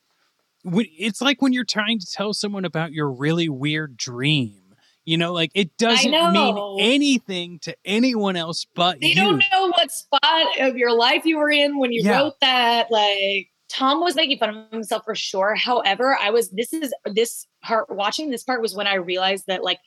it's 0.63 1.21
like 1.21 1.41
when 1.41 1.53
you're 1.53 1.63
trying 1.65 1.99
to 1.99 2.05
tell 2.05 2.33
someone 2.33 2.65
about 2.65 2.91
your 2.91 3.09
really 3.11 3.49
weird 3.49 3.97
dream 3.97 4.57
you 5.05 5.17
know 5.17 5.33
like 5.33 5.49
it 5.55 5.75
doesn't 5.77 6.11
mean 6.31 6.77
anything 6.79 7.57
to 7.59 7.75
anyone 7.85 8.35
else 8.35 8.65
but 8.75 8.99
They 9.01 9.07
you 9.07 9.15
don't 9.15 9.43
know 9.51 9.67
what 9.69 9.91
spot 9.91 10.59
of 10.59 10.77
your 10.77 10.93
life 10.95 11.25
you 11.25 11.37
were 11.37 11.49
in 11.49 11.79
when 11.79 11.91
you 11.91 12.03
Yeah. 12.03 12.19
wrote 12.19 12.39
that. 12.41 12.91
Like 12.91 13.47
Tom 13.69 14.01
was 14.01 14.15
making 14.15 14.37
fun 14.37 14.49
of 14.55 14.69
himself 14.71 15.03
for 15.05 15.15
sure. 15.15 15.55
However, 15.55 16.15
I 16.21 16.29
was 16.29 16.51
this 16.51 16.71
is 16.73 16.93
this 17.05 17.47
part 17.63 17.89
watching 17.89 18.29
this 18.29 18.43
part 18.43 18.61
was 18.61 18.75
when 18.75 18.85
I 18.85 18.95
realized 18.95 19.45
that 19.47 19.63
like 19.63 19.79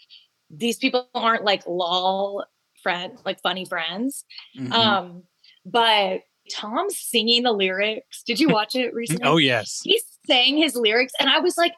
these 0.50 0.78
people 0.78 1.08
aren't 1.14 1.44
like 1.44 1.62
lol 1.66 2.44
friend 2.82 3.16
like 3.24 3.40
funny 3.40 3.64
friends. 3.66 4.24
Mhm. 4.58 4.72
Um, 4.72 5.22
but 5.64 6.22
Tom 6.50 6.90
singing 6.90 7.42
the 7.44 7.52
lyrics. 7.52 8.22
Did 8.26 8.38
you 8.40 8.48
watch 8.48 8.74
it 8.74 8.92
recently? 8.94 9.24
oh 9.28 9.36
yes 9.36 9.80
he 9.84 10.00
sang 10.26 10.56
his 10.56 10.74
lyrics 10.74 11.12
and 11.20 11.28
i 11.28 11.38
was 11.38 11.56
like 11.58 11.72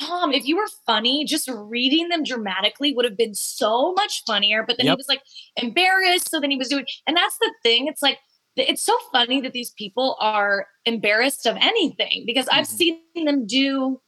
tom 0.00 0.32
if 0.32 0.44
you 0.46 0.56
were 0.56 0.66
funny 0.86 1.24
just 1.24 1.48
reading 1.52 2.08
them 2.08 2.22
dramatically 2.24 2.92
would 2.94 3.04
have 3.04 3.16
been 3.16 3.34
so 3.34 3.92
much 3.94 4.22
funnier 4.26 4.64
but 4.66 4.76
then 4.78 4.86
he 4.86 4.90
was 4.96 5.06
like 5.08 5.20
embarrassed 5.56 6.30
so 6.30 6.40
then 6.40 6.50
he 6.50 6.56
was 6.56 6.68
doing 6.68 6.86
and 7.06 7.16
that's 7.16 7.36
the 7.38 7.52
thing 7.62 7.86
it's 7.86 8.02
like 8.02 8.18
it's 8.56 8.82
so 8.84 8.96
funny 9.12 9.40
that 9.40 9.52
these 9.52 9.70
people 9.76 10.16
are 10.20 10.66
embarrassed 10.86 11.46
of 11.46 11.56
anything 11.60 12.24
because 12.26 12.48
i've 12.48 12.66
Mm-hmm. 12.66 12.76
seen 12.76 13.24
them 13.24 13.46
do 13.46 14.00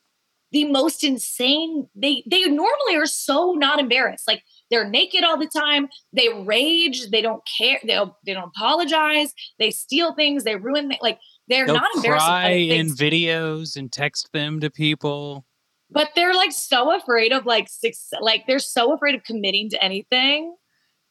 the 0.53 0.65
most 0.65 1.05
insane 1.05 1.87
they 1.95 2.23
they 2.31 2.45
normally 2.45 2.97
are 2.97 3.07
so 3.07 3.53
not 3.53 3.79
embarrassed 3.79 4.27
like 4.27 4.43
they're 4.71 4.89
naked 4.89 5.25
all 5.25 5.39
the 5.39 5.49
time. 5.49 5.89
They 6.13 6.29
rage. 6.45 7.11
They 7.11 7.23
don't 7.23 7.43
care. 7.59 7.79
They 7.83 7.95
don't, 7.95 8.13
they 8.25 8.35
don't 8.35 8.51
apologize. 8.57 9.33
They 9.59 9.71
steal 9.71 10.15
things. 10.15 10.45
They 10.45 10.57
ruin 10.57 10.89
thi- 10.89 10.99
like 11.01 11.19
they're 11.49 11.67
they'll 11.67 11.77
not 11.77 11.95
embarrassed 11.95 12.27
cry 12.27 12.49
in 12.51 12.89
videos 12.89 13.77
and 13.77 13.93
text 13.93 14.31
them 14.33 14.61
to 14.61 14.71
people. 14.71 15.45
But 15.91 16.11
they're 16.17 16.35
like 16.35 16.53
so 16.53 16.97
afraid 16.97 17.33
of 17.33 17.47
like 17.47 17.69
six 17.69 18.09
like 18.21 18.45
they're 18.47 18.59
so 18.59 18.93
afraid 18.93 19.15
of 19.15 19.23
committing 19.23 19.71
to 19.71 19.83
anything. 19.83 20.55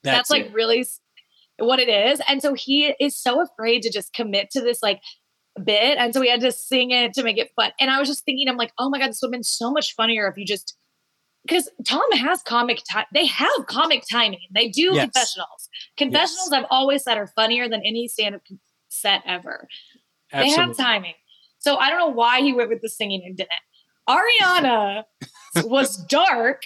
That's, 0.03 0.18
That's 0.18 0.30
like 0.30 0.45
it. 0.47 0.53
really 0.53 0.86
what 1.58 1.80
it 1.80 1.88
is. 1.88 2.22
And 2.28 2.41
so 2.41 2.53
he 2.53 2.93
is 2.99 3.18
so 3.18 3.41
afraid 3.41 3.82
to 3.84 3.91
just 3.91 4.14
commit 4.14 4.51
to 4.51 4.62
this 4.62 4.84
like 4.84 4.99
bit. 5.64 5.97
And 5.97 6.14
so 6.14 6.20
we 6.20 6.30
had 6.30 6.41
to 6.41 6.51
sing 6.51 6.91
it 6.91 7.14
to 7.14 7.24
make 7.24 7.38
it 7.38 7.51
fun. 7.56 7.72
And 7.80 7.89
i 7.89 7.97
was 7.97 8.10
just 8.10 8.26
thinking 8.26 8.49
i'm 8.49 8.58
like 8.58 8.74
oh 8.78 8.89
my 8.89 8.99
god 8.99 9.10
this 9.10 9.20
would 9.22 9.28
have 9.28 9.32
been 9.32 9.43
so 9.43 9.72
much 9.72 9.93
funnier 9.95 10.28
if 10.28 10.38
you 10.38 10.45
just 10.45 10.76
because 11.46 11.70
tom 11.86 12.02
has 12.14 12.41
comic 12.43 12.80
time 12.91 13.06
they 13.14 13.26
have 13.26 13.52
comic 13.68 14.04
timing 14.12 14.39
they 14.54 14.68
do 14.70 14.91
Yes. 14.93 15.06
confessionals 15.06 15.70
confessionals 15.98 16.52
i've 16.52 16.66
always 16.70 17.04
said 17.04 17.18
are 17.18 17.28
funnier 17.28 17.68
than 17.70 17.82
any 17.86 18.08
stand-up 18.08 18.41
set 18.89 19.22
ever 19.26 19.68
they 20.32 20.50
have 20.50 20.76
timing. 20.76 21.14
So 21.60 21.78
I 21.78 21.89
don't 21.89 22.00
know 22.00 22.08
why 22.10 22.41
he 22.41 22.52
went 22.54 22.70
with 22.70 22.82
the 22.82 22.89
singing 22.89 23.22
and 23.26 23.38
didn't. 23.38 23.52
Ariana 24.10 25.04
was 25.64 25.98
dark. 26.08 26.64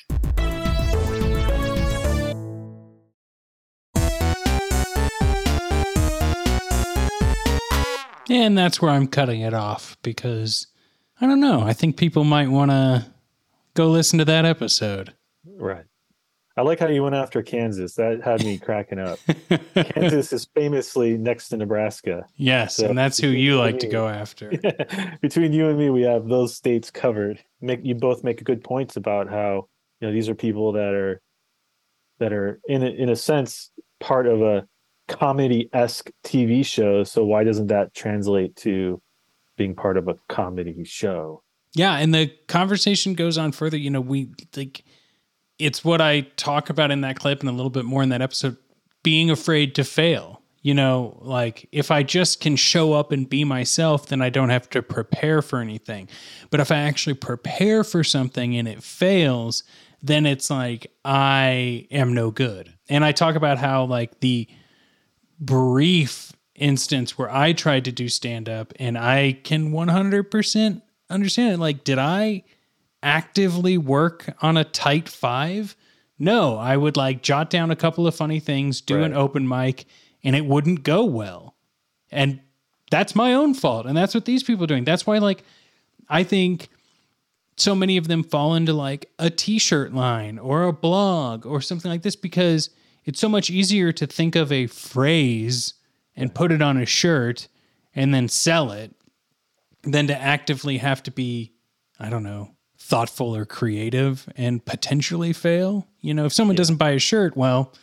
and 8.30 8.58
that's 8.58 8.82
where 8.82 8.92
i'm 8.92 9.08
cutting 9.08 9.42
it 9.42 9.54
off 9.54 9.98
because 10.04 10.68
i 11.22 11.26
don't 11.26 11.40
know 11.40 11.62
i 11.62 11.74
think 11.74 11.98
people 11.98 12.24
might 12.24 12.50
want 12.50 12.72
to 12.72 13.06
go 13.80 13.88
listen 13.90 14.20
to 14.20 14.26
that 14.26 14.46
episode 14.46 15.14
Right. 15.46 15.86
I 16.58 16.62
like 16.64 16.80
how 16.80 16.88
you 16.88 17.04
went 17.04 17.16
after 17.16 17.42
Kansas. 17.42 17.96
That 17.96 18.22
had 18.22 18.44
me 18.44 18.58
cracking 18.58 19.00
up. 19.00 19.18
Kansas 19.74 20.34
is 20.34 20.50
famously 20.54 21.18
next 21.18 21.48
to 21.50 21.58
Nebraska. 21.58 22.26
yes 22.36 22.76
So- 22.76 22.88
and 22.90 22.98
that's 22.98 23.18
who 23.18 23.28
you 23.30 23.58
like 23.58 23.80
to 23.80 23.88
go 23.88 24.08
after 24.10 24.52
Between 25.22 25.54
you 25.54 25.70
and 25.70 25.78
me, 25.80 25.90
we 25.90 26.02
have 26.02 26.28
those 26.28 26.54
states 26.56 26.92
covered. 26.92 27.42
Make 27.62 27.80
you 27.86 27.96
both 27.96 28.24
make 28.26 28.44
good 28.44 28.62
points 28.64 28.98
about 28.98 29.30
how 29.30 29.70
you 30.02 30.08
know 30.08 30.14
these 30.14 30.28
are 30.28 30.36
people 30.36 30.74
that 30.74 30.94
are 30.94 31.22
that 32.20 32.34
are 32.34 32.60
in 32.68 32.84
a, 32.84 32.88
in 32.90 33.08
a 33.10 33.16
sense 33.16 33.72
part 34.02 34.28
of 34.28 34.42
a 34.42 34.68
comedy 35.08 35.70
esque 35.72 36.12
TV 36.26 36.66
show. 36.66 37.06
So 37.06 37.24
why 37.24 37.46
doesn't 37.46 37.68
that 37.68 37.94
translate 37.94 38.58
to 38.58 39.02
being 39.56 39.74
part 39.76 39.96
of 39.98 40.10
a 40.10 40.16
comedy 40.28 40.84
show? 40.84 41.44
Yeah, 41.76 41.96
and 41.96 42.14
the 42.14 42.28
conversation 42.48 43.14
goes 43.14 43.38
on 43.38 43.52
further. 43.52 43.78
You 43.78 43.90
know, 43.90 44.02
we 44.02 44.32
like 44.56 44.84
it's 45.60 45.84
what 45.84 46.02
I 46.02 46.22
talk 46.22 46.70
about 46.70 46.90
in 46.92 47.02
that 47.02 47.20
clip 47.20 47.42
and 47.42 47.50
a 47.50 47.54
little 47.54 47.70
bit 47.70 47.86
more 47.86 48.02
in 48.02 48.10
that 48.10 48.22
episode 48.22 48.58
being 49.04 49.30
afraid 49.30 49.76
to 49.76 49.84
fail. 49.84 50.42
You 50.62 50.74
know, 50.74 51.18
like 51.22 51.70
if 51.72 51.90
I 51.90 52.04
just 52.04 52.42
can 52.42 52.56
show 52.56 52.94
up 52.94 53.12
and 53.12 53.30
be 53.30 53.44
myself, 53.44 54.08
then 54.08 54.22
I 54.22 54.30
don't 54.30 54.50
have 54.50 54.70
to 54.72 54.82
prepare 54.82 55.42
for 55.42 55.60
anything. 55.60 56.10
But 56.50 56.60
if 56.60 56.72
I 56.72 56.78
actually 56.80 57.14
prepare 57.14 57.84
for 57.84 58.04
something 58.04 58.58
and 58.58 58.68
it 58.68 58.84
fails, 58.84 59.64
then 60.02 60.26
it's 60.26 60.50
like 60.50 60.92
I 61.06 61.88
am 61.92 62.14
no 62.14 62.32
good. 62.32 62.74
And 62.90 63.06
I 63.06 63.14
talk 63.14 63.36
about 63.36 63.58
how 63.58 63.86
like 63.86 64.20
the 64.20 64.48
brief 65.40 66.34
instance 66.56 67.18
where 67.18 67.34
I 67.34 67.54
tried 67.54 67.86
to 67.86 67.92
do 67.94 68.10
stand 68.10 68.50
up 68.50 68.74
and 68.78 68.98
I 68.98 69.40
can 69.44 69.72
100% 69.72 70.82
understand 71.10 71.54
it. 71.54 71.60
Like, 71.60 71.84
did 71.84 71.98
I 71.98 72.44
actively 73.02 73.78
work 73.78 74.34
on 74.42 74.58
a 74.58 74.64
tight 74.64 75.10
five? 75.10 75.76
No, 76.18 76.58
I 76.58 76.76
would 76.76 76.98
like 76.98 77.22
jot 77.22 77.50
down 77.50 77.72
a 77.72 77.76
couple 77.76 78.08
of 78.08 78.16
funny 78.16 78.40
things, 78.40 78.82
do 78.82 79.04
an 79.04 79.14
open 79.14 79.48
mic, 79.48 79.86
and 80.24 80.36
it 80.36 80.46
wouldn't 80.46 80.84
go 80.84 81.06
well. 81.06 81.56
And 82.12 82.42
that's 82.92 83.16
my 83.16 83.34
own 83.34 83.54
fault. 83.54 83.86
And 83.86 83.96
that's 83.96 84.14
what 84.14 84.26
these 84.26 84.44
people 84.44 84.64
are 84.66 84.68
doing. 84.68 84.84
That's 84.84 85.08
why, 85.08 85.20
like, 85.20 85.44
I 86.10 86.24
think 86.24 86.70
so 87.56 87.76
many 87.76 87.98
of 87.98 88.08
them 88.08 88.24
fall 88.24 88.56
into 88.56 88.74
like 88.74 89.10
a 89.20 89.30
t-shirt 89.30 89.94
line 89.94 90.40
or 90.40 90.64
a 90.64 90.74
blog 90.74 91.46
or 91.46 91.62
something 91.62 91.92
like 91.92 92.02
this 92.02 92.16
because 92.16 92.70
it's 93.06 93.20
so 93.20 93.30
much 93.30 93.50
easier 93.50 93.92
to 93.92 94.08
think 94.08 94.36
of 94.36 94.52
a 94.52 94.68
phrase 94.68 95.74
and 96.16 96.34
put 96.34 96.52
it 96.52 96.62
on 96.62 96.78
a 96.78 96.86
shirt 96.86 97.48
and 97.94 98.14
then 98.14 98.28
sell 98.28 98.72
it 98.72 98.96
than 99.84 100.08
to 100.08 100.22
actively 100.22 100.78
have 100.78 101.02
to 101.04 101.12
be 101.12 101.54
i 102.00 102.10
don't 102.10 102.24
know 102.24 102.56
thoughtful 102.78 103.36
or 103.36 103.46
creative 103.46 104.28
and 104.38 104.64
potentially 104.66 105.34
fail? 105.34 105.86
You 106.02 106.14
know 106.14 106.26
if 106.26 106.34
someone 106.34 106.56
doesn't 106.56 106.78
buy 106.78 106.92
a 106.92 107.00
shirt 107.00 107.36
well 107.36 107.74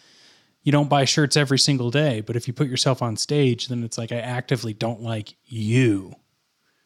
you 0.63 0.73
don't 0.73 0.89
buy 0.89 1.05
shirts 1.05 1.37
every 1.37 1.61
single 1.61 1.93
day. 1.93 2.23
But 2.23 2.35
if 2.35 2.49
you 2.49 2.53
put 2.53 2.67
yourself 2.67 3.01
on 3.01 3.17
stage 3.17 3.69
then 3.69 3.85
it's 3.85 3.99
like 3.99 4.11
i 4.11 4.19
actively 4.19 4.73
don't 4.73 5.01
like 5.03 5.37
you. 5.45 6.17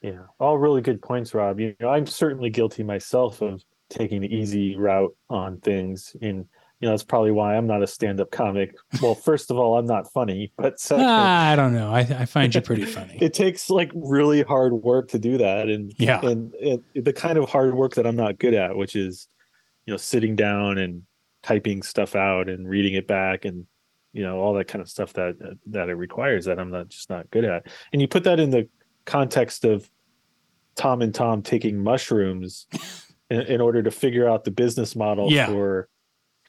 Yeah, 0.02 0.22
all 0.38 0.56
really 0.56 0.80
good 0.80 1.02
points, 1.02 1.34
Rob. 1.34 1.60
You 1.60 1.74
know, 1.78 1.88
I'm 1.88 2.06
certainly 2.06 2.50
guilty 2.50 2.82
myself 2.82 3.42
of 3.42 3.62
taking 3.90 4.22
the 4.22 4.34
easy 4.34 4.76
route 4.76 5.14
on 5.28 5.58
things, 5.58 6.16
and 6.22 6.46
you 6.80 6.86
know 6.86 6.92
that's 6.92 7.04
probably 7.04 7.30
why 7.30 7.56
I'm 7.56 7.66
not 7.66 7.82
a 7.82 7.86
stand-up 7.86 8.30
comic. 8.30 8.74
Well, 9.02 9.14
first 9.28 9.50
of 9.50 9.58
all, 9.58 9.78
I'm 9.78 9.86
not 9.86 10.10
funny, 10.12 10.52
but 10.56 10.80
second, 10.80 11.04
Ah, 11.06 11.50
I 11.50 11.56
don't 11.56 11.74
know. 11.74 11.92
I, 11.92 12.00
I 12.00 12.24
find 12.24 12.54
you 12.54 12.60
pretty 12.62 12.84
funny. 12.98 13.18
it 13.20 13.34
takes 13.34 13.68
like 13.70 13.90
really 13.94 14.42
hard 14.42 14.72
work 14.72 15.08
to 15.10 15.18
do 15.18 15.38
that, 15.38 15.68
and 15.68 15.92
Yeah. 15.98 16.24
and, 16.24 16.52
and 16.54 16.82
the 16.94 17.12
kind 17.12 17.38
of 17.38 17.48
hard 17.48 17.74
work 17.74 17.94
that 17.94 18.06
I'm 18.06 18.16
not 18.16 18.38
good 18.38 18.54
at, 18.54 18.76
which 18.76 18.96
is 18.96 19.28
you 19.86 19.92
know 19.92 19.98
sitting 19.98 20.36
down 20.36 20.78
and 20.78 21.02
typing 21.42 21.82
stuff 21.82 22.14
out 22.16 22.48
and 22.48 22.68
reading 22.68 22.94
it 22.94 23.06
back 23.06 23.44
and 23.46 23.64
you 24.12 24.22
know 24.22 24.38
all 24.40 24.52
that 24.54 24.66
kind 24.68 24.82
of 24.82 24.88
stuff 24.90 25.12
that 25.14 25.36
that 25.66 25.88
it 25.88 25.94
requires 25.94 26.44
that 26.46 26.58
I'm 26.58 26.70
not 26.70 26.88
just 26.88 27.08
not 27.10 27.30
good 27.30 27.44
at. 27.44 27.66
And 27.92 28.00
you 28.02 28.08
put 28.08 28.24
that 28.24 28.40
in 28.40 28.50
the 28.50 28.68
context 29.06 29.64
of 29.64 29.90
Tom 30.76 31.02
and 31.02 31.14
Tom 31.14 31.42
taking 31.42 31.82
mushrooms 31.82 32.66
in, 33.30 33.40
in 33.42 33.60
order 33.60 33.82
to 33.82 33.90
figure 33.90 34.28
out 34.28 34.44
the 34.44 34.50
business 34.50 34.94
model 34.96 35.30
Yeah. 35.30 35.46
for 35.46 35.88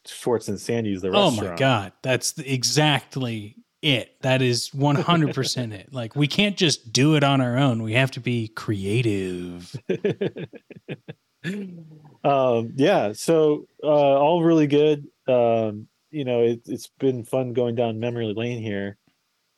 Schwartz 0.06 0.48
and 0.48 0.60
Sandy's 0.60 1.02
the 1.02 1.12
restaurant. 1.12 1.40
Oh 1.40 1.52
my 1.52 1.56
god, 1.56 1.94
that's 2.02 2.38
exactly 2.40 3.56
it. 3.82 4.16
That 4.22 4.42
is 4.42 4.70
100% 4.72 5.74
it. 5.74 5.94
Like 5.94 6.16
we 6.16 6.28
can't 6.28 6.58
just 6.58 6.92
do 6.94 7.16
it 7.16 7.24
on 7.24 7.42
our 7.42 7.58
own. 7.58 7.84
We 7.84 7.94
have 7.94 8.12
to 8.12 8.20
be 8.20 8.48
creative. 8.50 9.76
um 12.24 12.72
yeah 12.76 13.12
so 13.14 13.66
uh 13.84 13.88
all 13.88 14.44
really 14.44 14.68
good 14.68 15.08
um 15.28 15.88
you 16.12 16.24
know 16.24 16.42
it, 16.44 16.62
it's 16.68 16.92
been 17.00 17.24
fun 17.24 17.52
going 17.52 17.74
down 17.74 18.00
memory 18.00 18.32
lane 18.38 18.62
here 18.62 18.96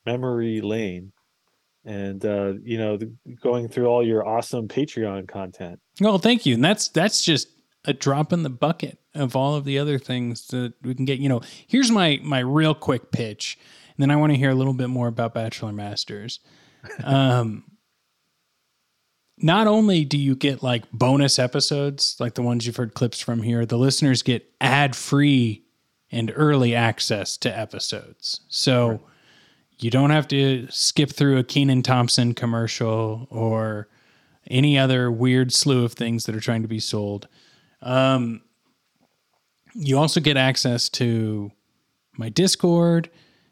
memory 0.06 0.62
lane 0.62 1.12
and 1.84 2.26
uh 2.26 2.54
you 2.64 2.78
know 2.78 2.96
the, 2.96 3.14
going 3.42 3.68
through 3.68 3.88
all 3.88 4.02
your 4.06 4.26
awesome 4.26 4.70
patreon 4.70 5.28
content 5.28 5.78
Well, 6.00 6.18
thank 6.18 6.46
you. 6.46 6.56
And 6.56 6.64
that's 6.64 6.88
that's 6.88 7.24
just 7.24 7.50
a 7.86 7.94
drop 7.94 8.32
in 8.32 8.44
the 8.44 8.50
bucket 8.50 8.98
of 9.16 9.36
all 9.36 9.56
of 9.56 9.66
the 9.66 9.80
other 9.80 10.00
things 10.00 10.48
that 10.48 10.74
we 10.82 10.96
can 10.96 11.06
get. 11.06 11.20
You 11.20 11.30
know, 11.30 11.42
here's 11.68 11.92
my 11.92 12.20
my 12.24 12.40
real 12.40 12.74
quick 12.74 13.12
pitch, 13.12 13.58
and 13.96 14.02
then 14.02 14.12
I 14.12 14.16
want 14.16 14.32
to 14.32 14.38
hear 14.38 14.50
a 14.50 14.56
little 14.56 14.74
bit 14.74 14.90
more 14.90 15.08
about 15.08 15.34
Bachelor 15.34 15.74
Masters. 15.74 16.40
Um, 17.02 17.64
not 19.38 19.68
only 19.68 20.06
do 20.06 20.18
you 20.18 20.36
get 20.36 20.62
like 20.62 20.90
bonus 20.92 21.40
episodes, 21.40 22.18
like 22.20 22.36
the 22.36 22.42
ones 22.42 22.66
you've 22.66 22.76
heard 22.76 22.94
clips 22.94 23.20
from 23.20 23.42
here, 23.42 23.66
the 23.66 23.78
listeners 23.78 24.22
get 24.22 24.46
ad 24.62 24.96
free 24.96 25.64
and 26.12 26.32
early 26.36 26.76
access 26.76 27.36
to 27.38 27.58
episodes. 27.58 28.42
So 28.48 29.02
you 29.80 29.90
don't 29.90 30.12
have 30.12 30.28
to 30.30 30.68
skip 30.70 31.12
through 31.12 31.38
a 31.38 31.44
Kenan 31.44 31.82
Thompson 31.82 32.34
commercial 32.34 33.28
or 33.30 33.90
any 34.50 34.78
other 34.78 35.12
weird 35.12 35.52
slew 35.52 35.84
of 35.84 35.94
things 35.94 36.26
that 36.26 36.36
are 36.36 36.40
trying 36.40 36.62
to 36.62 36.68
be 36.68 36.80
sold. 36.80 37.28
Um, 37.82 38.43
you 39.74 39.98
also 39.98 40.20
get 40.20 40.38
access 40.38 40.90
to 40.90 41.52
my 42.18 42.30
Discord. 42.30 43.10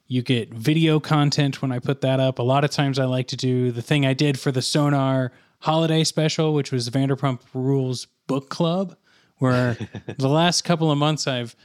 You 0.08 0.22
get 0.22 0.54
video 0.54 1.00
content 1.00 1.62
when 1.62 1.72
I 1.72 1.80
put 1.80 2.02
that 2.02 2.20
up. 2.20 2.40
A 2.40 2.44
lot 2.44 2.64
of 2.64 2.70
times 2.70 3.00
I 3.00 3.06
like 3.06 3.28
to 3.28 3.38
do 3.38 3.72
the 3.72 3.82
thing 3.82 4.06
I 4.06 4.14
did 4.14 4.40
for 4.40 4.52
the 4.52 4.62
Sonar 4.62 5.32
holiday 5.60 6.04
special, 6.04 6.54
which 6.54 6.72
was 6.72 6.90
Vanderpump 6.90 7.42
Rules 7.54 8.08
Book 8.28 8.50
Club, 8.50 8.96
where 9.38 9.78
the 10.18 10.28
last 10.28 10.64
couple 10.64 10.92
of 10.92 10.98
months 10.98 11.28
I've 11.28 11.56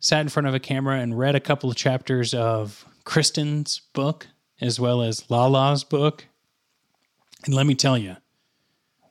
sat 0.00 0.20
in 0.20 0.28
front 0.28 0.48
of 0.48 0.54
a 0.54 0.60
camera 0.60 0.98
and 0.98 1.16
read 1.16 1.34
a 1.34 1.40
couple 1.40 1.70
of 1.70 1.76
chapters 1.76 2.34
of 2.34 2.84
Kristen's 3.04 3.82
book 3.92 4.26
as 4.60 4.78
well 4.78 5.02
as 5.02 5.30
Lala's 5.30 5.84
book. 5.84 6.26
And 7.44 7.54
let 7.54 7.66
me 7.66 7.74
tell 7.74 7.98
you, 7.98 8.16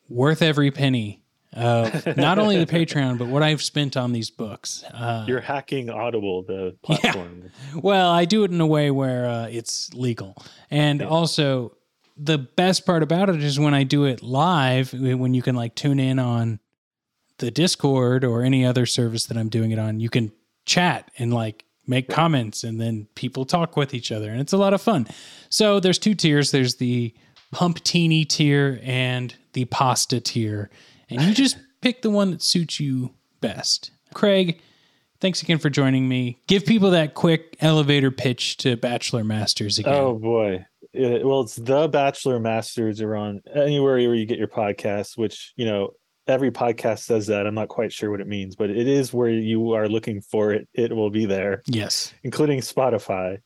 worth 0.09 0.41
every 0.41 0.71
penny 0.71 1.20
of 1.53 2.17
not 2.17 2.39
only 2.39 2.63
the 2.63 2.65
Patreon, 2.77 3.17
but 3.17 3.27
what 3.27 3.43
I've 3.43 3.61
spent 3.61 3.97
on 3.97 4.13
these 4.13 4.29
books. 4.29 4.83
Uh, 4.83 5.25
You're 5.27 5.41
hacking 5.41 5.89
Audible, 5.89 6.43
the 6.43 6.75
platform. 6.83 7.43
Yeah. 7.73 7.79
well, 7.81 8.09
I 8.09 8.25
do 8.25 8.43
it 8.43 8.51
in 8.51 8.61
a 8.61 8.67
way 8.67 8.91
where 8.91 9.27
uh, 9.27 9.47
it's 9.47 9.93
legal. 9.93 10.35
And 10.69 11.01
also, 11.01 11.75
the 12.17 12.37
best 12.37 12.85
part 12.85 13.03
about 13.03 13.29
it 13.29 13.43
is 13.43 13.59
when 13.59 13.73
I 13.73 13.83
do 13.83 14.05
it 14.05 14.21
live, 14.21 14.93
when 14.93 15.33
you 15.33 15.41
can 15.41 15.55
like 15.55 15.75
tune 15.75 15.99
in 15.99 16.19
on 16.19 16.59
the 17.37 17.51
Discord 17.51 18.23
or 18.23 18.43
any 18.43 18.65
other 18.65 18.85
service 18.85 19.25
that 19.25 19.37
I'm 19.37 19.49
doing 19.49 19.71
it 19.71 19.79
on, 19.79 19.99
you 19.99 20.09
can 20.09 20.31
chat 20.65 21.09
and 21.17 21.33
like 21.33 21.65
make 21.87 22.07
comments 22.07 22.63
and 22.63 22.79
then 22.79 23.07
people 23.15 23.43
talk 23.45 23.75
with 23.75 23.93
each 23.93 24.11
other. 24.11 24.29
And 24.29 24.39
it's 24.39 24.53
a 24.53 24.57
lot 24.57 24.73
of 24.73 24.81
fun. 24.81 25.07
So 25.49 25.79
there's 25.79 25.97
two 25.97 26.13
tiers 26.13 26.51
there's 26.51 26.75
the 26.75 27.13
Pumptini 27.51 28.23
tier 28.23 28.79
and 28.83 29.35
the 29.53 29.65
pasta 29.65 30.21
tier. 30.21 30.69
And 31.11 31.21
you 31.21 31.33
just 31.33 31.57
pick 31.81 32.01
the 32.01 32.09
one 32.09 32.31
that 32.31 32.41
suits 32.41 32.79
you 32.79 33.13
best. 33.41 33.91
Craig, 34.13 34.61
thanks 35.19 35.41
again 35.41 35.57
for 35.57 35.69
joining 35.69 36.07
me. 36.07 36.39
Give 36.47 36.65
people 36.65 36.91
that 36.91 37.13
quick 37.13 37.55
elevator 37.61 38.11
pitch 38.11 38.57
to 38.57 38.75
Bachelor 38.77 39.23
Masters 39.23 39.77
again. 39.79 39.93
Oh 39.93 40.15
boy. 40.17 40.65
It- 40.93 41.25
well, 41.25 41.41
it's 41.41 41.55
the 41.55 41.87
Bachelor 41.87 42.39
Masters 42.39 43.01
are 43.01 43.15
on 43.15 43.41
anywhere 43.53 43.95
where 43.95 44.15
you 44.15 44.25
get 44.25 44.37
your 44.39 44.47
podcasts, 44.47 45.17
which, 45.17 45.53
you 45.55 45.65
know, 45.65 45.91
every 46.27 46.51
podcast 46.51 46.99
says 46.99 47.27
that. 47.27 47.47
I'm 47.47 47.55
not 47.55 47.67
quite 47.69 47.91
sure 47.93 48.11
what 48.11 48.21
it 48.21 48.27
means, 48.27 48.55
but 48.55 48.69
it 48.69 48.87
is 48.87 49.13
where 49.13 49.29
you 49.29 49.71
are 49.73 49.87
looking 49.87 50.21
for 50.21 50.51
it. 50.51 50.67
It 50.73 50.93
will 50.95 51.09
be 51.09 51.25
there, 51.25 51.61
Yes. 51.65 52.13
including 52.23 52.59
Spotify. 52.59 53.37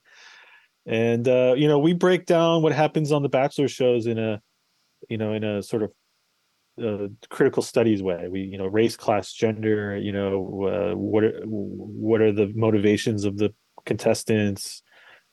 And 0.86 1.26
uh, 1.26 1.54
you 1.56 1.66
know, 1.68 1.78
we 1.78 1.94
break 1.94 2.26
down 2.26 2.62
what 2.62 2.72
happens 2.72 3.10
on 3.12 3.22
the 3.22 3.28
Bachelor 3.28 3.68
shows 3.68 4.06
in 4.06 4.18
a, 4.18 4.40
you 5.08 5.18
know, 5.18 5.32
in 5.32 5.42
a 5.44 5.62
sort 5.62 5.82
of 5.82 5.92
uh, 6.82 7.08
critical 7.28 7.62
studies 7.62 8.02
way. 8.02 8.26
We, 8.30 8.40
you 8.42 8.58
know, 8.58 8.66
race, 8.66 8.96
class, 8.96 9.32
gender. 9.32 9.96
You 9.96 10.12
know, 10.12 10.92
uh, 10.92 10.96
what 10.96 11.24
are 11.24 11.42
what 11.44 12.20
are 12.20 12.32
the 12.32 12.52
motivations 12.54 13.24
of 13.24 13.36
the 13.36 13.54
contestants? 13.84 14.82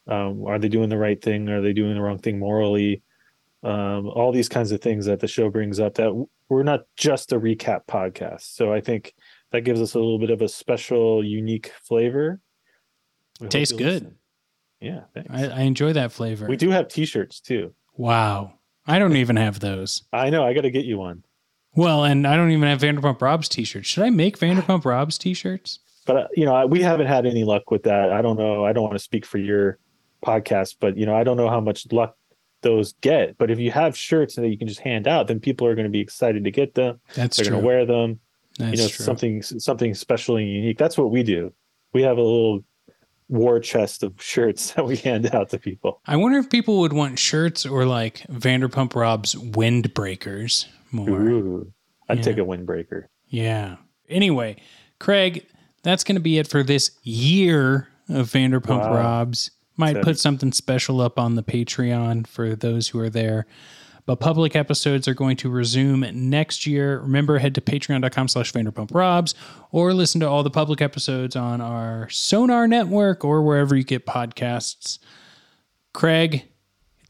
Um, 0.08 0.46
are 0.46 0.60
they 0.60 0.70
doing 0.70 0.89
the 0.89 0.98
right 0.98 1.22
thing? 1.22 1.50
Are 1.50 1.62
they 1.62 1.74
doing 1.74 1.96
the 1.96 2.02
wrong 2.02 2.20
thing 2.20 2.39
morally? 2.39 3.02
Um, 3.64 4.08
all 4.08 4.32
these 4.34 4.50
kinds 4.50 4.72
of 4.72 4.82
things 4.82 5.06
that 5.06 5.20
the 5.22 5.28
show 5.28 5.50
brings 5.50 5.80
up. 5.80 5.96
That 5.96 6.14
we're 6.50 6.64
not 6.64 6.82
just 6.98 7.32
a 7.32 7.39
recap 7.39 7.86
podcast. 7.88 8.56
So 8.56 8.74
I 8.74 8.82
think 8.82 9.14
that 9.52 9.62
gives 9.62 9.82
us 9.82 9.94
a 9.94 10.00
little 10.00 10.20
bit 10.20 10.30
of 10.30 10.41
a 10.41 10.48
special, 10.50 11.24
unique 11.24 11.72
flavor. 11.84 12.39
We 13.39 13.48
Tastes 13.48 13.72
good. 13.72 14.04
listen. 14.04 14.16
Yeah, 14.80 15.02
thanks. 15.14 15.30
I, 15.32 15.46
I 15.48 15.62
enjoy 15.62 15.94
that 15.94 16.12
flavor. 16.12 16.46
we 16.46 16.58
do 16.58 16.70
have 16.70 16.89
T-shirts 16.89 17.39
too. 17.39 17.74
Wow. 17.96 18.56
I 18.86 19.00
don't 19.00 19.16
even 19.16 19.38
have 19.38 19.62
those. 19.62 20.04
I 20.12 20.30
know. 20.30 20.46
I 20.46 20.54
got 20.54 20.62
to 20.62 20.72
get 20.72 20.84
you 20.84 20.98
one. 20.98 21.24
Well, 21.76 22.03
and 22.03 22.28
I 22.28 22.36
don't 22.36 22.51
even 22.51 22.67
have 22.67 22.82
Vanderpump 22.82 23.21
Rob's 23.21 23.49
t 23.49 23.63
shirts. 23.63 23.88
Should 23.88 24.03
I 24.03 24.09
make 24.09 24.38
Vanderpump 24.38 24.86
Rob's 24.86 25.17
t 25.17 25.34
shirts? 25.34 25.80
but 26.05 26.17
uh, 26.17 26.28
you 26.36 26.43
know 26.43 26.67
we 26.67 26.82
haven't 26.82 27.07
had 27.07 27.26
any 27.26 27.43
luck 27.43 27.71
with 27.71 27.84
that. 27.84 28.11
I 28.11 28.21
don't 28.21 28.38
know. 28.38 28.65
I 28.65 28.74
don't 28.74 28.84
want 28.84 28.95
to 28.95 28.99
speak 28.99 29.26
for 29.26 29.38
your 29.38 29.80
podcast 30.26 30.78
but 30.80 30.97
you 30.97 31.05
know 31.05 31.15
i 31.15 31.21
don't 31.24 31.36
know 31.36 31.49
how 31.49 31.59
much 31.59 31.86
luck 31.91 32.15
those 32.63 32.93
get. 33.01 33.38
But 33.38 33.51
if 33.51 33.59
you 33.59 33.71
have 33.71 33.95
shirts 33.95 34.36
that 34.36 34.47
you 34.47 34.57
can 34.57 34.67
just 34.67 34.80
hand 34.80 35.07
out 35.07 35.28
then 35.28 35.39
people 35.39 35.67
are 35.67 35.76
going 35.76 35.84
to 35.84 35.91
be 35.91 35.99
excited 35.99 36.45
to 36.45 36.51
get 36.51 36.76
them. 36.76 36.99
That's 37.13 37.38
they're 37.38 37.45
true. 37.45 37.51
going 37.51 37.61
to 37.61 37.67
wear 37.67 37.86
them. 37.86 38.19
That's 38.57 38.71
you 38.71 38.78
know 38.78 38.88
true. 38.88 39.05
something 39.05 39.41
something 39.41 39.93
special 39.93 40.38
and 40.38 40.47
unique. 40.47 40.78
That's 40.78 40.97
what 40.97 41.11
we 41.11 41.24
do. 41.24 41.53
We 41.93 42.01
have 42.03 42.17
a 42.17 42.21
little 42.21 42.63
war 43.28 43.59
chest 43.59 44.01
of 44.01 44.13
shirts 44.19 44.71
that 44.71 44.86
we 44.86 44.95
hand 44.95 45.36
out 45.36 45.49
to 45.49 45.59
people. 45.59 46.01
I 46.07 46.15
wonder 46.15 46.39
if 46.39 46.49
people 46.49 46.80
would 46.80 46.93
want 46.93 47.19
shirts 47.19 47.65
or 47.65 47.86
like 47.86 48.26
Vanderpump 48.28 48.95
Rob's 48.95 49.36
windbreakers 49.36 50.67
more. 50.94 51.10
Ooh, 51.10 51.74
i'd 52.10 52.18
Yeah. 52.20 52.24
take 52.24 52.38
a 52.38 52.41
windbreaker 52.41 53.04
Yeah. 53.28 53.78
Anyway, 54.10 54.58
Craig, 55.00 55.46
that's 55.82 56.04
going 56.04 56.16
to 56.16 56.22
be 56.22 56.38
it 56.38 56.48
for 56.48 56.62
this 56.64 56.91
year 57.04 57.88
of 58.10 58.30
Vanderpump 58.32 58.82
Wow. 58.82 58.94
Robs. 58.96 59.52
Might 59.76 59.94
Seven. 59.94 60.04
put 60.04 60.20
something 60.20 60.52
special 60.52 61.02
up 61.02 61.18
on 61.18 61.34
the 61.36 61.41
Patreon 61.44 62.28
for 62.28 62.56
those 62.56 62.89
who 62.89 63.00
are 63.00 63.10
there. 63.10 63.48
But 64.06 64.18
public 64.18 64.56
episodes 64.56 65.08
are 65.08 65.14
going 65.14 65.38
to 65.38 65.50
resume 65.50 66.06
next 66.14 66.68
year. 66.68 67.00
Remember, 67.00 67.39
head 67.39 67.56
to 67.56 67.62
patreon.com 67.62 68.28
slash 68.28 68.52
Vanderpump 68.52 68.94
Robs 68.94 69.34
or 69.72 69.94
listen 69.94 70.20
to 70.20 70.28
all 70.28 70.44
the 70.44 70.52
public 70.52 70.82
episodes 70.82 71.36
on 71.38 71.62
our 71.62 72.08
Sonar 72.10 72.68
Network 72.68 73.24
or 73.24 73.41
wherever 73.41 73.76
you 73.76 73.84
get 73.86 74.06
podcasts. 74.06 75.00
Craig, 75.94 76.44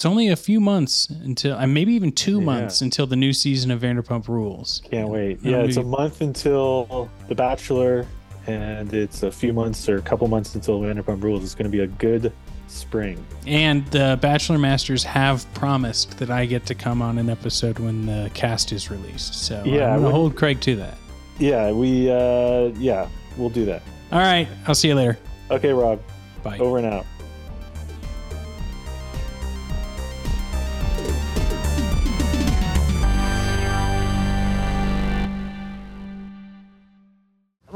it's 0.03 0.09
only 0.09 0.27
a 0.27 0.35
few 0.35 0.59
months 0.59 1.07
until, 1.23 1.55
uh, 1.55 1.65
maybe 1.65 1.93
even 1.93 2.11
two 2.11 2.41
months 2.41 2.81
until 2.81 3.07
the 3.07 3.15
new 3.15 3.31
season 3.31 3.71
of 3.71 3.79
Vanderpump 3.79 4.27
Rules. 4.27 4.81
can't 4.91 5.07
wait 5.07 5.39
yeah 5.41 5.59
it's 5.59 5.77
a 5.77 5.81
month 5.83 6.19
until 6.19 7.09
the 7.29 7.35
bachelor 7.35 8.05
and 8.45 8.93
it's 8.93 9.23
a 9.23 9.31
few 9.31 9.53
months 9.53 9.87
or 9.87 9.95
a 9.95 10.01
couple 10.01 10.27
months 10.27 10.55
until 10.55 10.81
vanderpump 10.81 11.23
rules 11.23 11.41
it's 11.41 11.55
going 11.55 11.71
to 11.71 11.77
be 11.77 11.83
a 11.83 11.87
good 11.87 12.33
spring 12.67 13.25
And 13.47 13.87
the 13.91 14.19
Bachelor 14.19 14.57
Masters 14.57 15.05
have 15.05 15.45
promised 15.53 16.17
that 16.17 16.29
I 16.29 16.47
get 16.47 16.65
to 16.65 16.75
come 16.75 17.01
on 17.01 17.17
an 17.17 17.29
episode 17.29 17.79
when 17.79 18.05
the 18.05 18.29
cast 18.33 18.73
is 18.73 18.91
released. 18.91 19.35
So 19.45 19.63
Yeah, 19.63 19.93
I'm 19.93 20.01
going 20.01 20.11
to 20.11 20.15
hold 20.17 20.35
Craig 20.35 20.59
to 20.61 20.75
that. 20.75 20.97
Yeah, 21.39 21.71
we 21.71 22.11
uh 22.11 22.71
yeah, 22.77 23.07
we'll 23.37 23.51
do 23.51 23.63
that. 23.65 23.83
All 24.11 24.19
right. 24.19 24.49
I'll 24.67 24.75
see 24.75 24.89
you 24.89 24.95
later. 24.95 25.17
Okay, 25.49 25.71
Rob. 25.71 26.01
Bye. 26.43 26.57
Over 26.57 26.79
and 26.79 26.87
out. 26.87 27.05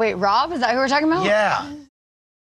Wait, 0.07 0.13
Rob? 0.13 0.53
Is 0.53 0.61
that 0.61 0.71
who 0.71 0.77
we're 0.77 0.87
talking 0.87 1.11
about? 1.11 1.25
Yeah. 1.25 1.69